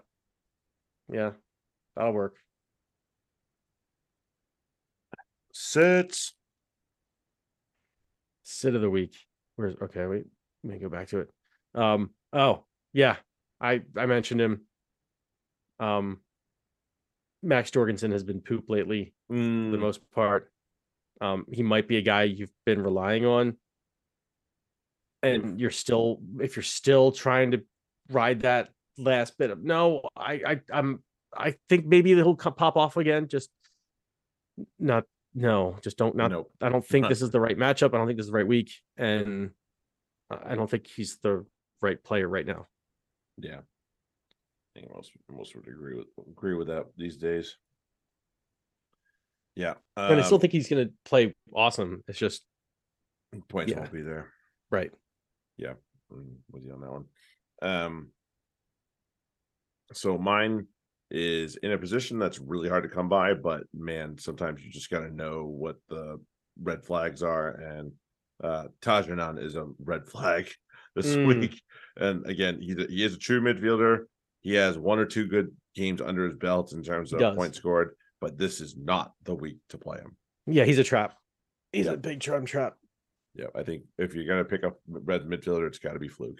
Yeah. 1.13 1.33
That'll 1.97 2.13
work. 2.13 2.37
Sit. 5.53 6.19
Sit 8.43 8.75
of 8.75 8.81
the 8.81 8.91
week. 8.91 9.15
Where's 9.57 9.77
okay, 9.83 10.07
wait, 10.07 10.25
let 10.65 10.73
me 10.73 10.79
go 10.79 10.89
back 10.89 11.09
to 11.09 11.21
it. 11.21 11.31
Um, 11.75 12.11
oh, 12.33 12.65
yeah. 12.93 13.17
I 13.61 13.83
I 13.97 14.07
mentioned 14.07 14.41
him. 14.41 14.63
Um 15.79 16.21
Max 17.43 17.71
Jorgensen 17.71 18.11
has 18.13 18.25
been 18.25 18.41
poop 18.41 18.69
lately 18.69 19.15
for 19.29 19.35
the 19.35 19.41
Mm, 19.41 19.79
most 19.79 20.01
part. 20.13 20.51
Um, 21.21 21.47
he 21.51 21.63
might 21.63 21.89
be 21.89 21.97
a 21.97 22.03
guy 22.03 22.25
you've 22.25 22.53
been 22.65 22.83
relying 22.83 23.25
on. 23.25 23.57
And 25.23 25.61
you're 25.61 25.71
still 25.71 26.21
if 26.41 26.55
you're 26.57 26.63
still 26.63 27.11
trying 27.11 27.51
to 27.51 27.65
ride 28.09 28.43
that 28.43 28.71
last 28.97 29.37
bit 29.37 29.51
of 29.51 29.63
no, 29.63 30.03
I 30.17 30.41
I 30.47 30.61
I'm 30.73 31.03
I 31.37 31.57
think 31.69 31.87
maybe 31.87 32.15
he'll 32.15 32.37
pop 32.37 32.77
off 32.77 32.97
again. 32.97 33.27
Just 33.27 33.51
not 34.79 35.05
no, 35.35 35.77
just 35.83 35.99
don't 35.99 36.15
not 36.15 36.31
nope. 36.31 36.53
I 36.61 36.69
don't 36.69 36.87
think 36.87 37.09
this 37.09 37.21
is 37.23 37.31
the 37.31 37.41
right 37.41 37.57
matchup. 37.59 37.95
I 37.95 37.99
don't 37.99 38.07
think 38.07 38.17
this 38.17 38.27
is 38.27 38.31
the 38.33 38.39
right 38.39 38.47
week, 38.47 38.71
and 38.97 39.51
I 40.31 40.55
don't 40.55 40.71
think 40.71 40.87
he's 40.87 41.19
the 41.23 41.45
right 41.83 42.03
player 42.03 42.29
right 42.29 42.47
now. 42.47 42.67
Yeah. 43.39 43.61
I 44.79 44.81
think 44.83 44.95
most 44.95 45.13
most 45.31 45.57
would 45.57 45.67
agree 45.69 45.97
with 45.97 46.07
agree 46.31 46.55
with 46.55 46.69
that 46.69 46.87
these 46.97 47.17
days. 47.17 47.57
Yeah. 49.57 49.75
And 49.97 50.21
I 50.21 50.23
still 50.23 50.37
um, 50.37 50.41
think 50.41 50.53
he's 50.53 50.69
going 50.69 50.87
to 50.87 50.93
play 51.05 51.35
awesome. 51.53 52.05
It's 52.07 52.19
just 52.19 52.43
points 53.49 53.73
yeah. 53.73 53.81
won't 53.81 53.93
be 53.93 54.03
there. 54.03 54.33
right. 54.71 54.93
Mm, 55.61 56.37
with 56.51 56.65
you 56.65 56.73
on 56.73 56.81
that 56.81 56.91
one. 56.91 57.05
Um 57.61 58.09
so 59.93 60.17
mine 60.17 60.67
is 61.11 61.57
in 61.57 61.73
a 61.73 61.79
position 61.79 62.19
that's 62.19 62.39
really 62.39 62.69
hard 62.69 62.85
to 62.85 62.89
come 62.89 63.09
by, 63.09 63.35
but 63.35 63.65
man, 63.75 64.17
sometimes 64.19 64.63
you 64.63 64.71
just 64.71 64.91
gotta 64.91 65.11
know 65.15 65.45
what 65.45 65.77
the 65.89 66.19
red 66.63 66.85
flags 66.85 67.23
are. 67.23 67.51
And 67.51 67.93
uh 68.43 68.69
Taj 68.81 69.09
Annan 69.09 69.39
is 69.39 69.57
a 69.57 69.67
red 69.85 70.07
flag 70.13 70.51
this 70.95 71.17
Mm. 71.17 71.27
week. 71.27 71.63
And 71.97 72.25
again, 72.27 72.63
he's 72.63 72.79
a, 72.79 72.87
he 72.89 73.05
is 73.05 73.15
a 73.15 73.19
true 73.19 73.41
midfielder. 73.43 74.05
He 74.49 74.55
has 74.55 74.79
one 74.79 74.99
or 74.99 75.05
two 75.05 75.27
good 75.27 75.55
games 75.75 76.01
under 76.01 76.25
his 76.25 76.33
belt 76.39 76.73
in 76.73 76.83
terms 76.83 77.13
of 77.13 77.19
does. 77.21 77.37
points 77.37 77.59
scored, 77.59 77.95
but 78.19 78.39
this 78.39 78.63
is 78.63 78.79
not 78.79 79.13
the 79.25 79.35
week 79.35 79.59
to 79.69 79.77
play 79.77 79.99
him. 79.99 80.17
Yeah, 80.47 80.65
he's 80.65 80.79
a 80.79 80.85
trap. 80.85 81.19
He's 81.71 81.85
Yeah. 81.85 81.93
a 81.93 81.97
big 81.99 82.21
trap 82.21 82.47
trap. 82.47 82.79
Yeah, 83.35 83.49
I 83.55 83.63
think 83.63 83.85
if 83.99 84.15
you're 84.15 84.25
gonna 84.25 84.47
pick 84.47 84.65
up 84.65 84.81
red 84.89 85.25
midfielder, 85.25 85.67
it's 85.67 85.79
got 85.79 85.93
to 85.93 85.99
be 85.99 86.09
Flook, 86.09 86.39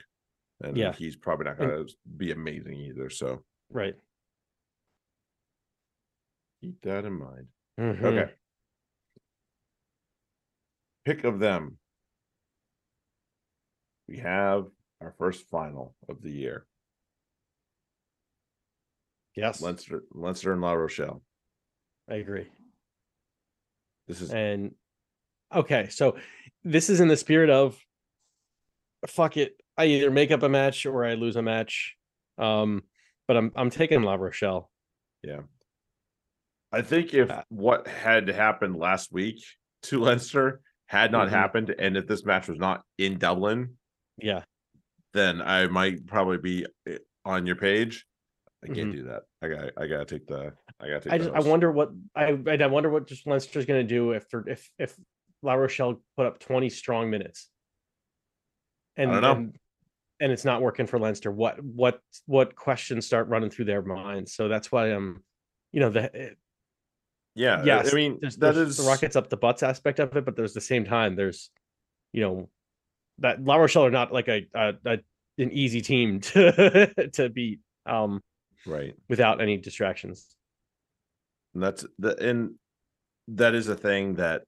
and 0.63 0.75
Yeah. 0.75 0.95
he's 0.95 1.17
probably 1.17 1.45
not 1.45 1.59
gonna 1.59 1.85
be 2.17 2.33
amazing 2.33 2.81
either. 2.81 3.11
So 3.11 3.45
Right. 3.69 3.95
keep 6.63 6.81
that 6.81 7.05
in 7.05 7.13
mind. 7.13 7.49
Mhm. 7.79 8.03
Okay. 8.05 8.35
Pick 11.05 11.25
of 11.25 11.41
them. 11.41 11.79
We 14.07 14.17
have 14.21 14.71
our 15.03 15.13
first 15.19 15.47
final 15.51 15.95
of 16.09 16.23
the 16.23 16.31
year. 16.33 16.67
Yes, 19.39 19.63
Leinster, 19.63 20.03
Leinster 20.13 20.53
and 20.53 20.61
La 20.61 20.73
Rochelle. 20.73 21.23
I 22.11 22.17
agree. 22.17 22.49
This 24.09 24.21
is 24.21 24.31
And 24.33 24.75
okay, 25.55 25.89
so 25.91 26.17
this 26.65 26.91
is 26.91 27.01
in 27.01 27.09
the 27.09 27.17
spirit 27.17 27.49
of 27.51 27.79
fuck 29.07 29.37
it. 29.37 29.57
I 29.77 29.85
either 29.87 30.11
make 30.11 30.33
up 30.33 30.43
a 30.43 30.49
match 30.49 30.87
or 30.87 31.05
I 31.05 31.15
lose 31.15 31.37
a 31.37 31.43
match. 31.43 31.95
Um, 32.37 32.83
but 33.29 33.37
I'm 33.37 33.53
I'm 33.55 33.71
taking 33.71 34.03
La 34.03 34.15
Rochelle. 34.15 34.71
Yeah. 35.23 35.43
I 36.73 36.83
think 36.83 37.15
if 37.15 37.31
Uh, 37.31 37.45
what 37.49 37.87
had 37.87 38.27
happened 38.29 38.77
last 38.77 39.13
week 39.13 39.43
to 39.85 40.01
Leinster 40.01 40.61
had 40.87 41.13
not 41.13 41.29
Mhm. 41.29 41.31
happened, 41.31 41.75
and 41.79 41.97
if 41.97 42.07
this 42.09 42.25
match 42.25 42.49
was 42.49 42.59
not 42.59 42.83
in 42.97 43.19
Dublin, 43.19 43.79
Yeah. 44.17 44.43
then 45.13 45.41
I 45.41 45.67
might 45.69 46.07
probably 46.07 46.39
be 46.39 46.67
eh, 46.87 46.99
on 47.25 47.47
your 47.47 47.57
page. 47.57 48.07
I 48.63 48.67
can't 48.67 48.89
Mhm. 48.89 48.93
do 48.93 49.03
that. 49.05 49.23
I 49.41 49.49
got. 49.49 49.71
I 49.77 49.87
gotta 49.87 50.05
take 50.05 50.27
the. 50.27 50.53
I 50.81 50.89
gotta 50.89 51.01
take. 51.01 51.13
I 51.13 51.19
just 51.19 51.31
I 51.31 51.41
wonder 51.41 51.71
what 51.71 51.91
I 52.17 52.37
I 52.47 52.67
wonder 52.67 52.91
what 52.91 53.07
just 53.07 53.27
Leinster's 53.27 53.67
gonna 53.67 53.85
do 53.85 54.13
if 54.13 54.27
if 54.47 54.71
if 54.79 54.97
La 55.43 55.55
Rochelle 55.55 56.03
put 56.17 56.27
up 56.27 56.41
20 56.41 56.69
strong 56.69 57.11
minutes. 57.11 57.49
And, 58.97 59.13
and 59.25 59.57
and 60.19 60.33
it's 60.33 60.45
not 60.45 60.61
working 60.61 60.87
for 60.89 60.99
Leinster. 60.99 61.31
What 61.31 61.63
what 61.63 62.01
what 62.27 62.57
questions 62.57 63.07
start 63.07 63.29
running 63.29 63.51
through 63.51 63.67
their 63.67 63.83
minds? 63.83 64.35
So 64.35 64.49
that's 64.49 64.73
why 64.73 64.87
I'm, 64.89 65.23
you 65.71 65.79
know, 65.79 65.91
the 65.91 66.35
Yeah. 67.37 67.63
yes, 67.65 67.93
I 67.93 67.97
mean, 67.97 68.19
there's, 68.21 68.37
that 68.39 68.57
there's 68.57 68.71
is 68.71 68.77
the 68.79 68.83
Rockets 68.91 69.15
up 69.15 69.29
the 69.31 69.37
butts 69.37 69.63
aspect 69.63 70.01
of 70.01 70.17
it, 70.17 70.25
but 70.25 70.35
there's 70.35 70.55
the 70.55 70.61
same 70.61 70.85
time 70.85 71.15
there's, 71.15 71.51
you 72.13 72.23
know, 72.23 72.51
that 73.19 73.45
La 73.45 73.55
Rochelle 73.55 73.87
are 73.87 73.93
not 73.93 74.13
like 74.13 74.27
a, 74.27 74.49
a, 74.55 74.75
a 74.85 74.99
an 75.39 75.53
easy 75.53 75.81
team 75.81 76.19
to 76.35 77.11
to 77.13 77.29
beat 77.29 77.61
um 77.87 78.21
right. 78.67 78.95
without 79.09 79.41
any 79.41 79.57
distractions. 79.57 80.27
And 81.55 81.63
that's 81.63 81.85
the 81.99 82.17
and 82.17 82.55
that 83.29 83.55
is 83.55 83.69
a 83.69 83.75
thing 83.77 84.15
that 84.15 84.43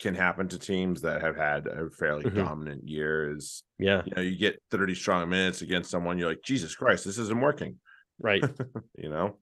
can 0.00 0.14
happen 0.14 0.48
to 0.48 0.58
teams 0.58 1.02
that 1.02 1.20
have 1.22 1.36
had 1.36 1.66
a 1.66 1.88
fairly 1.90 2.24
Mhm. 2.24 2.34
dominant 2.36 2.88
year. 2.88 3.34
Is 3.36 3.62
Yeah, 3.78 4.02
you 4.04 4.12
know 4.14 4.22
you 4.22 4.36
get 4.36 4.60
thirty 4.70 4.94
strong 4.94 5.28
minutes 5.28 5.62
against 5.62 5.90
someone, 5.90 6.18
you're 6.18 6.28
like 6.28 6.42
Jesus 6.42 6.74
Christ, 6.74 7.04
this 7.04 7.18
isn't 7.18 7.40
working. 7.40 7.78
right. 8.18 8.42
You 8.98 9.10
know. 9.10 9.38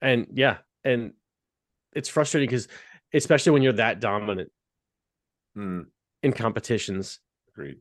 and 0.00 0.26
yeah 0.32 0.58
and 0.82 1.12
it's 1.94 2.08
frustrating 2.08 2.48
because 2.48 2.68
especially 3.12 3.52
when 3.52 3.62
you're 3.62 3.74
that 3.74 4.00
dominant 4.00 4.50
Hmm. 5.54 5.82
in 6.22 6.32
competitions 6.32 7.20
Agreed. 7.50 7.78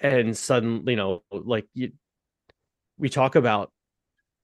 and 0.00 0.36
suddenly 0.36 0.92
you 0.92 0.96
know 0.96 1.24
like 1.30 1.66
you 1.74 1.92
we 2.98 3.08
talk 3.08 3.34
about 3.34 3.72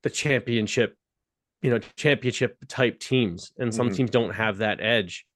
the 0.03 0.11
championship 0.11 0.97
you 1.63 1.71
know 1.71 1.79
championship 1.97 2.57
type 2.69 3.01
teams 3.01 3.53
and 3.59 3.75
some 3.75 3.91
Mhm. 3.91 3.97
teams 3.97 4.11
don't 4.11 4.31
have 4.35 4.59
that 4.59 4.81
edge. 4.81 5.27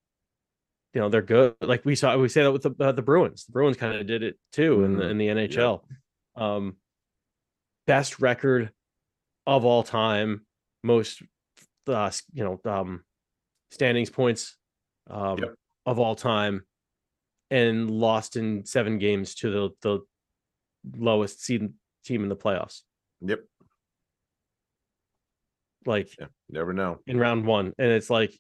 You 0.94 1.00
know 1.00 1.08
they're 1.08 1.22
good. 1.22 1.56
Like 1.60 1.84
we 1.84 1.94
saw 1.96 2.16
we 2.16 2.28
say 2.28 2.42
that 2.42 2.52
with 2.52 2.62
the 2.62 2.74
uh, 2.78 2.92
the 2.92 3.02
bruins. 3.02 3.44
The 3.46 3.52
bruins 3.52 3.76
kind 3.76 3.94
of 3.96 4.06
did 4.06 4.22
it 4.22 4.38
too 4.52 4.84
in 4.84 4.96
the 4.96 5.08
in 5.08 5.18
the 5.18 5.28
nhl 5.28 5.82
um 6.36 6.76
best 7.86 8.20
record 8.20 8.72
of 9.46 9.64
all 9.64 9.82
time 9.82 10.46
most 10.82 11.22
uh 11.88 12.10
you 12.32 12.44
know 12.44 12.60
um 12.70 13.04
standings 13.70 14.10
points 14.10 14.56
um 15.10 15.38
Yep. 15.38 15.54
of 15.86 15.98
all 15.98 16.14
time 16.14 16.64
and 17.50 17.90
lost 17.90 18.36
in 18.36 18.64
seven 18.64 18.98
games 18.98 19.34
to 19.36 19.50
the 19.50 19.70
the 19.82 20.00
lowest 20.96 21.42
seed 21.42 21.72
team 22.04 22.22
in 22.22 22.28
the 22.28 22.36
playoffs. 22.36 22.82
Yep. 23.20 23.44
Like 25.86 26.08
Yeah. 26.18 26.26
Never 26.48 26.72
know. 26.72 26.98
in 27.06 27.18
round 27.18 27.46
one 27.46 27.72
and 27.78 27.90
it's 27.92 28.10
like 28.10 28.32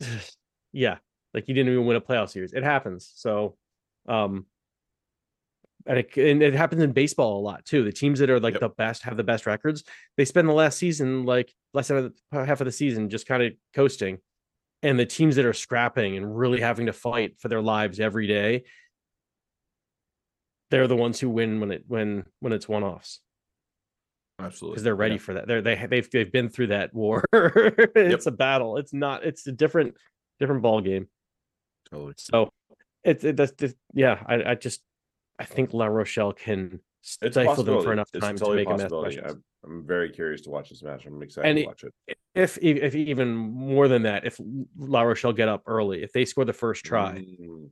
yeah 0.72 0.98
like 1.34 1.48
you 1.48 1.54
didn't 1.54 1.72
even 1.72 1.86
win 1.86 1.96
a 1.96 2.00
playoff 2.00 2.30
series 2.30 2.52
it 2.52 2.62
happens 2.64 3.10
so 3.14 3.56
um 4.08 4.46
and 5.86 5.98
it, 6.00 6.16
and 6.16 6.42
it 6.42 6.54
happens 6.54 6.82
in 6.82 6.92
baseball 6.92 7.38
a 7.38 7.42
lot 7.42 7.64
too 7.64 7.82
the 7.84 7.92
teams 7.92 8.18
that 8.18 8.28
are 8.30 8.40
like 8.40 8.54
Yep. 8.54 8.60
the 8.60 8.68
best 8.70 9.02
have 9.04 9.16
the 9.16 9.24
best 9.24 9.46
records 9.46 9.84
they 10.16 10.24
spend 10.24 10.48
the 10.48 10.52
last 10.52 10.78
season 10.78 11.24
like 11.24 11.52
last 11.74 11.88
half 11.88 11.98
of 11.98 12.12
the, 12.32 12.44
half 12.46 12.60
of 12.60 12.64
the 12.66 12.72
season 12.72 13.08
just 13.08 13.26
kind 13.26 13.42
of 13.42 13.52
coasting 13.74 14.18
and 14.82 14.98
the 14.98 15.06
teams 15.06 15.36
that 15.36 15.44
are 15.44 15.52
scrapping 15.54 16.16
and 16.16 16.36
really 16.38 16.60
having 16.60 16.86
to 16.86 16.92
fight 16.92 17.38
for 17.40 17.48
their 17.48 17.62
lives 17.62 18.00
every 18.00 18.26
day 18.26 18.64
they're 20.70 20.86
the 20.88 20.96
ones 20.96 21.18
who 21.18 21.30
win 21.30 21.60
when 21.60 21.70
it 21.70 21.84
when 21.86 22.24
when 22.40 22.52
it's 22.52 22.68
one-offs 22.68 23.20
Absolutely. 24.40 24.74
because 24.74 24.84
they're 24.84 24.94
ready 24.94 25.14
Yeah. 25.14 25.20
for 25.20 25.34
that 25.34 25.46
they're 25.48 25.62
they, 25.62 25.86
they've 25.90 26.08
they've 26.10 26.30
been 26.32 26.48
through 26.48 26.68
that 26.68 26.94
war 26.94 27.24
it's 27.32 28.26
a 28.26 28.30
battle 28.30 28.76
it's 28.76 28.92
not 28.92 29.24
it's 29.24 29.46
a 29.46 29.52
different 29.52 29.94
different 30.38 30.62
ball 30.62 30.80
game 30.80 31.08
Totally. 31.90 32.14
so 32.16 32.48
it's 33.04 33.24
it, 33.24 33.36
that's 33.36 33.52
just 33.52 33.74
yeah 33.94 34.22
I, 34.26 34.50
I 34.50 34.54
just 34.54 34.82
i 35.38 35.44
think 35.44 35.72
la 35.72 35.86
rochelle 35.86 36.32
can 36.32 36.80
stifle 37.02 37.62
them 37.64 37.82
for 37.82 37.92
enough 37.92 38.10
time 38.12 38.36
to 38.36 38.54
make 38.54 38.68
a 38.68 38.76
math 38.76 38.92
I'm, 38.92 39.42
I'm 39.64 39.86
very 39.86 40.10
curious 40.10 40.42
to 40.42 40.50
watch 40.50 40.68
this 40.70 40.82
match. 40.82 41.04
I'm 41.06 41.20
excited 41.22 41.48
And 41.48 41.58
to 41.58 41.64
watch 41.66 41.84
it. 41.84 42.16
if 42.34 42.58
if 42.58 42.94
even 42.94 43.34
more 43.34 43.88
than 43.88 44.02
that 44.02 44.24
if 44.24 44.38
la 44.76 45.02
rochelle 45.02 45.32
get 45.32 45.48
up 45.48 45.62
early 45.66 46.02
if 46.02 46.12
they 46.12 46.24
score 46.24 46.44
the 46.44 46.52
first 46.52 46.84
try 46.84 47.24
Mm. 47.40 47.70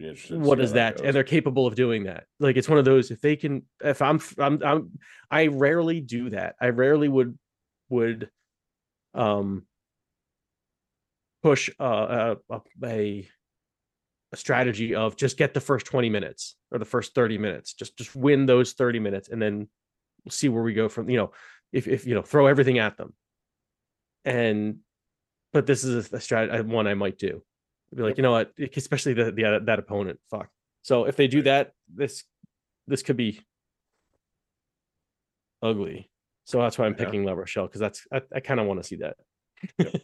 Be 0.00 0.08
interested 0.08 0.42
to 0.42 0.48
what 0.48 0.60
is 0.60 0.72
that 0.72 1.02
and 1.02 1.14
they're 1.14 1.22
capable 1.22 1.66
of 1.66 1.74
doing 1.74 2.04
that. 2.04 2.24
Like 2.38 2.56
it's 2.56 2.70
one 2.70 2.78
of 2.78 2.86
those 2.86 3.10
if 3.10 3.20
they 3.20 3.36
can 3.36 3.64
if 3.84 4.00
i'm 4.00 4.18
i'm, 4.38 4.62
I'm 4.64 4.98
i 5.30 5.48
rarely 5.48 6.00
do 6.00 6.30
that. 6.30 6.56
I 6.58 6.68
rarely 6.68 7.06
would 7.06 7.38
would 7.90 8.30
um 9.12 9.66
push 11.42 11.68
uh, 11.78 12.36
a, 12.48 12.54
a 12.54 12.60
a 12.82 13.28
a 14.32 14.36
strategy 14.36 14.94
of 14.94 15.16
just 15.16 15.36
get 15.36 15.52
the 15.52 15.60
first 15.60 15.84
20 15.84 16.08
minutes 16.08 16.56
or 16.70 16.78
the 16.78 16.86
first 16.86 17.14
30 17.14 17.36
minutes. 17.36 17.74
Just 17.74 17.98
just 17.98 18.16
win 18.16 18.46
those 18.46 18.72
30 18.72 19.00
minutes 19.00 19.28
and 19.28 19.42
then 19.42 19.68
see 20.30 20.48
where 20.48 20.62
we 20.62 20.72
go 20.72 20.88
from 20.88 21.10
you 21.10 21.18
know 21.18 21.32
if 21.72 21.86
if 21.86 22.06
you 22.06 22.14
know 22.14 22.22
throw 22.22 22.46
everything 22.46 22.78
at 22.78 22.96
them. 22.96 23.12
And 24.24 24.78
but 25.52 25.66
this 25.66 25.84
is 25.84 26.10
a, 26.10 26.16
a 26.16 26.20
strategy 26.20 26.62
one 26.62 26.86
i 26.86 26.94
might 26.94 27.18
do 27.18 27.42
be 27.96 28.02
like, 28.02 28.16
you 28.16 28.22
know 28.22 28.32
what, 28.32 28.52
especially 28.76 29.14
the, 29.14 29.32
the 29.32 29.60
that 29.64 29.78
opponent. 29.78 30.20
Fuck. 30.30 30.48
So 30.82 31.04
if 31.04 31.16
they 31.16 31.26
do 31.28 31.42
that, 31.42 31.72
this 31.92 32.24
this 32.86 33.02
could 33.02 33.16
be 33.16 33.40
ugly. 35.62 36.10
So 36.44 36.58
that's 36.60 36.78
why 36.78 36.86
I'm 36.86 36.96
Yeah. 36.98 37.04
picking 37.04 37.24
La 37.24 37.32
Rochelle 37.32 37.66
because 37.66 37.80
that's 37.80 38.06
I, 38.12 38.22
I 38.34 38.40
kind 38.40 38.60
of 38.60 38.66
want 38.66 38.80
to 38.82 38.86
see 38.86 38.96
that. 38.96 39.16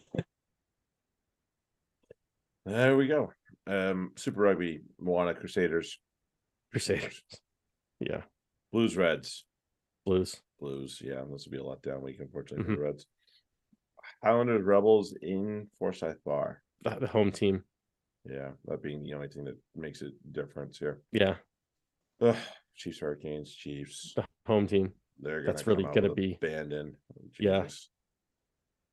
There 2.65 2.97
we 2.97 3.07
go. 3.07 3.33
Um, 3.69 4.13
Super 4.17 4.41
Rugby, 4.43 4.81
Moana 4.99 5.35
Crusaders, 5.35 5.99
Crusaders. 6.73 7.23
Yeah, 8.01 8.23
Blues, 8.73 8.95
Reds, 8.97 9.45
Blues. 10.05 10.37
Blues. 10.61 11.01
Yeah, 11.03 11.23
this 11.33 11.47
will 11.47 11.53
be 11.53 11.57
a 11.59 11.63
letdown 11.63 12.03
week, 12.03 12.19
unfortunately, 12.21 12.65
Mm-hmm. 12.65 12.75
for 12.75 12.79
the 12.81 12.85
Reds. 12.85 13.07
Highlanders, 14.23 14.65
Rebels 14.65 15.15
in 15.23 15.69
Forsyth 15.79 16.23
Bar. 16.25 16.61
The 16.83 17.07
home 17.07 17.31
team. 17.33 17.63
Yeah, 18.29 18.51
that 18.67 18.83
being 18.83 19.03
the 19.03 19.15
only 19.15 19.29
thing 19.29 19.45
that 19.45 19.57
makes 19.75 20.03
a 20.03 20.11
difference 20.33 20.79
here. 20.79 21.01
Yeah, 21.13 21.35
Ugh, 22.21 22.37
Chiefs, 22.75 22.99
Hurricanes, 23.01 23.55
Chiefs. 23.55 24.13
the 24.17 24.25
home 24.47 24.67
team. 24.67 24.93
They're 25.21 25.41
gonna 25.41 25.53
That's 25.53 25.67
really 25.67 25.83
come 25.85 25.91
out 25.91 25.95
gonna 25.95 26.09
with 26.09 26.17
be- 26.17 26.39
abandon. 26.43 26.97
Yeah. 27.41 27.63
Jesus. 27.63 27.89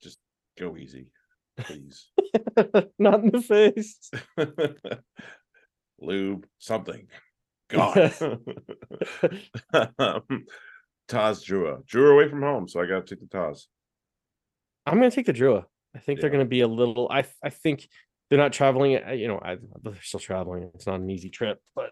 Just 0.02 0.20
go 0.58 0.78
easy, 0.78 1.12
please. 1.58 2.10
Not 3.00 3.24
in 3.24 3.32
the 3.32 3.42
face. 3.42 4.10
Lube, 6.00 6.46
something. 6.60 7.08
God. 7.70 8.14
um, 9.74 10.46
Tahs 11.08 11.44
Drua. 11.46 11.84
Drua 11.86 12.14
away 12.14 12.30
from 12.30 12.42
home, 12.42 12.68
so 12.68 12.82
I 12.82 12.86
gotta 12.86 13.06
take 13.06 13.20
the 13.20 13.28
Tahs. 13.28 13.68
I'm 14.86 14.96
gonna 14.96 15.12
take 15.12 15.26
the 15.26 15.34
Drua. 15.34 15.66
I 15.96 16.00
think 16.00 16.20
they're 16.20 16.30
Yeah. 16.30 16.34
gonna 16.38 16.46
be 16.50 16.62
a 16.62 16.68
little. 16.68 17.08
I 17.12 17.24
I 17.44 17.50
think 17.50 17.88
they're 18.34 18.42
not 18.42 18.52
traveling. 18.52 18.98
uh, 18.98 19.12
You 19.12 19.28
know, 19.28 19.38
I, 19.40 19.58
they're 19.84 19.94
still 20.02 20.20
traveling. 20.20 20.72
It's 20.74 20.88
not 20.88 21.00
an 21.00 21.08
easy 21.12 21.30
trip, 21.30 21.60
but 21.76 21.92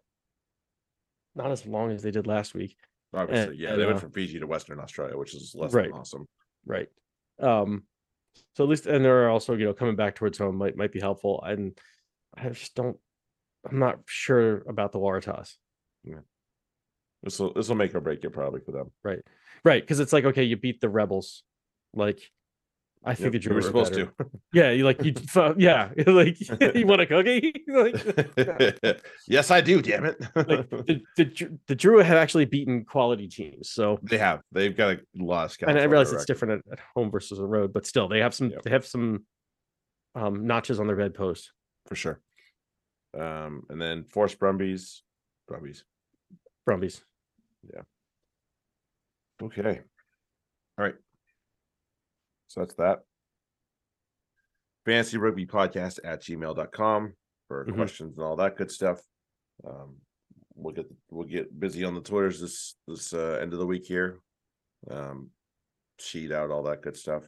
not 1.35 1.51
as 1.51 1.67
long 1.67 1.91
as 1.91 2.01
they 2.01 2.09
did 2.09 2.25
last 2.25 2.55
week. 2.55 2.75
Obviously, 3.13 3.57
yeah, 3.57 3.75
they 3.75 3.83
and, 3.83 3.85
went 3.85 3.97
uh, 3.97 3.99
from 3.99 4.11
Fiji 4.11 4.39
to 4.39 4.47
Western 4.47 4.79
Australia, 4.79 5.15
which 5.15 5.35
is 5.35 5.53
less 5.53 5.71
Right. 5.71 5.91
than 5.91 5.99
awesome. 5.99 6.27
right 6.65 6.87
um 7.39 7.83
so 8.55 8.63
at 8.63 8.69
least 8.71 8.87
and 8.87 9.05
they're 9.05 9.29
also 9.29 9.53
you 9.55 9.65
know 9.65 9.73
coming 9.73 9.95
back 9.95 10.15
towards 10.15 10.39
home 10.39 10.55
might 10.55 10.75
might 10.75 10.91
be 10.91 10.99
helpful 10.99 11.43
and 11.43 11.77
i 12.35 12.49
just 12.49 12.73
don't 12.75 12.97
i'm 13.69 13.77
not 13.79 13.99
sure 14.07 14.63
about 14.67 14.91
the 14.93 14.99
Waratahs. 14.99 15.57
This 17.23 17.37
will 17.39 17.53
this 17.53 17.67
will 17.69 17.75
make 17.75 17.93
or 17.93 17.99
break 18.01 18.23
it 18.23 18.31
probably 18.31 18.61
for 18.61 18.71
them. 18.71 18.91
Right. 19.03 19.19
Right 19.63 19.83
because 19.83 19.99
it's 19.99 20.13
like 20.13 20.25
okay 20.25 20.43
you 20.43 20.57
beat 20.57 20.81
the 20.81 20.89
rebels 20.89 21.43
like 21.93 22.19
i 23.03 23.13
think 23.15 23.33
Yep, 23.33 23.43
the 23.43 23.49
you 23.49 23.55
were 23.55 23.61
supposed 23.61 23.93
better. 23.93 24.05
to. 24.05 24.25
yeah 24.53 24.69
you 24.71 24.83
like 24.85 25.03
you 25.03 25.13
yeah 25.57 25.89
like 26.07 26.37
you 26.75 26.85
want 26.85 27.01
a 27.01 27.05
cookie 27.07 27.51
like, 27.67 29.01
yes, 29.27 29.49
I 29.49 29.59
do. 29.61 29.81
Damn 29.81 30.05
it! 30.05 30.17
like 30.35 30.69
the, 30.69 31.01
the 31.17 31.59
the 31.67 31.75
Drua 31.75 32.03
have 32.03 32.17
actually 32.17 32.45
beaten 32.45 32.85
quality 32.85 33.27
teams 33.27 33.69
so 33.71 33.99
they 34.03 34.17
have. 34.17 34.41
They've 34.51 34.75
got 34.75 34.97
a 34.97 34.99
lot 35.15 35.45
of 35.45 35.67
and 35.69 35.79
i 35.79 35.83
realize 35.85 36.07
it's 36.09 36.13
record. 36.21 36.27
different 36.27 36.63
at, 36.67 36.73
at 36.73 36.79
home 36.95 37.09
versus 37.11 37.37
the 37.39 37.45
road 37.45 37.73
but 37.73 37.85
still 37.87 38.07
they 38.07 38.19
have 38.19 38.33
some 38.33 38.49
Yep. 38.51 38.61
they 38.63 38.69
have 38.69 38.85
some 38.85 39.25
um 40.15 40.45
notches 40.45 40.79
on 40.79 40.87
their 40.87 40.95
bedpost 40.97 41.51
for 41.87 41.95
sure. 41.95 42.19
Um, 43.17 43.63
and 43.69 43.81
then 43.81 44.03
Force 44.05 44.35
Brumbies, 44.35 45.01
Brumbies. 45.47 45.83
brumbies 46.65 47.01
Yeah. 47.73 47.81
Okay. 49.43 49.81
All 50.77 50.85
right. 50.85 50.95
So 52.51 52.59
that's 52.59 52.73
that. 52.75 52.99
Fantasy 54.85 55.17
rugby 55.17 55.45
podcast 55.45 55.99
at 56.03 56.21
gmail.com 56.21 57.15
for 57.47 57.65
Mhm. 57.65 57.75
questions 57.75 58.17
and 58.17 58.25
all 58.25 58.35
that 58.35 58.57
good 58.57 58.69
stuff. 58.69 59.01
Um, 59.63 60.01
we'll 60.55 60.73
get 60.73 60.91
we'll 61.09 61.27
get 61.27 61.57
busy 61.57 61.85
on 61.85 61.95
the 61.95 62.01
Twitters 62.01 62.41
this 62.41 62.75
this 62.87 63.13
uh, 63.13 63.39
end 63.41 63.53
of 63.53 63.59
the 63.59 63.65
week 63.65 63.85
here. 63.85 64.19
Um, 64.89 65.31
sheet 65.97 66.31
out 66.33 66.51
all 66.51 66.63
that 66.63 66.81
good 66.81 66.97
stuff, 66.97 67.23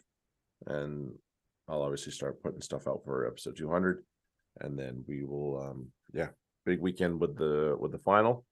and 0.65 1.17
I'll 1.69 1.83
obviously 1.83 2.11
start 2.11 2.41
putting 2.43 2.61
stuff 2.61 2.85
out 2.87 3.05
for 3.05 3.25
episode 3.25 3.55
200, 3.55 4.03
and 4.59 4.77
then 4.77 5.05
we 5.07 5.23
will 5.23 5.57
um 5.61 5.93
yeah 6.11 6.29
big 6.65 6.81
weekend 6.81 7.21
with 7.21 7.37
the 7.37 7.77
with 7.79 7.91
the 7.93 7.99
final. 7.99 8.45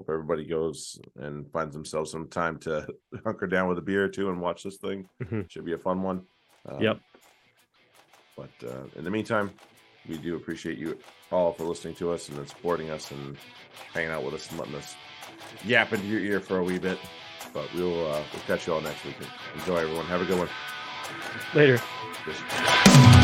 Hope 0.00 0.08
everybody 0.08 0.46
goes 0.46 0.98
and 1.16 1.46
finds 1.52 1.74
themselves 1.74 2.10
some 2.10 2.26
time 2.26 2.56
to 2.60 2.86
hunker 3.22 3.46
down 3.46 3.68
with 3.68 3.76
a 3.76 3.82
beer 3.82 4.02
or 4.02 4.08
two 4.08 4.30
and 4.30 4.40
watch 4.40 4.62
this 4.62 4.78
thing. 4.78 5.06
Mhm. 5.22 5.50
Should 5.50 5.66
be 5.66 5.74
a 5.74 5.78
fun 5.78 6.00
one. 6.02 6.22
Um, 6.66 6.80
Yep. 6.80 7.00
But 8.34 8.48
uh, 8.66 8.84
in 8.96 9.04
the 9.04 9.10
meantime, 9.10 9.50
we 10.08 10.16
do 10.16 10.36
appreciate 10.36 10.78
you 10.78 10.96
all 11.30 11.52
for 11.52 11.64
listening 11.64 11.96
to 11.96 12.12
us 12.12 12.30
and 12.30 12.38
then 12.38 12.46
supporting 12.46 12.88
us 12.88 13.10
and 13.10 13.36
hanging 13.92 14.10
out 14.10 14.24
with 14.24 14.32
us 14.32 14.48
and 14.50 14.58
letting 14.58 14.76
us 14.76 14.94
yap 15.66 15.92
into 15.92 16.06
your 16.06 16.20
ear 16.20 16.40
for 16.40 16.60
a 16.60 16.64
wee 16.64 16.78
bit. 16.78 16.98
But 17.52 17.68
we'll 17.74 18.10
uh, 18.10 18.22
we'll 18.32 18.42
catch 18.46 18.66
you 18.66 18.72
all 18.72 18.80
next 18.80 19.04
week. 19.04 19.16
Enjoy 19.54 19.76
everyone. 19.76 20.06
Have 20.06 20.22
a 20.22 20.24
good 20.24 20.38
one. 20.38 20.48
later 21.54 21.78
Cheers. 22.24 23.19